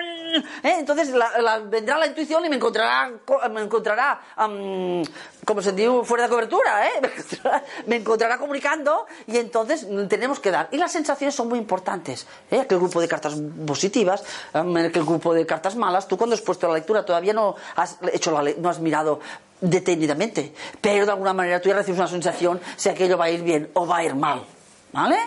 ¿eh? 0.63 0.75
entonces 0.79 1.09
la, 1.09 1.39
la, 1.39 1.59
vendrá 1.59 1.97
la 1.97 2.07
intuición 2.07 2.45
y 2.45 2.49
me 2.49 2.55
encontrará, 2.55 3.11
me 3.51 3.61
encontrará, 3.61 4.19
um, 4.37 5.03
como 5.45 5.61
se 5.61 5.71
dice, 5.71 5.91
fuera 6.03 6.23
de 6.23 6.29
cobertura, 6.29 6.87
¿eh? 6.87 7.01
me 7.87 7.97
encontrará 7.97 8.37
comunicando 8.37 9.05
y 9.27 9.37
entonces 9.37 9.87
tenemos 10.07 10.39
que 10.39 10.52
y 10.71 10.77
las 10.77 10.91
sensaciones 10.91 11.35
son 11.35 11.49
muy 11.49 11.59
importantes. 11.59 12.25
¿eh? 12.51 12.59
Aquel 12.61 12.79
grupo 12.79 13.01
de 13.01 13.07
cartas 13.07 13.35
positivas, 13.65 14.23
aquel 14.53 15.03
grupo 15.03 15.33
de 15.33 15.45
cartas 15.45 15.75
malas, 15.75 16.07
tú 16.07 16.17
cuando 16.17 16.35
has 16.35 16.41
puesto 16.41 16.67
la 16.67 16.75
lectura 16.75 17.05
todavía 17.05 17.33
no 17.33 17.55
has 17.75 17.97
hecho 18.11 18.31
la 18.31 18.51
no 18.57 18.69
has 18.69 18.79
mirado 18.79 19.19
detenidamente, 19.61 20.53
pero 20.81 21.05
de 21.05 21.11
alguna 21.11 21.33
manera 21.33 21.61
tú 21.61 21.69
ya 21.69 21.75
recibes 21.75 21.99
una 21.99 22.07
sensación 22.07 22.59
si 22.75 22.89
aquello 22.89 23.17
va 23.17 23.25
a 23.25 23.29
ir 23.29 23.41
bien 23.41 23.69
o 23.73 23.87
va 23.87 23.97
a 23.97 24.03
ir 24.03 24.15
mal. 24.15 24.43
¿Vale? 24.91 25.17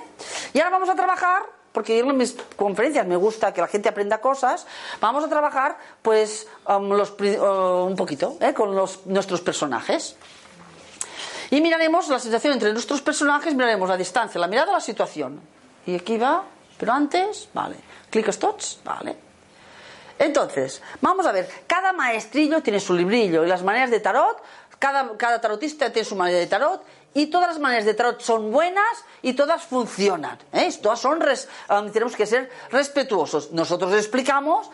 Y 0.52 0.60
ahora 0.60 0.70
vamos 0.70 0.88
a 0.88 0.94
trabajar 0.94 1.42
porque 1.76 1.98
en 1.98 2.16
mis 2.16 2.34
conferencias 2.56 3.06
me 3.06 3.16
gusta 3.16 3.52
que 3.52 3.60
la 3.60 3.66
gente 3.66 3.90
aprenda 3.90 4.18
cosas, 4.18 4.66
vamos 4.98 5.22
a 5.24 5.28
trabajar 5.28 5.76
pues 6.00 6.46
los, 6.66 7.10
uh, 7.10 7.84
un 7.84 7.96
poquito 7.96 8.38
¿eh? 8.40 8.54
con 8.54 8.74
los, 8.74 9.04
nuestros 9.04 9.42
personajes. 9.42 10.16
Y 11.50 11.61
miraremos 11.61 12.09
la 12.09 12.18
sensación 12.18 12.54
entre 12.54 12.72
nuestros 12.72 13.02
personajes, 13.02 13.54
miraremos 13.54 13.88
la 13.88 13.96
distancia, 13.96 14.40
la 14.40 14.48
mirada, 14.48 14.72
la 14.72 14.80
situación. 14.80 15.40
Y 15.87 15.94
aquí 15.94 16.18
va, 16.18 16.44
pero 16.78 16.92
antes, 16.92 17.48
vale. 17.54 17.76
Clicas 18.11 18.38
tots, 18.38 18.80
vale. 18.85 19.16
Entonces, 20.18 20.82
vamos 21.00 21.26
a 21.26 21.32
ver, 21.32 21.48
cada 21.66 21.92
maestrillo 21.92 22.62
tiene 22.62 22.80
su 22.80 22.94
librillo 22.94 23.44
y 23.44 23.48
las 23.48 23.62
maneras 23.62 23.90
de 23.90 24.00
tarot, 24.00 24.42
cada, 24.78 25.16
cada 25.16 25.40
tarotista 25.40 25.92
tiene 25.92 26.09
su 26.09 26.16
manera 26.16 26.38
de 26.38 26.46
tarot 26.46 26.82
y 27.14 27.26
todas 27.26 27.48
las 27.48 27.59
maneras 27.59 27.85
de 27.85 27.94
tarot 27.94 28.20
son 28.20 28.50
buenas 28.50 29.04
y 29.22 29.35
todas 29.35 29.62
funcionan. 29.62 30.38
¿eh? 30.52 30.70
Todas 30.82 31.00
son, 31.00 31.20
res, 31.20 31.48
um, 31.70 31.90
tenemos 31.90 32.16
que 32.16 32.26
ser 32.26 32.50
respetuosos. 32.70 33.52
Nosotros 33.52 33.92
explicamos 33.94 34.70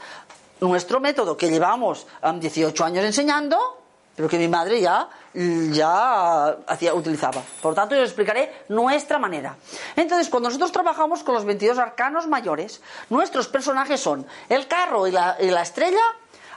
nuestro 0.60 1.00
método 1.00 1.36
que 1.36 1.48
llevamos 1.50 2.06
um, 2.22 2.38
18 2.38 2.84
años 2.84 3.04
enseñando, 3.04 3.80
pero 4.14 4.28
que 4.28 4.38
mi 4.38 4.48
madre 4.48 4.80
ya, 4.80 5.08
ya 5.34 6.48
hacía, 6.66 6.94
utilizaba. 6.94 7.42
Por 7.60 7.74
tanto, 7.74 7.94
yo 7.94 8.02
les 8.02 8.10
explicaré 8.10 8.64
nuestra 8.68 9.18
manera. 9.18 9.56
Entonces, 9.96 10.28
cuando 10.28 10.48
nosotros 10.48 10.72
trabajamos 10.72 11.22
con 11.22 11.34
los 11.34 11.44
22 11.44 11.78
arcanos 11.78 12.26
mayores, 12.26 12.82
nuestros 13.08 13.48
personajes 13.48 14.00
son 14.00 14.26
el 14.48 14.66
carro 14.68 15.06
y 15.06 15.12
la, 15.12 15.36
y 15.40 15.50
la 15.50 15.62
estrella, 15.62 16.02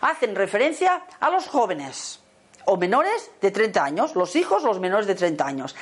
hacen 0.02 0.36
referencia 0.36 1.04
a 1.20 1.30
los 1.30 1.48
jóvenes 1.48 2.20
o 2.66 2.78
menores 2.78 3.32
de 3.42 3.52
30 3.52 3.84
años, 3.84 4.16
los 4.16 4.36
hijos, 4.36 4.64
los 4.64 4.80
menores 4.80 5.08
de 5.08 5.16
30 5.16 5.46
años. 5.46 5.76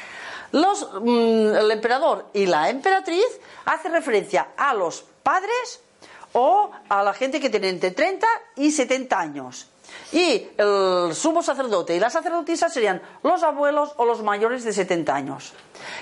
Los, 0.51 0.87
mm, 1.01 1.55
el 1.55 1.71
emperador 1.71 2.29
y 2.33 2.45
la 2.45 2.69
emperatriz 2.69 3.25
hacen 3.65 3.91
referencia 3.91 4.49
a 4.55 4.73
los 4.73 5.03
padres 5.23 5.81
o 6.33 6.69
a 6.89 7.03
la 7.03 7.13
gente 7.13 7.39
que 7.39 7.49
tiene 7.49 7.69
entre 7.69 7.91
30 7.91 8.27
y 8.57 8.71
70 8.71 9.19
años. 9.19 9.67
Y 10.11 10.47
el 10.57 11.15
sumo 11.15 11.41
sacerdote 11.41 11.95
y 11.95 11.99
la 11.99 12.09
sacerdotisa 12.09 12.69
serían 12.69 13.01
los 13.23 13.41
abuelos 13.41 13.93
o 13.97 14.05
los 14.05 14.21
mayores 14.21 14.63
de 14.63 14.71
70 14.71 15.15
años. 15.15 15.53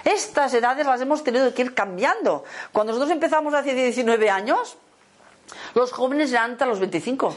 Estas 0.04 0.54
edades 0.54 0.86
las 0.86 1.00
hemos 1.00 1.24
tenido 1.24 1.54
que 1.54 1.62
ir 1.62 1.74
cambiando. 1.74 2.44
Cuando 2.72 2.92
nosotros 2.92 3.12
empezamos 3.12 3.54
hace 3.54 3.74
19 3.74 4.30
años, 4.30 4.78
los 5.76 5.92
jóvenes 5.92 6.32
eran 6.32 6.52
hasta 6.52 6.66
los 6.66 6.80
25. 6.80 7.34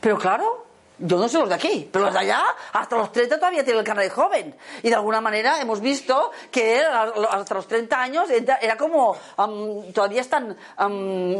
Pero 0.00 0.18
claro, 0.18 0.66
yo 1.00 1.18
no 1.18 1.28
sé 1.28 1.38
los 1.38 1.48
de 1.48 1.54
aquí, 1.54 1.88
pero 1.90 2.04
los 2.06 2.14
de 2.14 2.20
allá, 2.20 2.44
hasta 2.72 2.96
los 2.96 3.10
30 3.12 3.36
todavía 3.36 3.64
tienen 3.64 3.80
el 3.80 3.84
carnet 3.84 4.04
de 4.04 4.10
joven. 4.10 4.56
Y 4.82 4.88
de 4.88 4.94
alguna 4.94 5.20
manera 5.20 5.60
hemos 5.60 5.80
visto 5.80 6.30
que 6.50 6.80
hasta 6.80 7.54
los 7.54 7.66
30 7.66 8.00
años 8.00 8.28
era 8.30 8.76
como, 8.76 9.16
todavía 9.94 10.20
están 10.20 10.56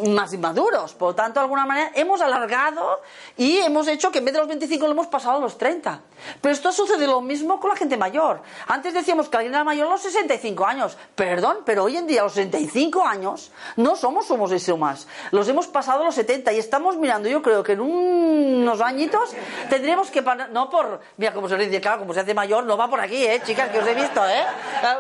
más 0.09 0.33
inmaduros. 0.33 0.95
Por 0.95 1.11
lo 1.11 1.15
tanto, 1.15 1.41
de 1.41 1.45
alguna 1.45 1.67
manera 1.67 1.93
hemos 1.95 2.21
alargado 2.21 3.01
y 3.37 3.59
hemos 3.59 3.87
hecho 3.89 4.11
que 4.11 4.19
en 4.19 4.25
vez 4.25 4.35
de 4.35 4.41
los 4.41 4.49
25 4.49 4.87
lo 4.87 4.93
hemos 4.93 5.07
pasado 5.07 5.39
a 5.39 5.41
los 5.41 5.59
30. 5.59 6.01
Pero 6.41 6.53
esto 6.53 6.73
sucede 6.73 7.07
lo 7.07 7.21
mismo 7.21 7.61
con 7.61 7.71
la 7.71 7.77
gente 7.77 7.97
mayor. 7.97 8.43
Antes 8.67 8.95
decíamos 8.95 9.29
que 9.29 9.37
alguien 9.37 9.55
era 9.55 9.65
mayor 9.65 9.87
a 9.87 9.91
los 9.91 10.03
65 10.03 10.67
años. 10.67 10.97
Perdón, 11.15 11.59
pero 11.65 11.85
hoy 11.85 11.97
en 11.97 12.07
día 12.07 12.23
a 12.23 12.25
los 12.25 12.33
65 12.35 13.05
años 13.05 13.53
no 13.77 13.97
somos 13.97 14.31
y 14.31 14.73
más. 14.75 15.07
Los 15.33 15.49
hemos 15.49 15.67
pasado 15.67 16.03
a 16.03 16.07
los 16.07 16.15
70 16.15 16.53
y 16.53 16.59
estamos 16.59 16.97
mirando, 16.97 17.29
yo 17.29 17.43
creo 17.43 17.63
que 17.63 17.73
en 17.73 17.81
unos 17.81 18.81
añitos 18.81 19.35
tendremos 19.69 20.11
que 20.11 20.23
no 20.51 20.71
por 20.71 21.01
mira 21.17 21.33
como 21.33 21.49
se 21.49 21.57
dice 21.57 21.81
claro 21.81 22.01
como 22.01 22.15
se 22.15 22.21
hace 22.21 22.35
mayor 22.35 22.65
no 22.65 22.77
va 22.77 22.89
por 22.89 23.01
aquí 23.01 23.25
eh 23.25 23.41
chicas 23.45 23.71
que 23.71 23.79
os 23.79 23.87
he 23.87 23.95
visto 23.95 24.27
eh 24.29 24.45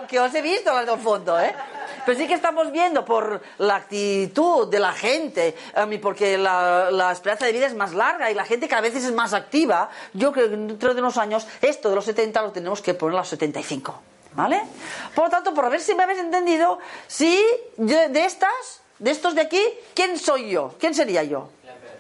que 0.09 0.21
os 0.21 0.35
he 0.35 0.43
visto 0.43 0.73
las 0.73 0.87
del 0.87 0.99
fondo 0.99 1.39
eh 1.41 1.55
pero 2.05 2.19
sí 2.19 2.27
que 2.27 2.35
estamos 2.35 2.73
viendo 2.73 3.05
por 3.05 3.43
la 3.59 3.77
actitud 3.77 4.69
de 4.69 4.79
la 4.79 4.93
gente 4.93 5.55
porque 6.01 6.39
la, 6.39 6.91
la, 6.91 7.13
esperanza 7.13 7.47
de 7.47 7.53
vida 7.53 7.67
es 7.67 7.75
más 7.75 7.93
larga 7.93 8.31
y 8.31 8.35
la 8.35 8.45
gente 8.45 8.69
cada 8.69 8.81
vez 8.83 8.97
es 8.97 9.13
más 9.13 9.35
activa. 9.35 9.91
Yo 10.15 10.33
creo 10.33 10.49
que 10.49 10.57
dentro 10.57 10.95
de 10.95 11.01
unos 11.01 11.19
años 11.19 11.47
esto 11.61 11.91
de 11.91 11.95
los 11.95 12.05
70 12.05 12.43
lo 12.43 12.53
tenemos 12.53 12.81
que 12.81 12.95
poner 12.95 13.17
a 13.17 13.21
los 13.21 13.29
75 13.29 14.01
¿vale? 14.35 14.63
por 15.15 15.25
lo 15.25 15.31
tanto 15.31 15.55
por 15.55 15.69
ver 15.71 15.81
si 15.81 15.95
me 15.95 16.05
habéis 16.05 16.21
entendido 16.21 16.79
si 17.07 17.43
de 17.77 18.25
estas 18.25 18.81
de 18.99 19.11
estos 19.11 19.35
de 19.35 19.43
aquí 19.43 19.63
quién 19.95 20.19
soy 20.19 20.51
yo 20.51 20.75
quién 20.79 20.95
sería 20.95 21.23
yo 21.23 21.51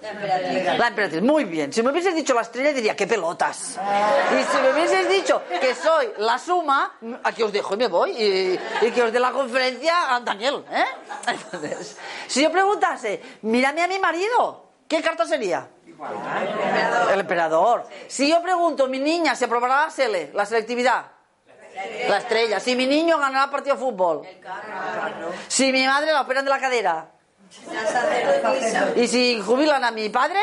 la 0.02 0.88
emperatriz. 0.88 1.22
muy 1.22 1.44
bien. 1.44 1.72
Si 1.72 1.82
me 1.82 1.90
hubieses 1.90 2.14
dicho 2.14 2.34
la 2.34 2.42
estrella, 2.42 2.72
diría, 2.72 2.96
qué 2.96 3.06
pelotas. 3.06 3.78
Y 4.32 4.42
si 4.44 4.62
me 4.62 4.72
hubieses 4.72 5.08
dicho 5.08 5.42
que 5.60 5.74
soy 5.74 6.12
la 6.18 6.38
suma, 6.38 6.98
aquí 7.22 7.42
os 7.42 7.52
dejo 7.52 7.74
y 7.74 7.76
me 7.76 7.88
voy. 7.88 8.10
Y, 8.12 8.90
que 8.90 9.02
os 9.02 9.12
dé 9.12 9.20
la 9.20 9.32
conferencia 9.32 10.14
a 10.14 10.20
Daniel. 10.20 10.64
¿eh? 10.70 10.84
Entonces, 11.28 11.96
si 12.26 12.42
yo 12.42 12.50
preguntase, 12.50 13.20
mírame 13.42 13.82
a 13.82 13.88
mi 13.88 13.98
marido, 13.98 14.70
¿qué 14.88 15.02
carta 15.02 15.26
sería? 15.26 15.68
El 17.12 17.20
emperador. 17.20 17.86
Si 18.08 18.28
yo 18.28 18.42
pregunto, 18.42 18.88
mi 18.88 18.98
niña, 18.98 19.34
¿se 19.36 19.44
aprobará 19.44 19.84
la 19.86 19.90
SELE, 19.90 20.30
la 20.32 20.46
selectividad? 20.46 21.06
La 22.08 22.18
estrella. 22.18 22.58
Si 22.60 22.74
mi 22.74 22.86
niño 22.86 23.18
ganará 23.18 23.50
partido 23.50 23.76
de 23.76 23.80
fútbol. 23.80 24.22
Si 25.48 25.70
mi 25.72 25.86
madre 25.86 26.12
la 26.12 26.22
operan 26.22 26.44
de 26.44 26.50
la 26.50 26.58
cadera. 26.58 27.10
¿Y 28.96 29.06
si 29.08 29.40
jubilan 29.40 29.84
a 29.84 29.90
mi 29.90 30.08
padre? 30.08 30.40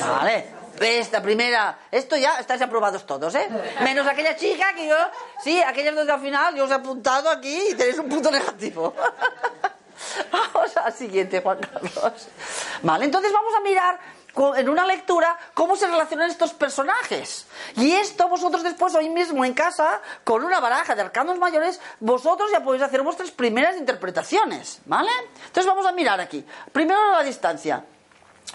Vale. 0.00 0.56
Esta 0.78 1.22
primera, 1.22 1.78
esto 1.90 2.16
ya 2.16 2.38
estáis 2.38 2.60
aprobados 2.60 3.06
todos, 3.06 3.34
¿eh? 3.34 3.48
Menos 3.82 4.06
aquella 4.06 4.36
chica 4.36 4.74
que 4.74 4.86
yo, 4.86 4.96
sí, 5.42 5.58
aquellas 5.62 5.94
dos 5.94 6.06
al 6.06 6.20
final, 6.20 6.54
yo 6.54 6.64
os 6.64 6.70
he 6.70 6.74
apuntado 6.74 7.30
aquí 7.30 7.70
y 7.70 7.74
tenéis 7.74 7.98
un 7.98 8.10
punto 8.10 8.30
negativo. 8.30 8.94
Vamos 10.30 10.76
al 10.76 10.92
siguiente, 10.92 11.40
Juan 11.40 11.58
Carlos. 11.58 12.28
Vale, 12.82 13.06
entonces 13.06 13.32
vamos 13.32 13.54
a 13.54 13.60
mirar 13.60 13.98
en 14.56 14.68
una 14.68 14.86
lectura 14.86 15.38
cómo 15.54 15.76
se 15.76 15.86
relacionan 15.86 16.30
estos 16.30 16.52
personajes. 16.52 17.46
Y 17.76 17.92
esto 17.92 18.28
vosotros 18.28 18.62
después, 18.62 18.94
hoy 18.94 19.08
mismo 19.08 19.44
en 19.44 19.54
casa, 19.54 20.00
con 20.24 20.44
una 20.44 20.60
baraja 20.60 20.94
de 20.94 21.02
arcanos 21.02 21.38
mayores, 21.38 21.80
vosotros 22.00 22.50
ya 22.50 22.62
podéis 22.62 22.82
hacer 22.82 23.02
vuestras 23.02 23.30
primeras 23.30 23.76
interpretaciones, 23.76 24.80
¿vale? 24.86 25.10
Entonces 25.46 25.66
vamos 25.66 25.86
a 25.86 25.92
mirar 25.92 26.20
aquí. 26.20 26.44
Primero 26.72 27.12
la 27.12 27.22
distancia. 27.22 27.84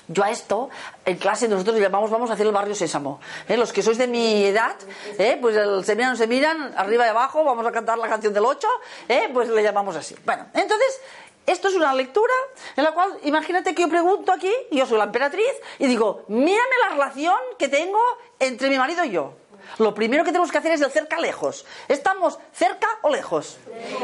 Yo 0.07 0.23
a 0.23 0.32
esto, 0.32 0.69
en 1.05 1.17
clase 1.17 1.47
nosotros 1.47 1.77
llamamos, 1.79 2.09
vamos 2.09 2.29
a 2.29 2.34
hacer 2.34 2.45
el 2.45 2.51
barrio 2.51 2.75
Sésamo. 2.75 3.19
¿eh? 3.47 3.57
Los 3.57 3.71
que 3.71 3.82
sois 3.82 3.97
de 3.97 4.07
mi 4.07 4.45
edad, 4.45 4.75
¿eh? 5.17 5.38
pues 5.39 5.55
el 5.55 5.86
se 5.86 5.95
miran, 5.95 6.17
se 6.17 6.27
miran, 6.27 6.73
arriba 6.77 7.05
y 7.05 7.09
abajo, 7.09 7.43
vamos 7.43 7.65
a 7.65 7.71
cantar 7.71 7.97
la 7.97 8.07
canción 8.07 8.34
del 8.34 8.45
8, 8.45 8.67
¿eh? 9.07 9.29
pues 9.34 9.49
le 9.49 9.63
llamamos 9.63 9.95
así. 9.95 10.15
Bueno, 10.25 10.47
entonces, 10.53 11.01
esto 11.46 11.68
es 11.68 11.76
una 11.76 11.94
lectura 11.94 12.34
en 12.76 12.84
la 12.84 12.92
cual, 12.92 13.18
imagínate 13.24 13.74
que 13.74 13.82
yo 13.82 13.89
pregunto 13.89 14.32
aquí, 14.32 14.52
yo 14.72 14.86
soy 14.86 14.98
la 14.98 15.06
emperatriz, 15.06 15.52
y 15.80 15.88
digo, 15.88 16.24
mírame 16.28 16.76
la 16.84 16.96
relación 16.96 17.38
que 17.58 17.68
tengo 17.68 18.00
entre 18.39 18.70
mi 18.70 18.78
marido 18.78 19.04
y 19.04 19.12
yo. 19.12 19.34
Lo 19.78 19.94
primero 19.94 20.24
que 20.24 20.32
tenemos 20.32 20.52
que 20.52 20.58
hacer 20.58 20.74
es 20.74 20.82
el 20.82 20.92
cerca 20.92 21.18
lejos. 21.20 21.66
¿Estamos 21.88 22.38
cerca 22.54 22.88
o 23.02 23.10
lejos? 23.10 23.58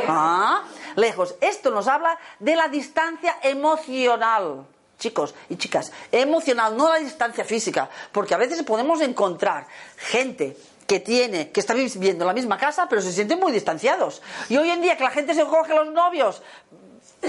Ah, 0.08 0.64
lejos. 0.96 1.36
Esto 1.42 1.72
nos 1.72 1.88
habla 1.88 2.18
de 2.40 2.56
la 2.56 2.68
distancia 2.68 3.38
emocional. 3.42 4.66
Chicos 4.98 5.36
y 5.50 5.58
chicas, 5.58 5.92
emocional, 6.12 6.76
no 6.76 6.90
la 6.90 6.98
distancia 6.98 7.44
física, 7.44 7.88
porque 8.12 8.34
a 8.34 8.38
veces 8.38 8.64
podemos 8.64 9.00
encontrar 9.02 9.68
gente 9.96 10.58
que 10.88 11.00
tiene, 11.00 11.52
que 11.52 11.60
está 11.60 11.76
viviendo 11.76 12.24
en 12.24 12.28
la 12.28 12.34
misma 12.34 12.58
casa, 12.58 12.88
pero 12.90 13.02
se 13.02 13.12
sienten 13.12 13.40
muy 13.40 13.52
distanciados. 13.52 14.24
Y 14.50 14.58
hoy 14.58 14.72
en 14.72 14.82
día 14.82 14.98
que 14.98 15.04
la 15.04 15.12
gente 15.12 15.36
se 15.36 15.46
coge 15.46 15.76
los 15.76 15.92
novios 15.92 16.42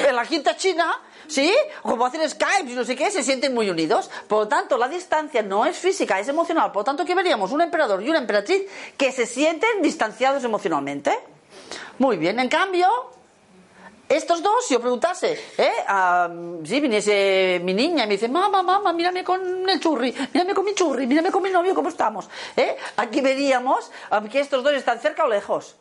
en 0.06 0.16
la 0.16 0.24
quinta 0.24 0.56
china, 0.56 1.00
¿sí? 1.26 1.54
Como 1.82 2.04
hacen 2.06 2.28
Skype 2.28 2.70
y 2.70 2.74
no 2.74 2.84
sé 2.84 2.96
qué, 2.96 3.10
se 3.10 3.22
sienten 3.22 3.54
muy 3.54 3.70
unidos. 3.70 4.10
Por 4.26 4.44
lo 4.44 4.48
tanto, 4.48 4.76
la 4.76 4.88
distancia 4.88 5.42
no 5.42 5.66
es 5.66 5.76
física, 5.76 6.18
es 6.18 6.28
emocional. 6.28 6.72
Por 6.72 6.80
lo 6.80 6.84
tanto, 6.84 7.04
¿qué 7.04 7.14
veríamos? 7.14 7.52
Un 7.52 7.60
emperador 7.60 8.02
y 8.02 8.08
una 8.08 8.18
emperatriz 8.18 8.62
que 8.96 9.12
se 9.12 9.26
sienten 9.26 9.82
distanciados 9.82 10.44
emocionalmente. 10.44 11.18
Muy 11.98 12.16
bien, 12.16 12.38
en 12.38 12.48
cambio, 12.48 12.88
estos 14.08 14.42
dos, 14.42 14.66
si 14.66 14.74
yo 14.74 14.80
preguntase, 14.80 15.38
¿eh? 15.58 15.72
si 16.64 16.80
viniese 16.80 17.60
mi 17.62 17.74
niña 17.74 18.04
y 18.04 18.06
me 18.06 18.14
dice, 18.14 18.28
mamá, 18.28 18.62
mamá, 18.62 18.92
mírame 18.92 19.22
con 19.22 19.68
el 19.68 19.78
churri, 19.80 20.14
mírame 20.32 20.54
con 20.54 20.64
mi 20.64 20.74
churri, 20.74 21.06
mírame 21.06 21.30
con 21.30 21.42
mi 21.42 21.50
novio, 21.50 21.74
¿cómo 21.74 21.90
estamos? 21.90 22.28
¿Eh? 22.56 22.76
Aquí 22.96 23.20
veríamos 23.20 23.90
que 24.30 24.40
estos 24.40 24.64
dos 24.64 24.72
están 24.72 24.98
cerca 25.00 25.24
o 25.24 25.28
lejos 25.28 25.76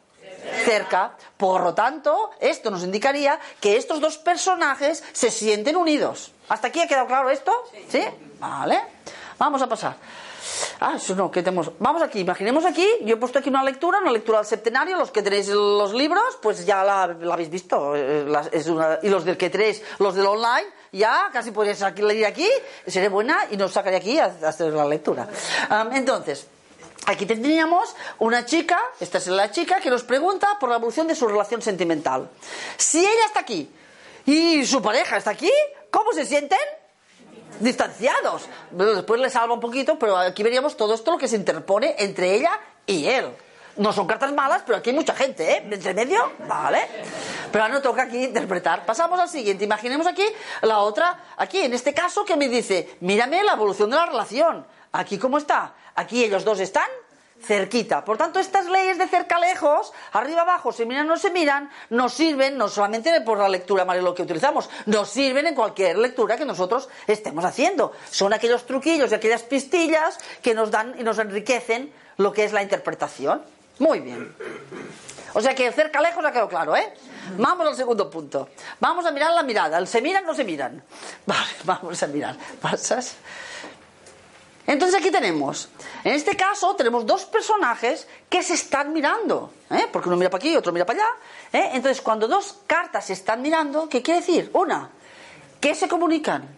cerca. 0.65 1.13
Por 1.37 1.61
lo 1.61 1.73
tanto, 1.73 2.31
esto 2.39 2.71
nos 2.71 2.83
indicaría 2.83 3.39
que 3.59 3.77
estos 3.77 3.99
dos 3.99 4.17
personajes 4.17 5.03
se 5.13 5.31
sienten 5.31 5.75
unidos. 5.75 6.31
¿Hasta 6.49 6.67
aquí 6.67 6.79
ha 6.81 6.87
quedado 6.87 7.07
claro 7.07 7.29
esto? 7.29 7.51
¿Sí? 7.89 8.03
Vale. 8.39 8.81
Vamos 9.37 9.61
a 9.61 9.67
pasar. 9.67 9.95
Ah, 10.79 10.93
eso 10.95 11.15
no, 11.15 11.29
¿qué 11.29 11.41
tenemos? 11.41 11.71
Vamos 11.79 12.01
aquí, 12.01 12.19
imaginemos 12.19 12.65
aquí, 12.65 12.87
yo 13.01 13.15
he 13.15 13.17
puesto 13.17 13.39
aquí 13.39 13.49
una 13.49 13.63
lectura, 13.63 13.99
una 13.99 14.11
lectura 14.11 14.39
del 14.39 14.47
septenario, 14.47 14.97
los 14.97 15.11
que 15.11 15.21
tenéis 15.21 15.49
los 15.49 15.93
libros, 15.93 16.37
pues 16.41 16.65
ya 16.65 16.83
la, 16.83 17.03
habéis 17.03 17.49
visto, 17.49 17.93
eh, 17.95 18.25
y 19.03 19.09
los 19.09 19.25
del 19.25 19.37
que 19.37 19.49
tenéis, 19.49 19.83
los 19.99 20.15
del 20.15 20.25
online, 20.25 20.67
ya 20.91 21.29
casi 21.31 21.51
podéis 21.51 21.81
leer 21.97 22.25
aquí, 22.25 22.49
seré 22.85 23.09
buena 23.09 23.45
y 23.51 23.57
nos 23.57 23.73
sacaré 23.73 23.97
aquí 23.97 24.19
a, 24.19 24.25
hacer 24.25 24.73
la 24.73 24.85
lectura. 24.85 25.27
entonces, 25.93 26.47
Aquí 27.05 27.25
tendríamos 27.25 27.95
una 28.19 28.45
chica, 28.45 28.79
esta 28.99 29.17
es 29.17 29.27
la 29.27 29.51
chica, 29.51 29.79
que 29.79 29.89
nos 29.89 30.03
pregunta 30.03 30.57
por 30.59 30.69
la 30.69 30.75
evolución 30.75 31.07
de 31.07 31.15
su 31.15 31.27
relación 31.27 31.61
sentimental. 31.61 32.29
Si 32.75 32.99
ella 32.99 33.25
está 33.27 33.41
aquí 33.41 33.69
y 34.25 34.65
su 34.65 34.81
pareja 34.81 35.17
está 35.17 35.31
aquí, 35.31 35.51
¿cómo 35.89 36.11
se 36.11 36.25
sienten? 36.25 36.59
Distanciados. 37.59 38.43
después 38.71 39.21
le 39.21 39.29
salva 39.29 39.53
un 39.53 39.59
poquito, 39.59 39.97
pero 39.97 40.17
aquí 40.17 40.43
veríamos 40.43 40.75
todo 40.75 40.93
esto 40.93 41.11
lo 41.11 41.17
que 41.17 41.27
se 41.27 41.37
interpone 41.37 41.95
entre 41.97 42.35
ella 42.35 42.59
y 42.85 43.05
él. 43.05 43.33
No 43.77 43.93
son 43.93 44.07
cartas 44.07 44.33
malas, 44.33 44.63
pero 44.65 44.79
aquí 44.79 44.89
hay 44.89 44.95
mucha 44.95 45.13
gente, 45.13 45.51
¿eh? 45.51 45.63
Entre 45.69 45.93
medio, 45.93 46.33
vale. 46.47 46.87
Pero 47.51 47.63
ahora 47.63 47.75
no 47.75 47.81
toca 47.81 48.03
aquí 48.03 48.23
interpretar. 48.23 48.85
Pasamos 48.85 49.19
al 49.19 49.29
siguiente. 49.29 49.63
Imaginemos 49.63 50.07
aquí 50.07 50.25
la 50.63 50.79
otra, 50.79 51.19
aquí 51.37 51.59
en 51.59 51.73
este 51.73 51.93
caso, 51.93 52.25
que 52.25 52.35
me 52.35 52.49
dice, 52.49 52.97
mírame 53.01 53.43
la 53.43 53.53
evolución 53.53 53.91
de 53.91 53.95
la 53.95 54.07
relación. 54.07 54.65
Aquí, 54.91 55.17
¿cómo 55.17 55.37
está? 55.37 55.73
Aquí 55.95 56.23
ellos 56.23 56.43
dos 56.43 56.59
están 56.59 56.89
cerquita. 57.41 58.03
Por 58.03 58.17
tanto, 58.17 58.39
estas 58.39 58.65
leyes 58.65 58.97
de 58.97 59.07
cerca 59.07 59.39
lejos, 59.39 59.93
arriba 60.13 60.41
abajo, 60.41 60.71
se 60.71 60.85
miran 60.85 61.07
no 61.07 61.17
se 61.17 61.29
miran, 61.29 61.69
nos 61.89 62.13
sirven 62.13 62.57
no 62.57 62.67
solamente 62.67 63.21
por 63.21 63.37
la 63.37 63.49
lectura 63.49 63.85
lo 63.85 64.13
que 64.13 64.23
utilizamos, 64.23 64.69
nos 64.85 65.09
sirven 65.09 65.47
en 65.47 65.55
cualquier 65.55 65.97
lectura 65.97 66.37
que 66.37 66.45
nosotros 66.45 66.89
estemos 67.05 67.45
haciendo. 67.45 67.93
Son 68.09 68.33
aquellos 68.33 68.65
truquillos 68.65 69.11
y 69.11 69.15
aquellas 69.15 69.43
pistillas 69.43 70.17
que 70.41 70.53
nos 70.53 70.71
dan 70.71 70.95
y 70.99 71.03
nos 71.03 71.19
enriquecen 71.19 71.91
lo 72.17 72.33
que 72.33 72.43
es 72.43 72.53
la 72.53 72.63
interpretación. 72.63 73.41
Muy 73.79 73.99
bien. 73.99 74.33
O 75.33 75.41
sea 75.41 75.53
que 75.53 75.71
cerca 75.71 76.01
lejos 76.01 76.25
ha 76.25 76.31
quedado 76.31 76.49
claro, 76.49 76.75
¿eh? 76.75 76.93
Vamos 77.37 77.67
al 77.67 77.75
segundo 77.75 78.09
punto. 78.09 78.49
Vamos 78.79 79.05
a 79.05 79.11
mirar 79.11 79.33
la 79.33 79.43
mirada. 79.43 79.85
¿Se 79.85 80.01
miran 80.01 80.23
o 80.23 80.27
no 80.27 80.33
se 80.33 80.43
miran? 80.43 80.81
Vale, 81.25 81.51
vamos 81.63 82.01
a 82.01 82.07
mirar. 82.07 82.35
¿Pasas? 82.59 83.17
Entonces 84.67 84.99
aquí 84.99 85.09
tenemos, 85.11 85.69
en 86.03 86.13
este 86.13 86.35
caso 86.35 86.75
tenemos 86.75 87.05
dos 87.05 87.23
personajes 87.23 88.05
que 88.29 88.43
se 88.43 88.53
están 88.55 88.91
mirando, 88.91 89.53
¿eh? 89.71 89.87
porque 89.91 90.09
uno 90.09 90.17
mira 90.17 90.29
para 90.29 90.41
aquí 90.41 90.51
y 90.51 90.57
otro 90.57 90.73
mira 90.73 90.85
para 90.85 90.99
allá. 90.99 91.09
¿eh? 91.53 91.69
Entonces 91.73 92.01
cuando 92.01 92.27
dos 92.27 92.57
cartas 92.67 93.05
se 93.05 93.13
están 93.13 93.41
mirando, 93.41 93.87
¿qué 93.87 94.01
quiere 94.01 94.19
decir? 94.19 94.51
Una, 94.53 94.89
que 95.61 95.73
se 95.73 95.87
comunican, 95.87 96.49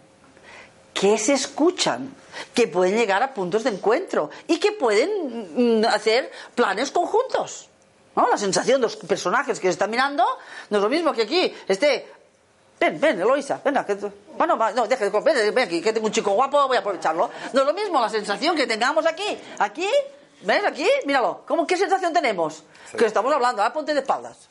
que 0.92 1.18
se 1.18 1.34
escuchan, 1.34 2.12
que 2.52 2.66
pueden 2.66 2.96
llegar 2.96 3.22
a 3.22 3.32
puntos 3.32 3.62
de 3.62 3.70
encuentro 3.70 4.30
y 4.48 4.58
que 4.58 4.72
pueden 4.72 5.80
mm, 5.80 5.84
hacer 5.84 6.32
planes 6.56 6.90
conjuntos. 6.90 7.68
¿no? 8.16 8.28
La 8.28 8.38
sensación 8.38 8.80
de 8.80 8.88
los 8.88 8.96
personajes 8.96 9.60
que 9.60 9.68
se 9.68 9.72
están 9.72 9.88
mirando 9.88 10.24
no 10.68 10.78
es 10.78 10.82
lo 10.82 10.90
mismo 10.90 11.12
que 11.12 11.22
aquí 11.22 11.54
esté 11.68 12.08
Ven, 12.80 12.98
ven, 12.98 13.20
Eloisa, 13.20 13.60
venga. 13.62 13.84
Que, 13.84 13.94
bueno, 14.38 14.56
no, 14.56 14.86
deja 14.86 15.04
de 15.04 15.10
ven, 15.10 15.54
ven 15.54 15.66
aquí, 15.66 15.82
que 15.82 15.92
tengo 15.92 16.06
un 16.06 16.12
chico 16.12 16.30
guapo, 16.30 16.66
voy 16.66 16.78
a 16.78 16.80
aprovecharlo. 16.80 17.30
No 17.52 17.60
es 17.60 17.66
lo 17.66 17.74
mismo 17.74 18.00
la 18.00 18.08
sensación 18.08 18.56
que 18.56 18.66
tengamos 18.66 19.04
aquí. 19.04 19.38
Aquí, 19.58 19.86
¿ves? 20.40 20.64
Aquí, 20.64 20.88
míralo. 21.04 21.42
¿Cómo, 21.46 21.66
¿Qué 21.66 21.76
sensación 21.76 22.14
tenemos? 22.14 22.64
Que 22.96 23.04
estamos 23.04 23.34
hablando, 23.34 23.60
ahora 23.60 23.74
ponte 23.74 23.92
de 23.92 24.00
espaldas. 24.00 24.48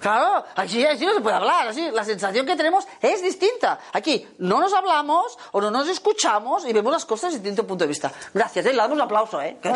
Claro, 0.00 0.44
aquí, 0.54 0.84
así 0.84 1.06
no 1.06 1.14
se 1.14 1.20
puede 1.20 1.36
hablar, 1.36 1.68
así 1.68 1.90
la 1.90 2.04
sensación 2.04 2.44
que 2.44 2.56
tenemos 2.56 2.86
es 3.00 3.22
distinta. 3.22 3.80
Aquí 3.92 4.28
no 4.38 4.60
nos 4.60 4.74
hablamos 4.74 5.38
o 5.52 5.62
no 5.62 5.70
nos 5.70 5.88
escuchamos 5.88 6.66
y 6.66 6.74
vemos 6.74 6.92
las 6.92 7.06
cosas 7.06 7.32
desde 7.32 7.42
distinto 7.44 7.66
punto 7.66 7.84
de 7.84 7.88
vista. 7.88 8.12
Gracias, 8.34 8.66
¿eh? 8.66 8.70
le 8.70 8.76
damos 8.76 8.96
un 8.96 9.02
aplauso, 9.02 9.40
¿eh? 9.40 9.56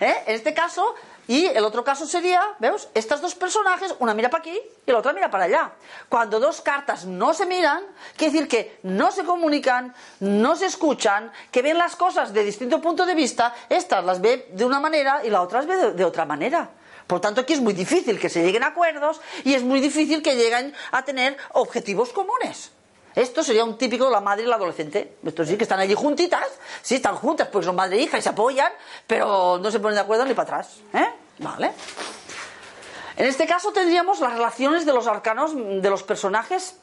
¿Eh? 0.00 0.24
En 0.26 0.34
este 0.34 0.52
caso, 0.52 0.96
y 1.32 1.46
el 1.46 1.64
otro 1.64 1.82
caso 1.82 2.06
sería, 2.06 2.42
¿vemos? 2.58 2.90
Estas 2.92 3.22
dos 3.22 3.34
personajes, 3.34 3.94
una 4.00 4.12
mira 4.12 4.28
para 4.28 4.42
aquí 4.42 4.60
y 4.84 4.92
la 4.92 4.98
otra 4.98 5.14
mira 5.14 5.30
para 5.30 5.44
allá. 5.44 5.72
Cuando 6.10 6.38
dos 6.38 6.60
cartas 6.60 7.06
no 7.06 7.32
se 7.32 7.46
miran, 7.46 7.84
quiere 8.18 8.34
decir 8.34 8.48
que 8.48 8.78
no 8.82 9.10
se 9.10 9.24
comunican, 9.24 9.94
no 10.20 10.54
se 10.56 10.66
escuchan, 10.66 11.32
que 11.50 11.62
ven 11.62 11.78
las 11.78 11.96
cosas 11.96 12.34
de 12.34 12.44
distinto 12.44 12.82
punto 12.82 13.06
de 13.06 13.14
vista, 13.14 13.54
estas 13.70 14.04
las 14.04 14.20
ve 14.20 14.50
de 14.52 14.66
una 14.66 14.78
manera 14.78 15.24
y 15.24 15.30
la 15.30 15.40
otra 15.40 15.60
las 15.60 15.68
ve 15.68 15.76
de, 15.76 15.92
de 15.92 16.04
otra 16.04 16.26
manera. 16.26 16.68
Por 17.06 17.18
tanto, 17.18 17.40
aquí 17.40 17.54
es 17.54 17.62
muy 17.62 17.72
difícil 17.72 18.20
que 18.20 18.28
se 18.28 18.42
lleguen 18.42 18.64
a 18.64 18.66
acuerdos 18.66 19.18
y 19.42 19.54
es 19.54 19.62
muy 19.62 19.80
difícil 19.80 20.22
que 20.22 20.36
lleguen 20.36 20.74
a 20.90 21.02
tener 21.02 21.38
objetivos 21.54 22.10
comunes. 22.10 22.72
Esto 23.14 23.42
sería 23.42 23.64
un 23.64 23.76
típico 23.76 24.08
la 24.10 24.20
madre 24.20 24.44
y 24.44 24.46
la 24.46 24.56
adolescente. 24.56 25.16
Estos 25.24 25.48
sí 25.48 25.56
que 25.56 25.64
están 25.64 25.80
allí 25.80 25.94
juntitas, 25.94 26.46
sí 26.80 26.96
están 26.96 27.16
juntas 27.16 27.48
porque 27.48 27.66
son 27.66 27.76
madre 27.76 27.96
e 27.96 28.02
hija 28.02 28.18
y 28.18 28.22
se 28.22 28.30
apoyan, 28.30 28.72
pero 29.06 29.58
no 29.58 29.70
se 29.70 29.80
ponen 29.80 29.96
de 29.96 30.00
acuerdo 30.00 30.24
ni 30.24 30.34
para 30.34 30.60
atrás. 30.60 30.80
¿eh? 30.94 31.21
Vale. 31.42 31.72
En 33.16 33.26
este 33.26 33.46
caso 33.46 33.72
tendríamos 33.72 34.20
las 34.20 34.32
relaciones 34.32 34.86
de 34.86 34.92
los 34.92 35.06
arcanos 35.06 35.52
de 35.54 35.90
los 35.90 36.02
personajes 36.02 36.76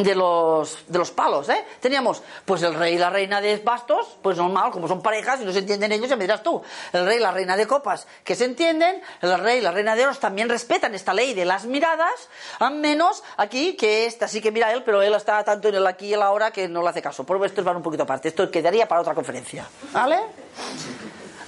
de 0.00 0.14
los, 0.14 0.78
de 0.88 0.98
los 0.98 1.10
palos, 1.10 1.48
¿eh? 1.50 1.64
Teníamos, 1.80 2.22
pues 2.46 2.62
el 2.62 2.74
rey 2.74 2.94
y 2.94 2.98
la 2.98 3.10
reina 3.10 3.40
de 3.40 3.58
bastos, 3.58 4.16
pues 4.22 4.38
normal, 4.38 4.70
como 4.70 4.88
son 4.88 5.02
parejas 5.02 5.40
y 5.42 5.44
no 5.44 5.52
se 5.52 5.58
entienden 5.58 5.92
ellos, 5.92 6.08
ya 6.08 6.16
me 6.16 6.24
dirás 6.24 6.42
tú. 6.42 6.62
El 6.92 7.04
rey 7.04 7.18
y 7.18 7.20
la 7.20 7.30
reina 7.30 7.56
de 7.56 7.66
copas, 7.66 8.06
que 8.24 8.34
se 8.34 8.46
entienden, 8.46 9.02
el 9.20 9.38
rey 9.38 9.58
y 9.58 9.60
la 9.60 9.70
reina 9.70 9.94
de 9.94 10.04
oros 10.04 10.18
también 10.18 10.48
respetan 10.48 10.94
esta 10.94 11.12
ley 11.12 11.34
de 11.34 11.44
las 11.44 11.66
miradas, 11.66 12.30
a 12.58 12.70
menos 12.70 13.22
aquí, 13.36 13.76
que 13.76 14.06
esta 14.06 14.28
sí 14.28 14.40
que 14.40 14.50
mira 14.50 14.72
él, 14.72 14.82
pero 14.82 15.02
él 15.02 15.14
está 15.14 15.44
tanto 15.44 15.68
en 15.68 15.74
el 15.74 15.86
aquí 15.86 16.06
y 16.06 16.14
el 16.14 16.22
ahora 16.22 16.50
que 16.50 16.68
no 16.68 16.82
le 16.82 16.88
hace 16.88 17.02
caso. 17.02 17.24
Por 17.24 17.44
esto 17.44 17.62
van 17.62 17.76
un 17.76 17.82
poquito 17.82 18.04
aparte, 18.04 18.28
esto 18.28 18.50
quedaría 18.50 18.88
para 18.88 19.02
otra 19.02 19.14
conferencia, 19.14 19.66
¿vale? 19.92 20.20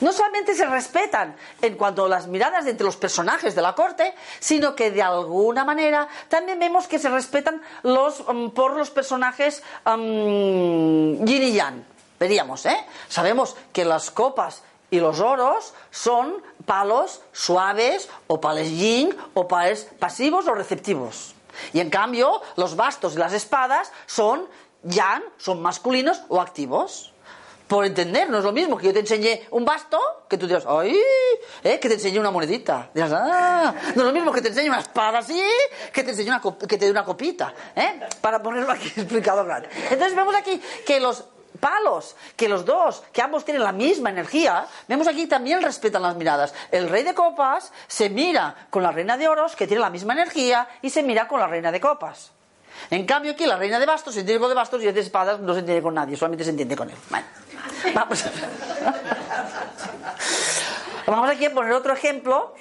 No 0.01 0.12
solamente 0.12 0.55
se 0.55 0.66
respetan 0.66 1.36
en 1.61 1.76
cuanto 1.76 2.05
a 2.05 2.09
las 2.09 2.26
miradas 2.26 2.64
de 2.64 2.72
entre 2.72 2.86
los 2.86 2.97
personajes 2.97 3.55
de 3.55 3.62
la 3.62 3.74
corte, 3.74 4.14
sino 4.40 4.74
que 4.74 4.90
de 4.90 5.03
alguna 5.03 5.64
manera 5.64 6.09
también 6.28 6.59
vemos 6.59 6.86
que 6.86 6.99
se 6.99 7.09
respetan 7.09 7.62
los, 7.82 8.20
um, 8.20 8.51
por 8.51 8.76
los 8.76 8.90
personajes 8.90 9.62
um, 9.86 11.24
yin 11.24 11.42
y 11.42 11.53
yang. 11.53 11.84
Veríamos, 12.18 12.64
¿eh? 12.66 12.76
Sabemos 13.09 13.57
que 13.72 13.84
las 13.84 14.11
copas 14.11 14.62
y 14.90 15.01
los 15.01 15.20
oros 15.20 15.74
son 15.90 16.42
palos 16.64 17.22
suaves 17.32 18.09
o 18.28 18.40
palos 18.40 18.68
yin 18.68 19.16
o 19.34 19.49
palos 19.49 19.86
pasivos 19.99 20.47
o 20.47 20.55
receptivos. 20.55 21.34
Y 21.72 21.80
en 21.80 21.90
cambio, 21.90 22.42
los 22.57 22.76
bastos 22.76 23.14
y 23.14 23.18
las 23.18 23.32
espadas 23.32 23.92
son 24.07 24.47
yang, 24.82 25.22
son 25.38 25.62
masculinos 25.62 26.22
o 26.28 26.40
activos 26.40 27.13
por 27.75 27.85
entender, 27.85 28.31
no 28.31 28.39
es 28.39 28.45
lo 28.45 28.53
mismo 28.53 28.79
que 28.79 28.87
yo 28.87 28.93
te 28.93 29.01
enseñe 29.01 29.49
un 29.51 29.64
basto, 29.64 29.99
que 30.29 30.39
tú 30.39 30.47
dirás, 30.47 30.64
¡ay! 30.64 30.97
¿eh? 31.64 31.81
Que 31.81 31.89
te 31.89 31.95
enseñe 31.95 32.20
una 32.20 32.31
monedita. 32.31 32.89
Dirás, 32.95 33.12
¡ah! 33.12 33.75
No 33.97 34.03
es 34.03 34.07
lo 34.07 34.12
mismo 34.12 34.31
que 34.31 34.41
te 34.41 34.47
enseñe 34.47 34.68
una 34.68 34.79
espada 34.79 35.18
así, 35.18 35.43
que 35.93 36.05
te 36.05 36.11
enseñe 36.11 36.29
una, 36.29 36.41
que 36.41 36.79
te 36.79 36.85
dé 36.85 36.93
una 36.93 37.05
copita, 37.05 37.53
¿eh? 37.75 37.99
Para 38.20 38.41
ponerlo 38.41 38.70
aquí 38.70 38.87
explicado 38.97 39.45
grande. 39.45 39.68
Entonces 39.91 40.14
vemos 40.14 40.37
aquí 40.37 40.62
que 40.87 41.01
los 41.01 41.25
palos, 41.59 42.14
que 42.37 42.49
los 42.49 42.64
dos, 42.64 43.03
que 43.12 43.22
ambos 43.22 43.45
tienen 43.45 43.64
la 43.64 43.72
misma 43.72 44.11
energía, 44.11 44.68
vemos 44.87 45.09
aquí 45.09 45.27
también 45.27 45.61
respetan 45.61 46.03
las 46.03 46.14
miradas. 46.14 46.55
El 46.70 46.89
rey 46.89 47.03
de 47.03 47.12
copas 47.12 47.72
se 47.89 48.09
mira 48.09 48.68
con 48.70 48.85
la 48.85 48.93
reina 48.93 49.16
de 49.16 49.27
oros, 49.27 49.57
que 49.57 49.66
tiene 49.66 49.81
la 49.81 49.91
misma 49.91 50.12
energía, 50.12 50.68
y 50.81 50.91
se 50.91 51.03
mira 51.03 51.27
con 51.27 51.41
la 51.41 51.49
reina 51.49 51.72
de 51.72 51.81
copas. 51.81 52.31
En 52.91 53.07
cambio 53.07 53.33
aquí 53.33 53.47
la 53.47 53.57
reina 53.57 53.79
de 53.79 53.87
bastos 53.87 54.14
se 54.14 54.20
entiende 54.20 54.41
con 54.41 54.49
de 54.49 54.55
bastos 54.55 54.83
y 54.83 54.87
el 54.87 54.95
de 54.95 55.01
espadas 55.01 55.41
no 55.41 55.53
se 55.53 55.61
entiende 55.61 55.83
con 55.83 55.95
nadie, 55.95 56.16
solamente 56.16 56.45
se 56.45 56.51
entiende 56.51 56.77
con 56.77 56.91
él. 56.91 56.97
Vamos. 57.95 58.25
Vamos 61.07 61.31
aquí 61.31 61.45
a 61.45 61.53
poner 61.53 61.72
otro 61.72 61.93
ejemplo. 61.93 62.55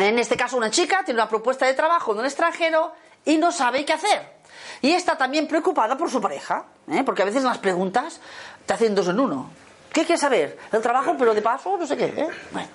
En 0.00 0.18
este 0.18 0.36
caso, 0.36 0.56
una 0.56 0.70
chica 0.70 1.02
tiene 1.04 1.20
una 1.20 1.28
propuesta 1.28 1.66
de 1.66 1.74
trabajo 1.74 2.12
en 2.12 2.18
un 2.18 2.24
extranjero 2.24 2.92
y 3.24 3.36
no 3.36 3.52
sabe 3.52 3.84
qué 3.84 3.92
hacer. 3.92 4.34
Y 4.80 4.92
está 4.92 5.16
también 5.16 5.46
preocupada 5.48 5.96
por 5.96 6.10
su 6.10 6.20
pareja, 6.20 6.66
¿eh? 6.90 7.02
porque 7.04 7.22
a 7.22 7.24
veces 7.24 7.42
las 7.42 7.58
preguntas 7.58 8.20
te 8.66 8.74
hacen 8.74 8.94
dos 8.94 9.08
en 9.08 9.20
uno. 9.20 9.50
¿Qué 9.94 10.00
quieres 10.00 10.20
saber? 10.20 10.58
El 10.72 10.82
trabajo, 10.82 11.14
pero 11.16 11.32
de 11.32 11.40
paso, 11.40 11.76
no 11.76 11.86
sé 11.86 11.96
qué. 11.96 12.06
¿eh? 12.06 12.28
Bueno. 12.50 12.68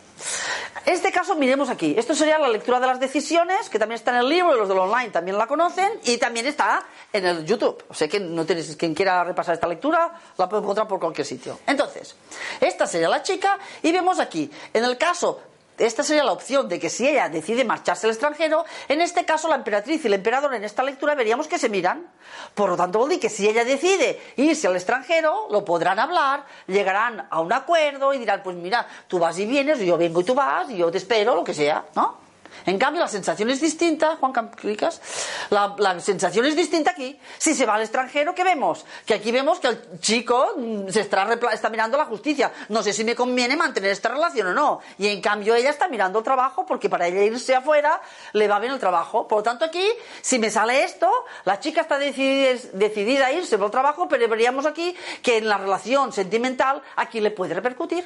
En 0.86 0.94
este 0.94 1.12
caso, 1.12 1.36
miremos 1.36 1.70
aquí. 1.70 1.94
Esto 1.98 2.16
sería 2.16 2.40
la 2.40 2.48
lectura 2.48 2.80
de 2.80 2.88
las 2.88 2.98
decisiones, 2.98 3.70
que 3.70 3.78
también 3.78 3.98
está 3.98 4.12
en 4.12 4.18
el 4.18 4.30
libro, 4.30 4.56
los 4.56 4.70
del 4.70 4.78
online 4.78 5.10
también 5.10 5.38
la 5.38 5.46
conocen, 5.46 6.00
y 6.06 6.18
también 6.18 6.48
está 6.48 6.82
en 7.12 7.26
el 7.26 7.46
YouTube. 7.46 7.84
O 7.90 7.94
sea 7.94 8.08
que 8.08 8.22
no 8.22 8.46
tenéis, 8.46 8.74
quien 8.78 8.96
quiera 8.96 9.22
repasar 9.26 9.54
esta 9.54 9.68
lectura, 9.68 10.14
la 10.38 10.48
puede 10.48 10.64
encontrar 10.64 10.88
por 10.88 10.98
cualquier 10.98 11.28
sitio. 11.28 11.60
Entonces, 11.68 12.16
esta 12.62 12.88
sería 12.88 13.10
la 13.10 13.22
chica, 13.22 13.60
y 13.84 13.92
vemos 13.92 14.18
aquí, 14.20 14.50
en 14.74 14.86
el 14.86 14.98
caso 14.98 15.42
esta 15.80 16.04
sería 16.04 16.24
la 16.24 16.32
opción 16.32 16.68
de 16.68 16.80
que 16.80 16.90
si 16.90 17.08
ella 17.08 17.30
decide 17.30 17.64
marcharse 17.66 18.08
al 18.08 18.12
extranjero, 18.12 18.66
en 18.88 19.02
este 19.02 19.26
caso 19.26 19.48
la 19.48 19.56
emperatriz 19.56 20.04
y 20.04 20.08
el 20.08 20.14
emperador 20.14 20.54
en 20.54 20.64
esta 20.64 20.84
lectura 20.84 21.16
veríamos 21.16 21.48
que 21.48 21.58
se 21.58 21.70
miran. 21.70 22.08
Por 22.54 22.70
lo 22.70 22.78
tanto, 22.78 23.08
que 23.20 23.30
si 23.30 23.48
ella 23.48 23.64
decide 23.64 24.22
irse 24.36 24.68
al 24.68 24.76
extranjero, 24.76 25.48
lo 25.50 25.66
podrán 25.66 26.00
hablar, 26.00 26.46
llegarán 26.68 27.28
a 27.30 27.40
un 27.42 27.52
acuerdo 27.54 28.14
y 28.14 28.20
dirán, 28.20 28.42
pues 28.44 28.56
mira, 28.56 28.88
tú 29.08 29.20
vas 29.20 29.38
y 29.40 29.46
vienes, 29.46 29.80
yo 29.80 29.98
vengo 29.98 30.22
y 30.22 30.24
tú 30.24 30.36
vas, 30.36 30.70
y 30.70 30.78
yo 30.78 30.92
te 30.92 30.98
espero, 30.98 31.36
lo 31.36 31.44
que 31.44 31.54
sea, 31.54 31.86
¿no? 31.96 32.29
En 32.66 32.78
cambio, 32.78 33.02
la 33.02 33.08
sensación 33.08 33.50
es 33.50 33.62
distinta, 33.62 34.18
Juan 34.18 34.32
Campicas, 34.32 35.02
la, 35.50 35.76
la, 35.78 36.00
sensación 36.00 36.46
es 36.46 36.56
distinta 36.56 36.92
aquí. 36.92 37.20
Si 37.38 37.54
se 37.54 37.66
va 37.66 37.76
al 37.76 37.82
extranjero, 37.82 38.36
¿qué 38.36 38.44
vemos? 38.44 38.86
Que 39.06 39.16
aquí 39.16 39.32
vemos 39.32 39.60
que 39.60 39.68
el 39.68 40.00
chico 40.00 40.54
mm, 40.58 40.88
está, 40.88 41.28
está 41.54 41.70
mirando 41.70 41.98
la 41.98 42.06
justicia. 42.06 42.52
No 42.70 42.84
sé 42.84 42.94
si 42.94 43.04
me 43.04 43.16
conviene 43.16 43.56
mantener 43.56 43.92
esta 43.92 44.10
relación 44.10 44.48
o 44.48 44.54
no. 44.54 44.80
Y 44.98 45.08
en 45.08 45.22
cambio, 45.22 45.56
ella 45.56 45.70
está 45.70 45.88
mirando 45.88 46.20
el 46.20 46.26
trabajo 46.26 46.66
porque 46.66 46.90
para 46.90 47.08
ella 47.08 47.24
irse 47.24 47.56
afuera 47.56 48.02
le 48.34 48.48
va 48.48 48.60
bien 48.60 48.74
el 48.74 48.80
trabajo. 48.80 49.28
Por 49.28 49.40
lo 49.40 49.44
tanto, 49.44 49.66
aquí, 49.66 49.88
si 50.22 50.40
me 50.40 50.50
sale 50.50 50.84
esto, 50.84 51.10
la 51.46 51.60
chica 51.60 51.82
está 51.82 51.98
decidida 51.98 53.28
a 53.28 53.32
irse 53.32 53.58
por 53.58 53.66
el 53.66 53.72
trabajo, 53.72 54.08
pero 54.08 54.28
veríamos 54.28 54.66
aquí 54.66 54.96
que 55.22 55.38
en 55.38 55.48
la 55.48 55.58
relación 55.58 56.12
sentimental 56.12 56.82
aquí 56.96 57.22
le 57.22 57.32
puede 57.32 57.54
repercutir. 57.54 58.06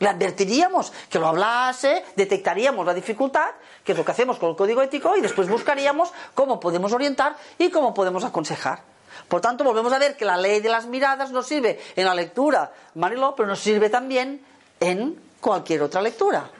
Le 0.00 0.08
advertiríamos 0.08 0.92
que 1.10 1.18
lo 1.18 1.28
hablase, 1.28 2.04
detectaríamos 2.16 2.86
la 2.86 2.94
dificultad, 2.94 3.50
que 3.84 3.92
es 3.92 3.98
lo 3.98 4.04
que 4.04 4.12
hacemos 4.12 4.38
con 4.38 4.50
el 4.50 4.56
código 4.56 4.82
ético, 4.82 5.16
y 5.16 5.20
después 5.20 5.48
buscaríamos 5.48 6.12
cómo 6.34 6.60
podemos 6.60 6.92
orientar 6.92 7.36
y 7.58 7.70
cómo 7.70 7.94
podemos 7.94 8.24
aconsejar. 8.24 8.82
Por 9.28 9.40
tanto, 9.40 9.64
volvemos 9.64 9.92
a 9.92 9.98
ver 9.98 10.16
que 10.16 10.24
la 10.24 10.36
ley 10.36 10.60
de 10.60 10.68
las 10.68 10.86
miradas 10.86 11.30
nos 11.30 11.46
sirve 11.46 11.80
en 11.96 12.04
la 12.04 12.14
lectura, 12.14 12.72
Mariló, 12.94 13.34
pero 13.34 13.48
nos 13.48 13.60
sirve 13.60 13.90
también 13.90 14.44
en 14.78 15.20
cualquier 15.40 15.82
otra 15.82 16.02
lectura. 16.02 16.50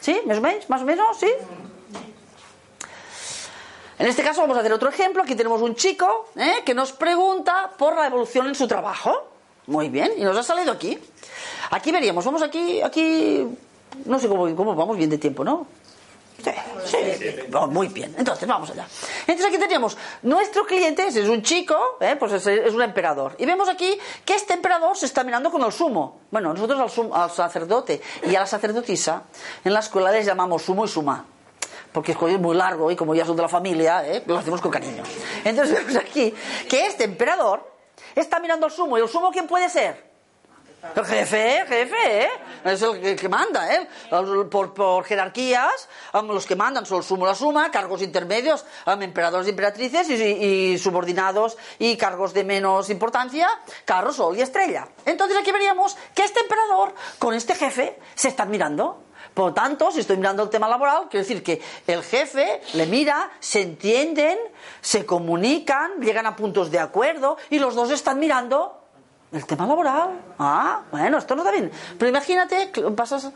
¿Sí? 0.00 0.20
¿Me 0.26 0.38
veis? 0.38 0.68
¿Más 0.68 0.82
o 0.82 0.84
menos? 0.84 1.16
¿Sí? 1.18 1.30
En 3.98 4.06
este 4.06 4.22
caso 4.22 4.40
vamos 4.42 4.56
a 4.56 4.60
hacer 4.60 4.72
otro 4.72 4.88
ejemplo. 4.88 5.22
Aquí 5.22 5.34
tenemos 5.34 5.60
un 5.60 5.74
chico 5.74 6.28
¿eh? 6.36 6.62
que 6.64 6.72
nos 6.72 6.92
pregunta 6.92 7.72
por 7.76 7.96
la 7.96 8.06
evolución 8.06 8.46
en 8.46 8.54
su 8.54 8.68
trabajo. 8.68 9.32
Muy 9.66 9.88
bien, 9.88 10.12
y 10.16 10.22
nos 10.22 10.36
ha 10.36 10.42
salido 10.42 10.72
aquí. 10.72 10.98
Aquí 11.70 11.92
veríamos, 11.92 12.24
vamos 12.24 12.42
aquí, 12.42 12.80
aquí, 12.80 13.46
no 14.06 14.18
sé 14.18 14.28
cómo, 14.28 14.54
cómo 14.56 14.74
vamos 14.74 14.96
bien 14.96 15.10
de 15.10 15.18
tiempo, 15.18 15.44
¿no? 15.44 15.66
Muy 17.70 17.88
bien. 17.88 18.14
Entonces, 18.16 18.46
vamos 18.48 18.70
allá. 18.70 18.86
Entonces 19.26 19.46
aquí 19.46 19.58
teníamos 19.58 19.96
nuestro 20.22 20.64
cliente, 20.64 21.06
ese 21.06 21.22
es 21.22 21.28
un 21.28 21.42
chico, 21.42 21.76
¿eh? 22.00 22.16
pues 22.18 22.32
es, 22.32 22.46
es 22.46 22.72
un 22.74 22.82
emperador. 22.82 23.34
Y 23.38 23.46
vemos 23.46 23.68
aquí 23.68 23.98
que 24.24 24.34
este 24.34 24.54
emperador 24.54 24.96
se 24.96 25.06
está 25.06 25.24
mirando 25.24 25.50
con 25.50 25.62
el 25.62 25.72
sumo. 25.72 26.20
Bueno, 26.30 26.52
nosotros 26.54 26.78
al, 26.80 26.88
sumo- 26.90 27.14
al 27.14 27.30
sacerdote 27.30 28.00
y 28.24 28.34
a 28.36 28.40
la 28.40 28.46
sacerdotisa 28.46 29.24
en 29.64 29.72
la 29.72 29.80
escuela 29.80 30.10
les 30.12 30.24
llamamos 30.26 30.62
sumo 30.62 30.84
y 30.84 30.88
suma. 30.88 31.24
Porque 31.92 32.12
es 32.12 32.38
muy 32.38 32.54
largo 32.56 32.90
y 32.90 32.96
como 32.96 33.14
ya 33.14 33.24
son 33.24 33.34
de 33.36 33.42
la 33.42 33.48
familia, 33.48 34.06
¿eh? 34.06 34.22
lo 34.26 34.38
hacemos 34.38 34.60
con 34.60 34.70
cariño. 34.70 35.02
Entonces 35.44 35.74
vemos 35.86 35.96
aquí 35.96 36.32
que 36.68 36.86
este 36.86 37.04
emperador 37.04 37.68
está 38.14 38.38
mirando 38.40 38.66
al 38.66 38.72
sumo. 38.72 38.96
¿Y 38.98 39.00
el 39.02 39.08
sumo 39.08 39.30
quién 39.30 39.46
puede 39.46 39.68
ser? 39.68 40.07
El 40.94 41.04
jefe, 41.04 41.64
jefe, 41.66 42.22
¿eh? 42.22 42.28
Es 42.64 42.82
el 42.82 43.16
que, 43.16 43.28
manda, 43.28 43.74
¿eh? 43.74 43.88
Por, 44.48 44.72
por 44.72 45.04
jerarquías, 45.04 45.88
los 46.12 46.46
que 46.46 46.54
mandan 46.54 46.86
son 46.86 47.02
sumo 47.02 47.26
la 47.26 47.34
suma, 47.34 47.70
cargos 47.70 48.00
intermedios, 48.00 48.64
emperadores 48.86 49.48
emperatrices, 49.48 50.08
y, 50.08 50.14
y 50.14 50.78
subordinados 50.78 51.56
y 51.80 51.96
cargos 51.96 52.32
de 52.32 52.44
menos 52.44 52.90
importancia, 52.90 53.48
carro, 53.84 54.12
sol 54.12 54.38
y 54.38 54.40
estrella. 54.40 54.86
Entonces 55.04 55.36
aquí 55.36 55.50
veríamos 55.50 55.96
que 56.14 56.22
este 56.22 56.40
emperador 56.40 56.94
con 57.18 57.34
este 57.34 57.54
jefe 57.54 57.98
se 58.14 58.28
están 58.28 58.48
mirando. 58.48 59.02
Por 59.34 59.54
tanto, 59.54 59.90
si 59.90 60.00
estoy 60.00 60.16
mirando 60.16 60.44
el 60.44 60.48
tema 60.48 60.68
laboral, 60.68 61.08
quiero 61.10 61.24
decir 61.24 61.42
que 61.42 61.60
el 61.86 62.02
jefe 62.04 62.60
le 62.74 62.86
mira, 62.86 63.30
se 63.40 63.62
entienden, 63.62 64.38
se 64.80 65.04
comunican, 65.04 66.00
llegan 66.00 66.26
a 66.26 66.36
puntos 66.36 66.70
de 66.70 66.78
acuerdo 66.78 67.36
y 67.50 67.58
los 67.58 67.74
dos 67.74 67.90
están 67.90 68.18
mirando 68.20 68.87
el 69.32 69.46
tema 69.46 69.66
laboral. 69.66 70.34
Ah, 70.38 70.82
bueno, 70.90 71.18
esto 71.18 71.34
no 71.34 71.42
está 71.42 71.52
bien. 71.52 71.70
Pero 71.98 72.08
imagínate, 72.08 72.72
pasas, 72.96 73.30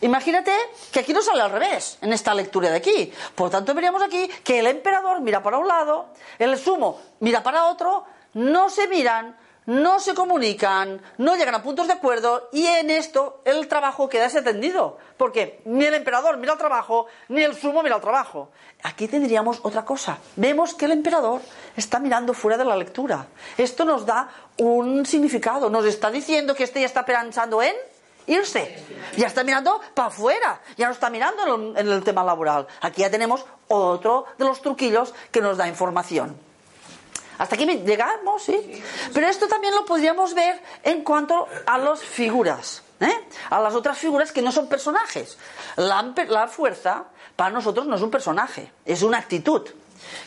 imagínate 0.00 0.52
que 0.92 1.00
aquí 1.00 1.12
no 1.12 1.22
sale 1.22 1.42
al 1.42 1.50
revés, 1.50 1.98
en 2.00 2.12
esta 2.12 2.34
lectura 2.34 2.70
de 2.70 2.76
aquí. 2.76 3.12
Por 3.34 3.50
tanto, 3.50 3.74
veríamos 3.74 4.02
aquí 4.02 4.28
que 4.42 4.60
el 4.60 4.66
emperador 4.66 5.20
mira 5.20 5.42
para 5.42 5.58
un 5.58 5.68
lado, 5.68 6.06
el 6.38 6.56
sumo 6.58 7.00
mira 7.20 7.42
para 7.42 7.66
otro, 7.66 8.04
no 8.34 8.68
se 8.68 8.88
miran, 8.88 9.36
no 9.66 9.98
se 9.98 10.14
comunican, 10.14 11.00
no 11.18 11.36
llegan 11.36 11.54
a 11.54 11.62
puntos 11.62 11.86
de 11.86 11.94
acuerdo 11.94 12.50
y 12.52 12.66
en 12.66 12.90
esto 12.90 13.40
el 13.44 13.66
trabajo 13.66 14.08
queda 14.08 14.24
desatendido. 14.24 14.98
Porque 15.16 15.62
ni 15.64 15.84
el 15.84 15.94
emperador 15.94 16.36
mira 16.36 16.52
el 16.52 16.58
trabajo, 16.58 17.06
ni 17.28 17.42
el 17.42 17.54
sumo 17.54 17.82
mira 17.82 17.96
el 17.96 18.02
trabajo. 18.02 18.50
Aquí 18.82 19.08
tendríamos 19.08 19.60
otra 19.62 19.84
cosa. 19.84 20.18
Vemos 20.36 20.74
que 20.74 20.84
el 20.84 20.92
emperador 20.92 21.40
está 21.76 21.98
mirando 21.98 22.34
fuera 22.34 22.58
de 22.58 22.64
la 22.64 22.76
lectura. 22.76 23.26
Esto 23.56 23.84
nos 23.84 24.04
da 24.04 24.28
un 24.58 25.06
significado. 25.06 25.70
Nos 25.70 25.84
está 25.84 26.10
diciendo 26.10 26.54
que 26.54 26.64
este 26.64 26.80
ya 26.80 26.86
está 26.86 27.04
pensando 27.04 27.62
en 27.62 27.74
irse. 28.26 28.76
Ya 29.16 29.26
está 29.26 29.44
mirando 29.44 29.80
para 29.94 30.08
afuera. 30.08 30.60
Ya 30.76 30.86
no 30.86 30.92
está 30.92 31.10
mirando 31.10 31.76
en 31.76 31.88
el, 31.88 32.02
tema 32.02 32.24
laboral. 32.24 32.66
Aquí 32.80 33.02
ya 33.02 33.10
tenemos 33.10 33.44
otro 33.68 34.26
de 34.38 34.44
los 34.44 34.60
truquillos 34.62 35.14
que 35.30 35.40
nos 35.40 35.56
da 35.56 35.68
información. 35.68 36.36
Hasta 37.38 37.56
aquí 37.56 37.66
llegamos, 37.66 38.44
¿sí? 38.44 38.82
Pero 39.12 39.26
esto 39.26 39.48
también 39.48 39.74
lo 39.74 39.84
podríamos 39.84 40.34
ver 40.34 40.60
en 40.84 41.02
cuanto 41.02 41.48
a 41.66 41.78
las 41.78 42.00
figuras, 42.00 42.82
¿eh? 43.00 43.26
a 43.50 43.60
las 43.60 43.74
otras 43.74 43.98
figuras 43.98 44.30
que 44.30 44.40
no 44.40 44.52
son 44.52 44.68
personajes. 44.68 45.36
La 45.76 46.46
fuerza 46.48 47.06
para 47.34 47.50
nosotros 47.50 47.86
no 47.86 47.96
es 47.96 48.02
un 48.02 48.10
personaje, 48.10 48.70
es 48.84 49.02
una 49.02 49.18
actitud. 49.18 49.68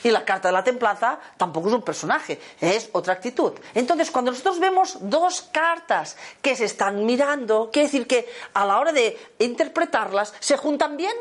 Y 0.04 0.12
la 0.12 0.26
carta 0.26 0.50
de 0.50 0.54
la 0.54 0.64
templanza 0.64 1.20
tampoco 1.38 1.68
es 1.70 1.74
un 1.74 1.82
personaje, 1.82 2.40
es 2.60 2.90
otra 2.92 3.14
actitud. 3.14 3.54
Entonces, 3.74 4.12
cuando 4.12 4.32
nosotros 4.32 4.60
vemos 4.60 4.98
dos 5.02 5.42
cartas 5.52 6.18
que 6.42 6.56
se 6.56 6.66
están 6.66 7.06
mirando, 7.06 7.70
quiere 7.72 7.88
decir 7.88 8.08
que 8.08 8.28
a 8.54 8.66
la 8.66 8.80
hora 8.80 8.92
de 8.92 9.18
interpretarlas 9.40 10.34
se 10.40 10.58
juntan 10.58 10.98
bien. 10.98 11.16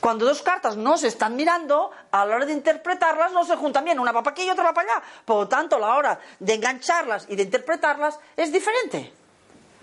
Cuando 0.00 0.24
dos 0.24 0.42
cartas 0.42 0.76
no 0.76 0.96
se 0.98 1.08
están 1.08 1.34
mirando, 1.34 1.90
a 2.10 2.24
la 2.26 2.36
hora 2.36 2.46
de 2.46 2.52
interpretarlas 2.52 3.32
no 3.32 3.44
se 3.44 3.56
juntan 3.56 3.84
bien, 3.84 3.98
una 3.98 4.12
va 4.12 4.22
para 4.22 4.32
aquí 4.32 4.44
y 4.44 4.50
otra 4.50 4.64
va 4.64 4.74
para 4.74 4.92
allá. 4.92 5.02
Por 5.24 5.36
lo 5.36 5.48
tanto, 5.48 5.78
la 5.78 5.96
hora 5.96 6.20
de 6.38 6.54
engancharlas 6.54 7.26
y 7.28 7.36
de 7.36 7.44
interpretarlas 7.44 8.18
es 8.36 8.52
diferente. 8.52 9.21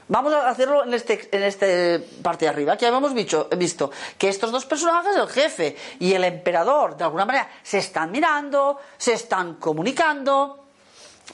Vamos 0.10 0.34
a 0.34 0.50
hacerlo 0.50 0.86
en 0.86 0.94
este, 0.96 1.30
en 1.32 1.44
este 1.44 2.00
parte 2.24 2.46
de 2.46 2.50
arriba. 2.50 2.74
Aquí 2.74 2.84
habíamos 2.84 3.14
visto, 3.14 3.48
visto 3.56 3.92
que 4.18 4.28
estos 4.28 4.52
dos 4.52 4.66
personajes, 4.66 5.16
el 5.16 5.28
jefe 5.28 5.78
y 6.00 6.14
el 6.14 6.24
emperador, 6.24 6.98
de 6.98 7.04
alguna 7.04 7.26
manera 7.26 7.48
se 7.62 7.78
están 7.78 8.12
mirando, 8.12 8.80
se 8.98 9.14
están 9.14 9.56
comunicando. 9.56 10.66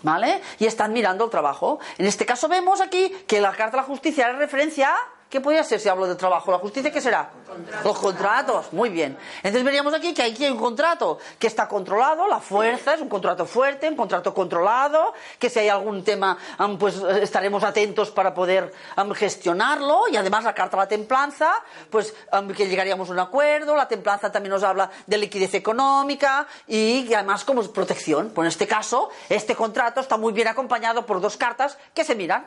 ¿Vale? 0.03 0.41
Y 0.59 0.65
están 0.65 0.91
mirando 0.91 1.23
el 1.23 1.32
trabajo. 1.32 1.80
En 1.97 2.05
este 2.05 2.26
caso 2.26 2.49
vemos 2.49 2.82
aquí 2.82 3.09
que 3.26 3.39
la 3.39 3.51
Carta 3.51 3.71
de 3.71 3.78
la 3.78 3.84
Justicia 3.84 4.28
hace 4.28 4.38
referencia 4.38 4.89
a 4.89 5.14
¿Qué 5.30 5.41
podría 5.41 5.63
ser 5.63 5.80
si 5.80 5.89
hablo 5.89 6.07
de 6.07 6.15
trabajo? 6.15 6.51
¿La 6.51 6.59
justicia 6.59 6.91
qué 6.91 7.01
será? 7.01 7.30
Contratos. 7.45 7.84
Los 7.84 7.99
contratos, 7.99 8.73
muy 8.73 8.89
bien. 8.89 9.17
Entonces 9.38 9.63
veríamos 9.63 9.93
aquí 9.93 10.13
que 10.13 10.23
aquí 10.23 10.45
hay 10.45 10.51
un 10.51 10.59
contrato 10.59 11.17
que 11.39 11.47
está 11.47 11.67
controlado, 11.67 12.28
la 12.28 12.39
fuerza 12.39 12.93
es 12.93 13.01
un 13.01 13.09
contrato 13.09 13.45
fuerte, 13.45 13.89
un 13.89 13.95
contrato 13.95 14.34
controlado, 14.34 15.13
que 15.39 15.49
si 15.49 15.59
hay 15.59 15.69
algún 15.69 16.03
tema, 16.03 16.38
pues 16.80 16.97
eh, 16.97 17.23
estaremos 17.23 17.63
atentos 17.63 18.11
para 18.11 18.34
poder 18.34 18.71
gestionarlo, 19.15 20.07
y 20.11 20.15
además 20.15 20.43
la 20.43 20.53
carta 20.53 20.78
de 20.78 20.84
la 20.84 20.88
templanza, 20.88 21.51
pues 21.89 22.13
que 22.55 22.67
llegaríamos 22.67 23.09
a 23.09 23.13
un 23.13 23.19
acuerdo, 23.19 23.76
la 23.76 23.88
templanza 23.88 24.32
también 24.32 24.51
nos 24.51 24.63
habla 24.63 24.89
de 25.05 25.17
liquidez 25.17 25.53
económica 25.55 26.47
y 26.67 27.13
además 27.13 27.43
como 27.43 27.63
protección. 27.71 28.30
Pues 28.30 28.45
en 28.45 28.49
este 28.49 28.67
caso, 28.67 29.09
este 29.28 29.55
contrato 29.55 29.99
está 29.99 30.17
muy 30.17 30.34
bien 30.34 30.47
acompañado 30.47 31.05
por 31.05 31.19
dos 31.19 31.36
cartas 31.36 31.78
que 31.93 32.03
se 32.03 32.15
miran. 32.15 32.45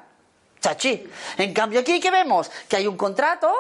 Chachi. 0.61 1.09
En 1.37 1.55
cambio 1.55 1.81
aquí 1.81 2.01
que 2.01 2.11
vemos 2.11 2.51
que 2.69 2.77
hay 2.77 2.87
un 2.87 2.97
contrato, 2.97 3.53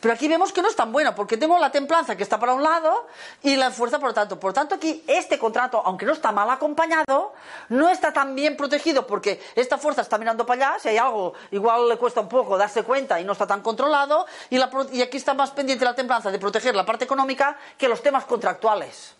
pero 0.00 0.14
aquí 0.14 0.28
vemos 0.28 0.52
que 0.52 0.62
no 0.62 0.68
es 0.68 0.76
tan 0.76 0.92
bueno, 0.92 1.14
porque 1.14 1.36
tengo 1.36 1.58
la 1.58 1.70
templanza 1.70 2.16
que 2.16 2.22
está 2.22 2.38
para 2.38 2.54
un 2.54 2.62
lado 2.62 3.08
y 3.42 3.56
la 3.56 3.70
fuerza 3.70 3.98
por 3.98 4.12
tanto. 4.12 4.38
Por 4.38 4.52
tanto 4.52 4.76
aquí 4.76 5.02
este 5.06 5.38
contrato, 5.38 5.82
aunque 5.84 6.06
no 6.06 6.12
está 6.12 6.30
mal 6.30 6.48
acompañado, 6.50 7.34
no 7.68 7.88
está 7.88 8.12
tan 8.12 8.34
bien 8.34 8.56
protegido 8.56 9.06
porque 9.06 9.40
esta 9.54 9.78
fuerza 9.78 10.02
está 10.02 10.18
mirando 10.18 10.46
para 10.46 10.70
allá, 10.70 10.78
si 10.78 10.88
hay 10.88 10.98
algo 10.98 11.34
igual 11.50 11.88
le 11.88 11.96
cuesta 11.96 12.20
un 12.20 12.28
poco 12.28 12.56
darse 12.56 12.84
cuenta 12.84 13.20
y 13.20 13.24
no 13.24 13.32
está 13.32 13.46
tan 13.46 13.60
controlado, 13.60 14.26
y, 14.50 14.56
y 14.92 15.02
aquí 15.02 15.16
está 15.16 15.34
más 15.34 15.50
pendiente 15.50 15.84
la 15.84 15.94
templanza 15.94 16.30
de 16.30 16.38
proteger 16.38 16.74
la 16.74 16.86
parte 16.86 17.04
económica 17.04 17.58
que 17.76 17.88
los 17.88 18.02
temas 18.02 18.24
contractuales. 18.24 19.14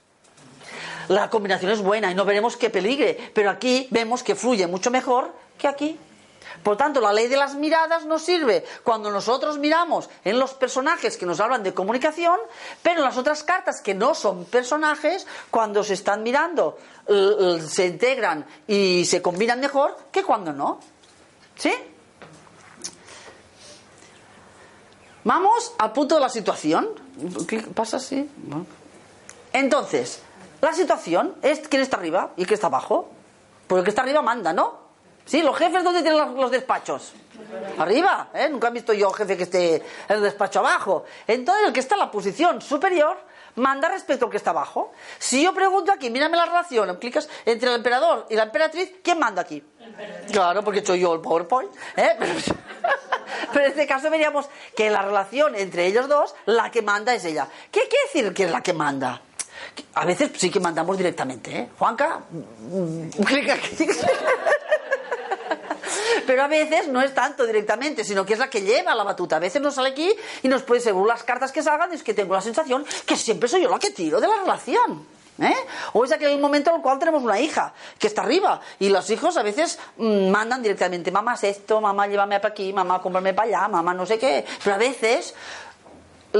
La 1.09 1.29
combinación 1.29 1.73
es 1.73 1.83
buena 1.83 2.11
y 2.11 2.15
no 2.15 2.25
veremos 2.25 2.57
que 2.57 2.71
peligre, 2.71 3.33
pero 3.35 3.51
aquí 3.51 3.89
vemos 3.91 4.23
que 4.23 4.37
fluye 4.37 4.69
mucho 4.69 4.91
mejor 4.93 5.33
que 5.59 5.67
aquí. 5.67 5.99
Por 6.63 6.77
tanto, 6.77 7.01
la 7.01 7.13
ley 7.13 7.29
de 7.29 7.37
las 7.37 7.55
miradas 7.55 8.05
nos 8.05 8.23
sirve 8.23 8.65
cuando 8.85 9.11
nosotros 9.11 9.59
miramos 9.59 10.09
en 10.25 10.39
los 10.39 10.55
personajes 10.55 11.17
que 11.17 11.27
nos 11.27 11.41
hablan 11.41 11.63
de 11.63 11.75
comunicación, 11.75 12.39
pero 12.83 13.03
las 13.03 13.17
otras 13.17 13.43
cartas 13.43 13.81
que 13.81 13.95
no 13.95 14.15
son 14.15 14.45
personajes, 14.45 15.27
cuando 15.51 15.83
se 15.83 15.95
están 15.95 16.23
mirando, 16.23 16.79
se 17.07 17.87
integran 17.87 18.47
y 18.67 19.05
se 19.07 19.21
combinan 19.21 19.61
mejor 19.61 19.97
que 20.13 20.23
cuando 20.23 20.53
no. 20.53 20.79
¿Sí? 21.57 21.73
Vamos 25.25 25.75
al 25.79 25.93
punto 25.93 26.17
de 26.17 26.21
la 26.21 26.29
situación. 26.29 26.89
¿Qué 27.47 27.59
pasa 27.61 27.99
así? 27.99 28.29
Entonces, 29.53 30.21
la 30.61 30.73
situación 30.73 31.35
es 31.43 31.67
quién 31.69 31.83
está 31.83 31.97
arriba 31.97 32.31
y 32.37 32.45
quién 32.45 32.55
está 32.55 32.69
abajo. 32.69 33.09
Porque 33.67 33.81
el 33.81 33.85
que 33.85 33.91
está 33.91 34.03
arriba 34.03 34.23
manda, 34.23 34.53
¿no? 34.53 34.82
Sí, 35.25 35.43
los 35.43 35.57
jefes, 35.57 35.85
¿dónde 35.85 36.03
tienen 36.03 36.37
los, 36.37 36.51
despachos? 36.51 37.13
Arriba, 37.79 38.29
¿eh? 38.35 38.49
Nunca 38.51 38.69
he 38.69 38.71
visto 38.71 38.93
yo 38.93 39.11
jefe 39.13 39.37
que 39.37 39.45
esté 39.45 39.77
en 39.77 39.83
el 40.17 40.23
despacho 40.23 40.61
abajo. 40.61 41.05
Entonces, 41.27 41.67
el 41.67 41.73
que 41.73 41.81
está 41.81 41.95
en 41.95 42.01
la 42.01 42.11
posición 42.11 42.61
superior 42.61 43.17
manda 43.57 43.89
respecto 43.89 44.27
al 44.27 44.31
que 44.31 44.37
está 44.37 44.51
abajo. 44.51 44.93
Si 45.19 45.43
yo 45.43 45.53
pregunto 45.55 45.93
aquí, 45.93 46.11
mírame 46.11 46.37
la 46.37 46.47
relación, 46.47 46.97
clicas 46.97 47.29
entre 47.45 47.69
el 47.69 47.77
emperador 47.77 48.27
y 48.31 48.37
la 48.37 48.45
emperatriz, 48.45 48.93
¿quién 49.03 49.19
manda 49.19 49.43
aquí? 49.43 49.63
Claro, 50.31 50.63
porque 50.65 50.85
soy 50.85 51.01
yo 51.01 51.15
el 51.15 51.21
PowerPoint. 51.21 51.71
¿eh? 51.97 52.17
Pero, 52.19 52.33
pero 53.53 53.65
en 53.65 53.71
este 53.71 53.87
caso 53.87 54.11
veríamos 54.11 54.49
que 54.77 54.91
la 54.91 55.03
relación 55.03 55.55
entre 55.55 55.87
ellos 55.87 56.09
dos, 56.09 56.35
la 56.47 56.71
que 56.71 56.83
manda 56.83 57.15
es 57.15 57.25
ella. 57.25 57.49
¿Qué 57.71 57.81
quiere 57.81 58.07
decir 58.07 58.35
que 58.35 58.45
es 58.45 58.51
la 58.51 58.63
que 58.63 58.73
manda? 58.73 59.21
A 59.95 60.05
veces 60.05 60.31
sí 60.37 60.51
que 60.51 60.61
mandamos 60.61 60.97
directamente, 60.97 61.57
¿eh? 61.57 61.69
Juanca, 61.79 62.21
mm, 62.31 63.09
clica 63.25 63.55
aquí. 63.55 63.87
Pero 66.27 66.43
a 66.43 66.49
veces 66.49 66.89
no 66.89 67.01
es 67.01 67.15
tanto 67.15 67.47
directamente, 67.47 68.05
sino 68.05 68.25
que 68.27 68.33
es 68.35 68.39
la 68.39 68.49
que 68.51 68.63
lleva 68.63 68.95
la 68.95 69.05
batuta. 69.05 69.37
A 69.37 69.41
veces 69.41 69.61
nos 69.63 69.75
sale 69.75 69.91
aquí 69.91 70.13
y 70.43 70.49
nos 70.49 70.63
puede, 70.63 70.81
según 70.81 71.07
las 71.09 71.23
cartas 71.23 71.53
que 71.53 71.63
salgan, 71.63 71.93
es 71.93 72.03
que 72.03 72.15
tengo 72.15 72.35
la 72.35 72.41
sensación 72.41 72.85
que 73.07 73.17
siempre 73.17 73.49
soy 73.49 73.63
yo 73.63 73.71
la 73.71 73.79
que 73.79 73.91
tiro 73.91 74.21
de 74.21 74.29
la 74.29 74.37
relación. 74.37 75.07
¿eh? 75.41 75.55
O 75.95 76.05
es 76.05 76.13
aquel 76.13 76.39
momento 76.39 76.71
en 76.71 76.77
el 76.77 76.83
cual 76.83 76.99
tenemos 76.99 77.23
una 77.23 77.41
hija 77.41 77.73
que 77.99 78.07
está 78.07 78.23
arriba 78.23 78.61
y 78.79 78.91
los 78.91 79.09
hijos 79.11 79.37
a 79.37 79.43
veces 79.43 79.79
mm, 79.97 80.29
mandan 80.29 80.63
directamente, 80.63 81.11
mamá 81.11 81.35
es 81.35 81.45
esto, 81.45 81.81
mamá 81.81 82.07
llévame 82.07 82.39
para 82.39 82.53
aquí, 82.53 82.73
mamá 82.73 83.01
cómprame 83.01 83.33
para 83.35 83.49
allá, 83.49 83.69
mamá 83.69 83.95
no 83.95 84.05
sé 84.07 84.19
qué. 84.19 84.45
Pero 84.63 84.77
a 84.77 84.79
veces 84.79 85.35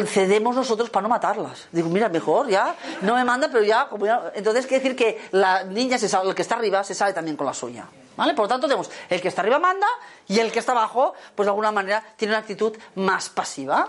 cedemos 0.07 0.55
nosotros 0.57 0.91
para 0.91 1.03
no 1.03 1.09
matarlas. 1.09 1.69
Digo, 1.73 1.89
mira, 1.89 2.09
mejor 2.09 2.49
ya, 2.49 2.75
no 3.03 3.15
me 3.15 3.25
manda, 3.25 3.49
pero 3.51 3.65
ya, 3.65 3.89
como 3.89 4.07
ya- 4.07 4.33
Entonces 4.35 4.67
quiere 4.67 4.83
decir 4.83 4.97
que 4.97 5.21
la 5.33 5.65
niña, 5.65 5.99
se 5.99 6.07
el 6.17 6.35
que 6.35 6.43
está 6.43 6.55
arriba, 6.57 6.85
se 6.85 6.95
sale 6.95 7.13
también 7.13 7.37
con 7.37 7.47
la 7.47 7.55
suya. 7.55 7.87
¿Vale? 8.17 8.35
Por 8.35 8.45
lo 8.45 8.49
tanto, 8.49 8.67
tenemos 8.67 8.91
el 9.09 9.21
que 9.21 9.29
está 9.29 9.43
arriba 9.43 9.59
manda 9.59 9.87
y 10.29 10.39
el 10.39 10.53
que 10.53 10.59
está 10.59 10.73
abajo, 10.73 11.15
pues 11.35 11.47
de 11.47 11.51
alguna 11.51 11.73
manera 11.73 12.05
tiene 12.17 12.35
una 12.35 12.41
actitud 12.41 12.77
más 12.97 13.29
pasiva. 13.31 13.89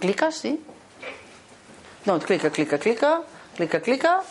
¿Clicas? 0.00 0.34
Sí. 0.34 0.62
No, 2.04 2.18
clica, 2.18 2.50
clica, 2.50 2.78
clica, 2.78 3.22
clica, 3.56 3.80
clica. 3.80 4.22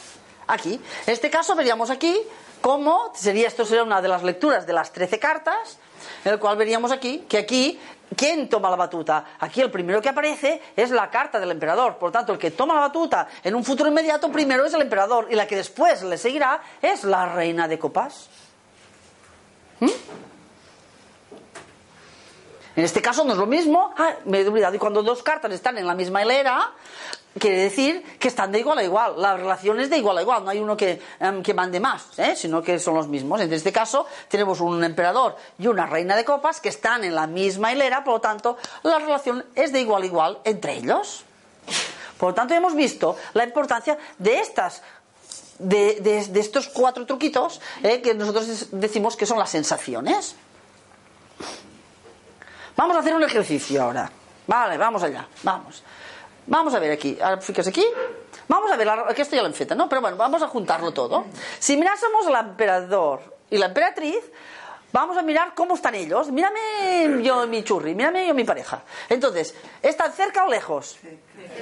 Aquí. 0.48 0.74
En 0.74 1.14
este 1.14 1.30
caso 1.30 1.56
veríamos 1.56 1.90
aquí 1.90 2.16
cómo 2.62 3.12
sería, 3.16 3.48
esto 3.48 3.66
sería 3.66 3.84
una 3.84 4.02
de 4.02 4.08
las 4.08 4.24
lecturas 4.24 4.68
de 4.68 4.74
las 4.74 4.92
13 4.92 5.20
cartas, 5.20 5.78
en 6.24 6.34
el 6.34 6.40
cual 6.40 6.56
veríamos 6.58 6.92
aquí 6.92 7.26
que 7.28 7.38
aquí 7.38 7.80
¿Quién 8.16 8.48
toma 8.48 8.70
la 8.70 8.76
batuta? 8.76 9.26
Aquí 9.40 9.62
el 9.62 9.72
primero 9.72 10.02
que 10.02 10.10
aparece 10.10 10.62
es 10.76 10.92
la 10.92 11.10
carta 11.10 11.40
del 11.40 11.52
emperador. 11.52 11.98
Por 11.98 12.12
tanto, 12.12 12.32
el 12.32 12.40
que 12.40 12.52
toma 12.52 12.76
la 12.76 12.82
batuta 12.82 13.28
en 13.44 13.56
un 13.56 13.64
futuro 13.64 13.90
inmediato 13.90 14.32
primero 14.32 14.66
es 14.66 14.74
el 14.74 14.82
emperador 14.82 15.28
y 15.30 15.36
la 15.36 15.48
que 15.48 15.56
después 15.56 16.04
le 16.04 16.18
seguirá 16.18 16.62
es 16.82 17.04
la 17.04 17.26
reina 17.34 17.68
de 17.68 17.80
copas. 17.80 18.30
En 22.76 22.84
este 22.84 23.02
caso 23.02 23.24
no 23.24 23.34
es 23.34 23.38
lo 23.38 23.46
mismo. 23.46 23.94
Ah, 23.98 24.16
me 24.26 24.42
he 24.42 24.48
olvidado. 24.48 24.76
Y 24.76 24.80
cuando 24.80 25.02
dos 25.02 25.24
cartas 25.24 25.52
están 25.54 25.78
en 25.78 25.88
la 25.88 25.96
misma 25.96 26.24
hilera, 26.24 26.72
quiere 27.40 27.58
decir 27.58 28.04
que 28.20 28.28
están 28.28 28.52
de 28.52 28.60
igual 28.60 28.80
a 28.80 28.84
igual. 28.84 29.14
La 29.18 29.38
relación 29.38 29.80
es 29.80 29.90
de 29.90 29.98
igual 29.98 30.18
a 30.18 30.22
igual. 30.22 30.44
No 30.44 30.50
hay 30.50 30.60
uno 30.60 30.76
que, 30.76 31.02
em, 31.20 31.42
mande 31.56 31.80
más, 31.80 32.20
¿eh? 32.20 32.36
sino 32.36 32.62
que 32.62 32.78
son 32.80 32.96
los 32.96 33.08
mismos. 33.08 33.40
En 33.40 33.52
este 33.54 33.72
caso, 33.72 34.06
tenemos 34.28 34.60
un 34.60 34.84
emperador 34.84 35.38
y 35.58 35.68
una 35.68 35.86
reina 35.86 36.18
de 36.18 36.26
copas 36.26 36.60
que 36.60 36.70
están 36.70 37.06
en 37.06 37.16
la 37.16 37.28
misma 37.28 37.72
hilera. 37.72 38.04
Por 38.04 38.16
lo 38.16 38.22
tanto, 38.22 38.58
la 38.84 39.00
relación 39.00 39.46
es 39.56 39.72
de 39.72 39.80
igual 39.80 40.04
a 40.04 40.06
igual 40.06 40.40
entre 40.44 40.74
ellos. 40.74 41.24
Por 42.18 42.30
lo 42.30 42.36
tanto, 42.36 42.54
hemos 42.54 42.76
visto 42.76 43.18
la 43.34 43.44
importancia 43.44 43.98
de 44.18 44.40
estas 44.40 44.82
de, 45.60 46.30
estos 46.36 46.68
cuatro 46.68 47.06
truquitos 47.06 47.62
¿eh? 47.84 48.02
que 48.02 48.14
nosotros 48.14 48.68
decimos 48.72 49.16
que 49.16 49.26
son 49.26 49.40
las 49.40 49.50
sensaciones. 49.50 50.36
Vamos 52.76 52.96
a 52.98 53.00
hacer 53.00 53.16
un 53.16 53.24
ejercicio 53.24 53.84
ahora. 53.84 54.12
Vale, 54.48 54.78
vamos 54.78 55.02
allá, 55.04 55.28
vamos. 55.44 55.82
Vamos 56.48 56.74
a 56.76 56.80
ver 56.80 56.92
aquí, 56.92 57.18
fíjese 57.42 57.70
aquí. 57.70 57.86
Vamos 58.48 58.72
a 58.72 58.76
ver, 58.76 58.88
aquí 58.90 59.22
esto 59.22 59.36
ya 59.36 59.42
lo 59.42 59.48
enfeta, 59.48 59.74
¿no? 59.74 59.90
Pero 59.90 60.02
bueno, 60.02 60.18
vamos 60.18 60.42
a 60.44 60.48
juntarlo 60.48 60.92
todo. 60.92 61.26
Si 61.58 61.78
mirásemos 61.78 62.28
al 62.28 62.48
emperador 62.48 63.22
y 63.50 63.58
la 63.58 63.68
emperatriz, 63.68 64.20
vamos 64.92 65.18
a 65.18 65.24
mirar 65.24 65.54
cómo 65.56 65.74
están 65.74 65.96
ellos. 65.96 66.32
Mírame 66.32 67.24
yo 67.24 67.48
mi 67.48 67.64
churri, 67.64 67.96
mírame 67.96 68.28
yo 68.28 68.36
mi 68.36 68.44
pareja. 68.44 68.84
Entonces, 69.10 69.56
¿están 69.82 70.14
cerca 70.14 70.46
o 70.46 70.50
lejos? 70.50 70.98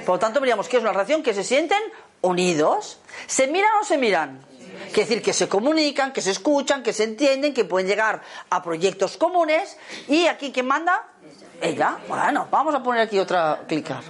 Por 0.04 0.16
lo 0.16 0.18
tanto, 0.18 0.40
veríamos 0.40 0.68
que 0.68 0.76
es 0.76 0.82
una 0.82 0.92
relación 0.92 1.22
que 1.22 1.32
se 1.32 1.44
sienten 1.44 1.80
unidos. 2.24 2.98
¿Se 3.26 3.46
miran 3.46 3.70
o 3.80 3.84
se 3.84 3.98
miran? 3.98 4.44
Quiere 4.92 5.08
decir 5.08 5.22
que 5.22 5.32
se 5.32 5.48
comunican, 5.48 6.12
que 6.12 6.20
se 6.20 6.30
escuchan, 6.30 6.82
que 6.82 6.92
se 6.92 7.04
entienden, 7.04 7.54
que 7.54 7.64
pueden 7.64 7.86
llegar 7.86 8.22
a 8.50 8.62
proyectos 8.62 9.16
comunes. 9.16 9.76
¿Y 10.08 10.26
aquí 10.26 10.52
quién 10.52 10.66
manda? 10.66 11.04
Ella. 11.60 11.98
Bueno, 12.08 12.48
vamos 12.50 12.74
a 12.74 12.82
poner 12.82 13.02
aquí 13.02 13.18
otra, 13.18 13.62
clicar. 13.66 14.02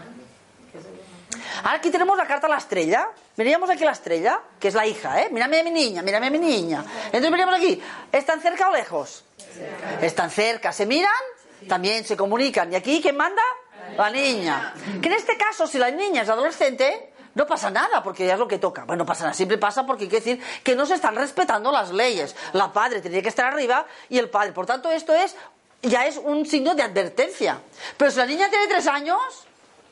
Ahora 1.62 1.74
aquí 1.78 1.90
tenemos 1.90 2.16
la 2.16 2.26
carta 2.26 2.46
a 2.46 2.50
la 2.50 2.58
estrella. 2.58 3.08
Veríamos 3.36 3.68
aquí 3.70 3.84
la 3.84 3.92
estrella, 3.92 4.40
que 4.58 4.68
es 4.68 4.74
la 4.74 4.86
hija, 4.86 5.22
¿eh? 5.22 5.28
Mírame 5.30 5.60
a 5.60 5.64
mi 5.64 5.70
niña, 5.70 6.02
mírame 6.02 6.26
a 6.26 6.30
mi 6.30 6.38
niña. 6.38 6.84
Entonces 7.06 7.30
veríamos 7.30 7.54
aquí, 7.54 7.80
¿están 8.12 8.40
cerca 8.40 8.68
o 8.68 8.72
lejos? 8.72 9.24
Están 10.00 10.30
cerca. 10.30 10.72
¿Se 10.72 10.86
miran? 10.86 11.12
También 11.68 12.04
se 12.04 12.16
comunican. 12.16 12.72
¿Y 12.72 12.76
aquí 12.76 13.00
quién 13.00 13.16
manda? 13.16 13.42
La 13.96 14.10
niña. 14.10 14.74
Que 15.00 15.08
en 15.08 15.14
este 15.14 15.36
caso, 15.36 15.66
si 15.66 15.78
la 15.78 15.90
niña 15.90 16.22
es 16.22 16.28
adolescente, 16.28 17.13
no 17.34 17.46
pasa 17.46 17.70
nada 17.70 18.02
porque 18.02 18.26
ya 18.26 18.34
es 18.34 18.38
lo 18.38 18.48
que 18.48 18.58
toca. 18.58 18.84
Bueno, 18.84 19.02
no 19.02 19.06
pasa 19.06 19.24
nada, 19.24 19.34
siempre 19.34 19.58
pasa 19.58 19.84
porque 19.84 20.08
quiere 20.08 20.24
decir 20.24 20.44
que 20.62 20.74
no 20.74 20.86
se 20.86 20.94
están 20.94 21.16
respetando 21.16 21.72
las 21.72 21.90
leyes. 21.90 22.34
La 22.52 22.72
padre 22.72 23.00
tendría 23.00 23.22
que 23.22 23.28
estar 23.28 23.52
arriba 23.52 23.86
y 24.08 24.18
el 24.18 24.30
padre. 24.30 24.52
Por 24.52 24.66
tanto, 24.66 24.90
esto 24.90 25.12
es 25.12 25.36
ya 25.82 26.06
es 26.06 26.16
un 26.16 26.46
signo 26.46 26.74
de 26.74 26.82
advertencia. 26.82 27.58
Pero 27.96 28.10
si 28.10 28.18
la 28.18 28.26
niña 28.26 28.48
tiene 28.48 28.66
tres 28.66 28.86
años, 28.86 29.46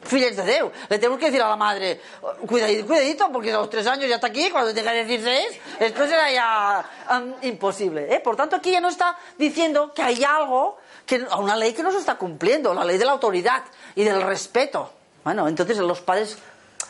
Fíjense 0.05 0.43
de 0.43 0.55
Dios, 0.55 0.73
le 0.89 0.99
tenemos 0.99 1.19
que 1.19 1.27
decir 1.27 1.41
a 1.43 1.49
la 1.49 1.57
madre, 1.57 2.01
cuidadito, 2.49 2.87
cuidadito, 2.89 3.31
porque 3.31 3.53
a 3.53 3.59
los 3.59 3.71
tres 3.71 3.87
años 3.87 4.09
ya 4.09 4.17
está 4.17 4.27
aquí, 4.27 4.51
cuando 4.51 4.75
tenga 4.75 4.91
16, 4.91 5.61
esto 5.79 6.07
será 6.09 6.29
ya 6.29 6.85
imposible. 7.43 8.13
¿eh? 8.13 8.19
Por 8.19 8.35
tanto, 8.35 8.57
aquí 8.57 8.73
ya 8.73 8.81
no 8.81 8.89
está 8.89 9.17
diciendo 9.39 9.93
que 9.95 10.03
hay 10.03 10.25
algo, 10.25 10.77
que, 11.07 11.25
una 11.39 11.55
ley 11.55 11.73
que 11.73 11.85
no 11.85 11.93
se 11.93 11.99
está 11.99 12.17
cumpliendo, 12.17 12.75
la 12.75 12.85
ley 12.85 12.99
de 12.99 13.05
la 13.05 13.13
autoridad 13.13 13.63
y 13.95 14.03
del 14.03 14.21
respeto. 14.23 14.91
Bueno, 15.23 15.47
entonces 15.47 15.79
los 15.79 16.01
padres 16.01 16.37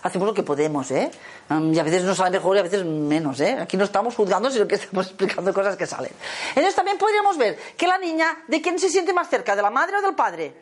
hacemos 0.02 0.26
lo 0.26 0.34
que 0.34 0.42
podemos, 0.42 0.90
¿eh? 0.90 1.10
y 1.48 1.78
a 1.78 1.82
veces 1.82 2.02
nos 2.02 2.16
sale 2.16 2.30
mejor 2.30 2.56
y 2.56 2.60
a 2.60 2.62
veces 2.62 2.84
menos, 2.84 3.40
¿eh? 3.40 3.56
Aquí 3.60 3.76
no 3.76 3.84
estamos 3.84 4.14
juzgando, 4.14 4.50
sino 4.50 4.66
que 4.66 4.74
estamos 4.74 5.06
explicando 5.08 5.52
cosas 5.52 5.76
que 5.76 5.86
salen. 5.86 6.12
Entonces 6.50 6.74
también 6.74 6.98
podríamos 6.98 7.36
ver 7.36 7.58
que 7.76 7.86
la 7.86 7.98
niña, 7.98 8.44
¿de 8.48 8.60
quién 8.60 8.78
se 8.78 8.88
siente 8.88 9.12
más 9.12 9.28
cerca? 9.28 9.54
¿De 9.54 9.62
la 9.62 9.70
madre 9.70 9.96
o 9.96 10.02
del 10.02 10.14
padre? 10.14 10.54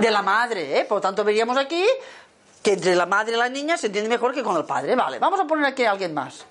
De 0.00 0.10
la 0.10 0.22
madre, 0.22 0.80
¿eh? 0.80 0.84
Por 0.84 0.98
lo 0.98 1.00
tanto, 1.00 1.24
veríamos 1.24 1.56
aquí 1.56 1.84
que 2.62 2.72
entre 2.72 2.94
la 2.94 3.06
madre 3.06 3.34
y 3.34 3.36
la 3.36 3.48
niña 3.48 3.76
se 3.76 3.86
entiende 3.86 4.08
mejor 4.08 4.34
que 4.34 4.42
con 4.42 4.56
el 4.56 4.64
padre. 4.64 4.94
Vale, 4.94 5.18
vamos 5.18 5.40
a 5.40 5.44
poner 5.44 5.64
aquí 5.64 5.84
a 5.84 5.92
alguien 5.92 6.12
más. 6.12 6.44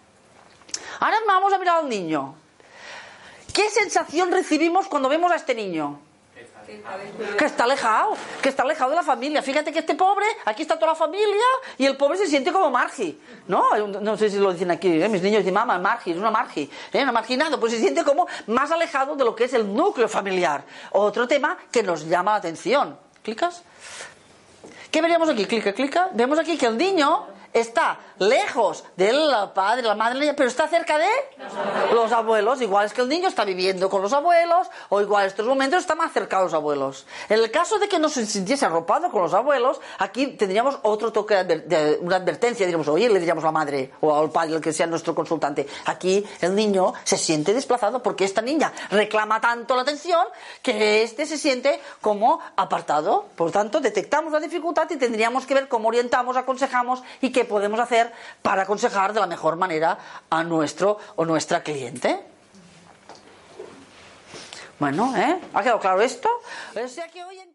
Ahora 0.99 1.17
vamos 1.28 1.53
a 1.53 1.57
mirar 1.57 1.78
al 1.78 1.89
niño. 1.89 2.36
¿Qué 3.53 3.69
sensación 3.69 4.32
recibimos 4.32 4.88
cuando 4.88 5.09
vemos 5.09 5.32
a 5.32 5.36
este 5.36 5.53
niño? 5.53 5.99
Que 7.38 7.45
está 7.45 7.66
alejado, 7.66 8.16
que 8.41 8.49
está 8.49 8.63
alejado 8.63 8.89
de 8.91 8.95
la 8.95 9.03
familia. 9.03 9.41
Fíjate 9.41 9.72
que 9.72 9.80
este 9.80 9.95
pobre, 9.95 10.26
aquí 10.45 10.63
está 10.63 10.76
toda 10.76 10.93
la 10.93 10.95
familia 10.95 11.45
y 11.78 11.86
el 11.86 11.95
pobre 11.95 12.18
se 12.18 12.28
siente 12.28 12.51
como 12.51 12.70
margi. 12.72 13.20
¿No? 13.47 13.76
No 13.88 14.18
sé 14.18 14.30
si 14.30 14.38
lo 14.38 14.51
dicen 14.51 14.72
aquí, 14.72 15.01
¿eh? 15.01 15.09
mis 15.09 15.22
niños 15.22 15.39
dicen, 15.39 15.53
mamá, 15.53 15.78
margi, 15.78 16.11
es 16.11 16.18
una 16.18 16.32
margi, 16.32 16.70
¿eh? 16.93 17.05
marginado. 17.05 17.59
Pues 17.59 17.74
se 17.74 17.80
siente 17.80 18.03
como 18.03 18.28
más 18.47 18.72
alejado 18.72 19.16
de 19.16 19.24
lo 19.24 19.36
que 19.36 19.45
es 19.45 19.53
el 19.53 19.74
núcleo 19.74 20.07
familiar. 20.07 20.63
Otro 20.91 21.28
tema 21.28 21.57
que 21.72 21.84
nos 21.84 22.05
llama 22.07 22.32
la 22.32 22.38
atención. 22.38 22.97
¿Clicas? 23.22 23.63
¿Qué 24.91 25.01
veríamos 25.01 25.30
aquí? 25.30 25.45
Clica, 25.45 25.74
clica. 25.74 26.09
Vemos 26.13 26.39
aquí 26.39 26.57
que 26.57 26.68
el 26.68 26.78
niño 26.78 27.28
está 27.56 27.97
lejos 28.20 28.84
del 28.97 29.34
padre, 29.53 29.82
la 29.84 29.95
madre, 29.95 30.34
pero 30.34 30.49
está 30.49 30.68
cerca 30.68 30.97
de 30.97 31.08
los 31.93 32.12
abuelos. 32.12 32.62
Igual 32.62 32.86
es 32.86 32.93
que 32.93 33.01
el 33.01 33.08
niño 33.08 33.30
está 33.30 33.45
viviendo 33.45 33.89
con 33.89 34.01
los 34.01 34.12
abuelos, 34.12 34.68
o 34.89 35.01
igual 35.01 35.24
en 35.24 35.28
estos 35.30 35.47
momentos 35.47 35.80
está 35.80 35.95
más 35.95 36.12
cerca 36.12 36.38
de 36.38 36.43
los 36.43 36.53
abuelos. 36.53 37.08
En 37.30 37.39
el 37.39 37.49
caso 37.51 37.80
de 37.80 37.88
que 37.88 37.97
no 37.97 38.10
se 38.10 38.26
sintiese 38.26 38.66
arropado 38.66 39.10
con 39.10 39.22
los 39.22 39.34
abuelos, 39.34 39.80
aquí 39.99 40.28
tendríamos 40.28 40.78
otro 40.84 41.14
toque 41.14 41.43
de 41.45 41.97
una 42.01 42.18
advertencia, 42.18 42.66
diríamos, 42.66 42.89
oye, 42.89 43.10
le 43.10 43.20
diríamos 43.20 43.43
a 43.45 43.47
la 43.47 43.51
madre 43.51 43.91
o 44.01 44.14
al 44.14 44.30
padre, 44.30 44.56
el 44.56 44.62
que 44.62 44.74
sea 44.74 44.86
nuestro 44.86 45.16
consultante. 45.16 45.66
Aquí 45.86 46.26
el 46.41 46.53
niño 46.56 46.93
se 47.06 47.18
siente 47.18 47.53
desplazado 47.53 48.03
porque 48.03 48.26
esta 48.26 48.41
niña 48.41 48.74
reclama 48.91 49.39
tanto 49.39 49.76
la 49.78 49.84
atención 49.84 50.26
que 50.62 51.03
este 51.03 51.26
se 51.26 51.38
siente 51.38 51.80
como 52.01 52.41
apartado. 52.58 53.28
Por 53.38 53.51
tanto, 53.51 53.80
detectamos 53.80 54.34
la 54.34 54.41
dificultad 54.41 54.89
y 54.89 54.97
tendríamos 54.97 55.45
que 55.45 55.53
ver 55.53 55.70
cómo 55.70 55.88
orientamos, 55.88 56.36
aconsejamos 56.36 57.01
y 57.22 57.32
qué 57.32 57.45
podemos 57.46 57.80
hacer 57.80 58.12
para 58.41 58.64
aconsejar 58.64 59.14
de 59.14 59.20
la 59.20 59.28
mejor 59.28 59.56
manera 59.56 59.98
a 60.30 60.43
nuestro 60.43 60.98
o 61.16 61.26
nuestra 61.26 61.64
cliente. 61.64 62.24
Bueno, 64.80 65.16
¿eh? 65.16 65.39
¿Ha 65.54 65.64
quedado 65.64 65.80
claro 65.80 66.02
esto? 66.02 66.30
O 66.76 66.88
sea 66.88 67.08
que 67.08 67.24
hoy 67.24 67.39
en 67.39 67.55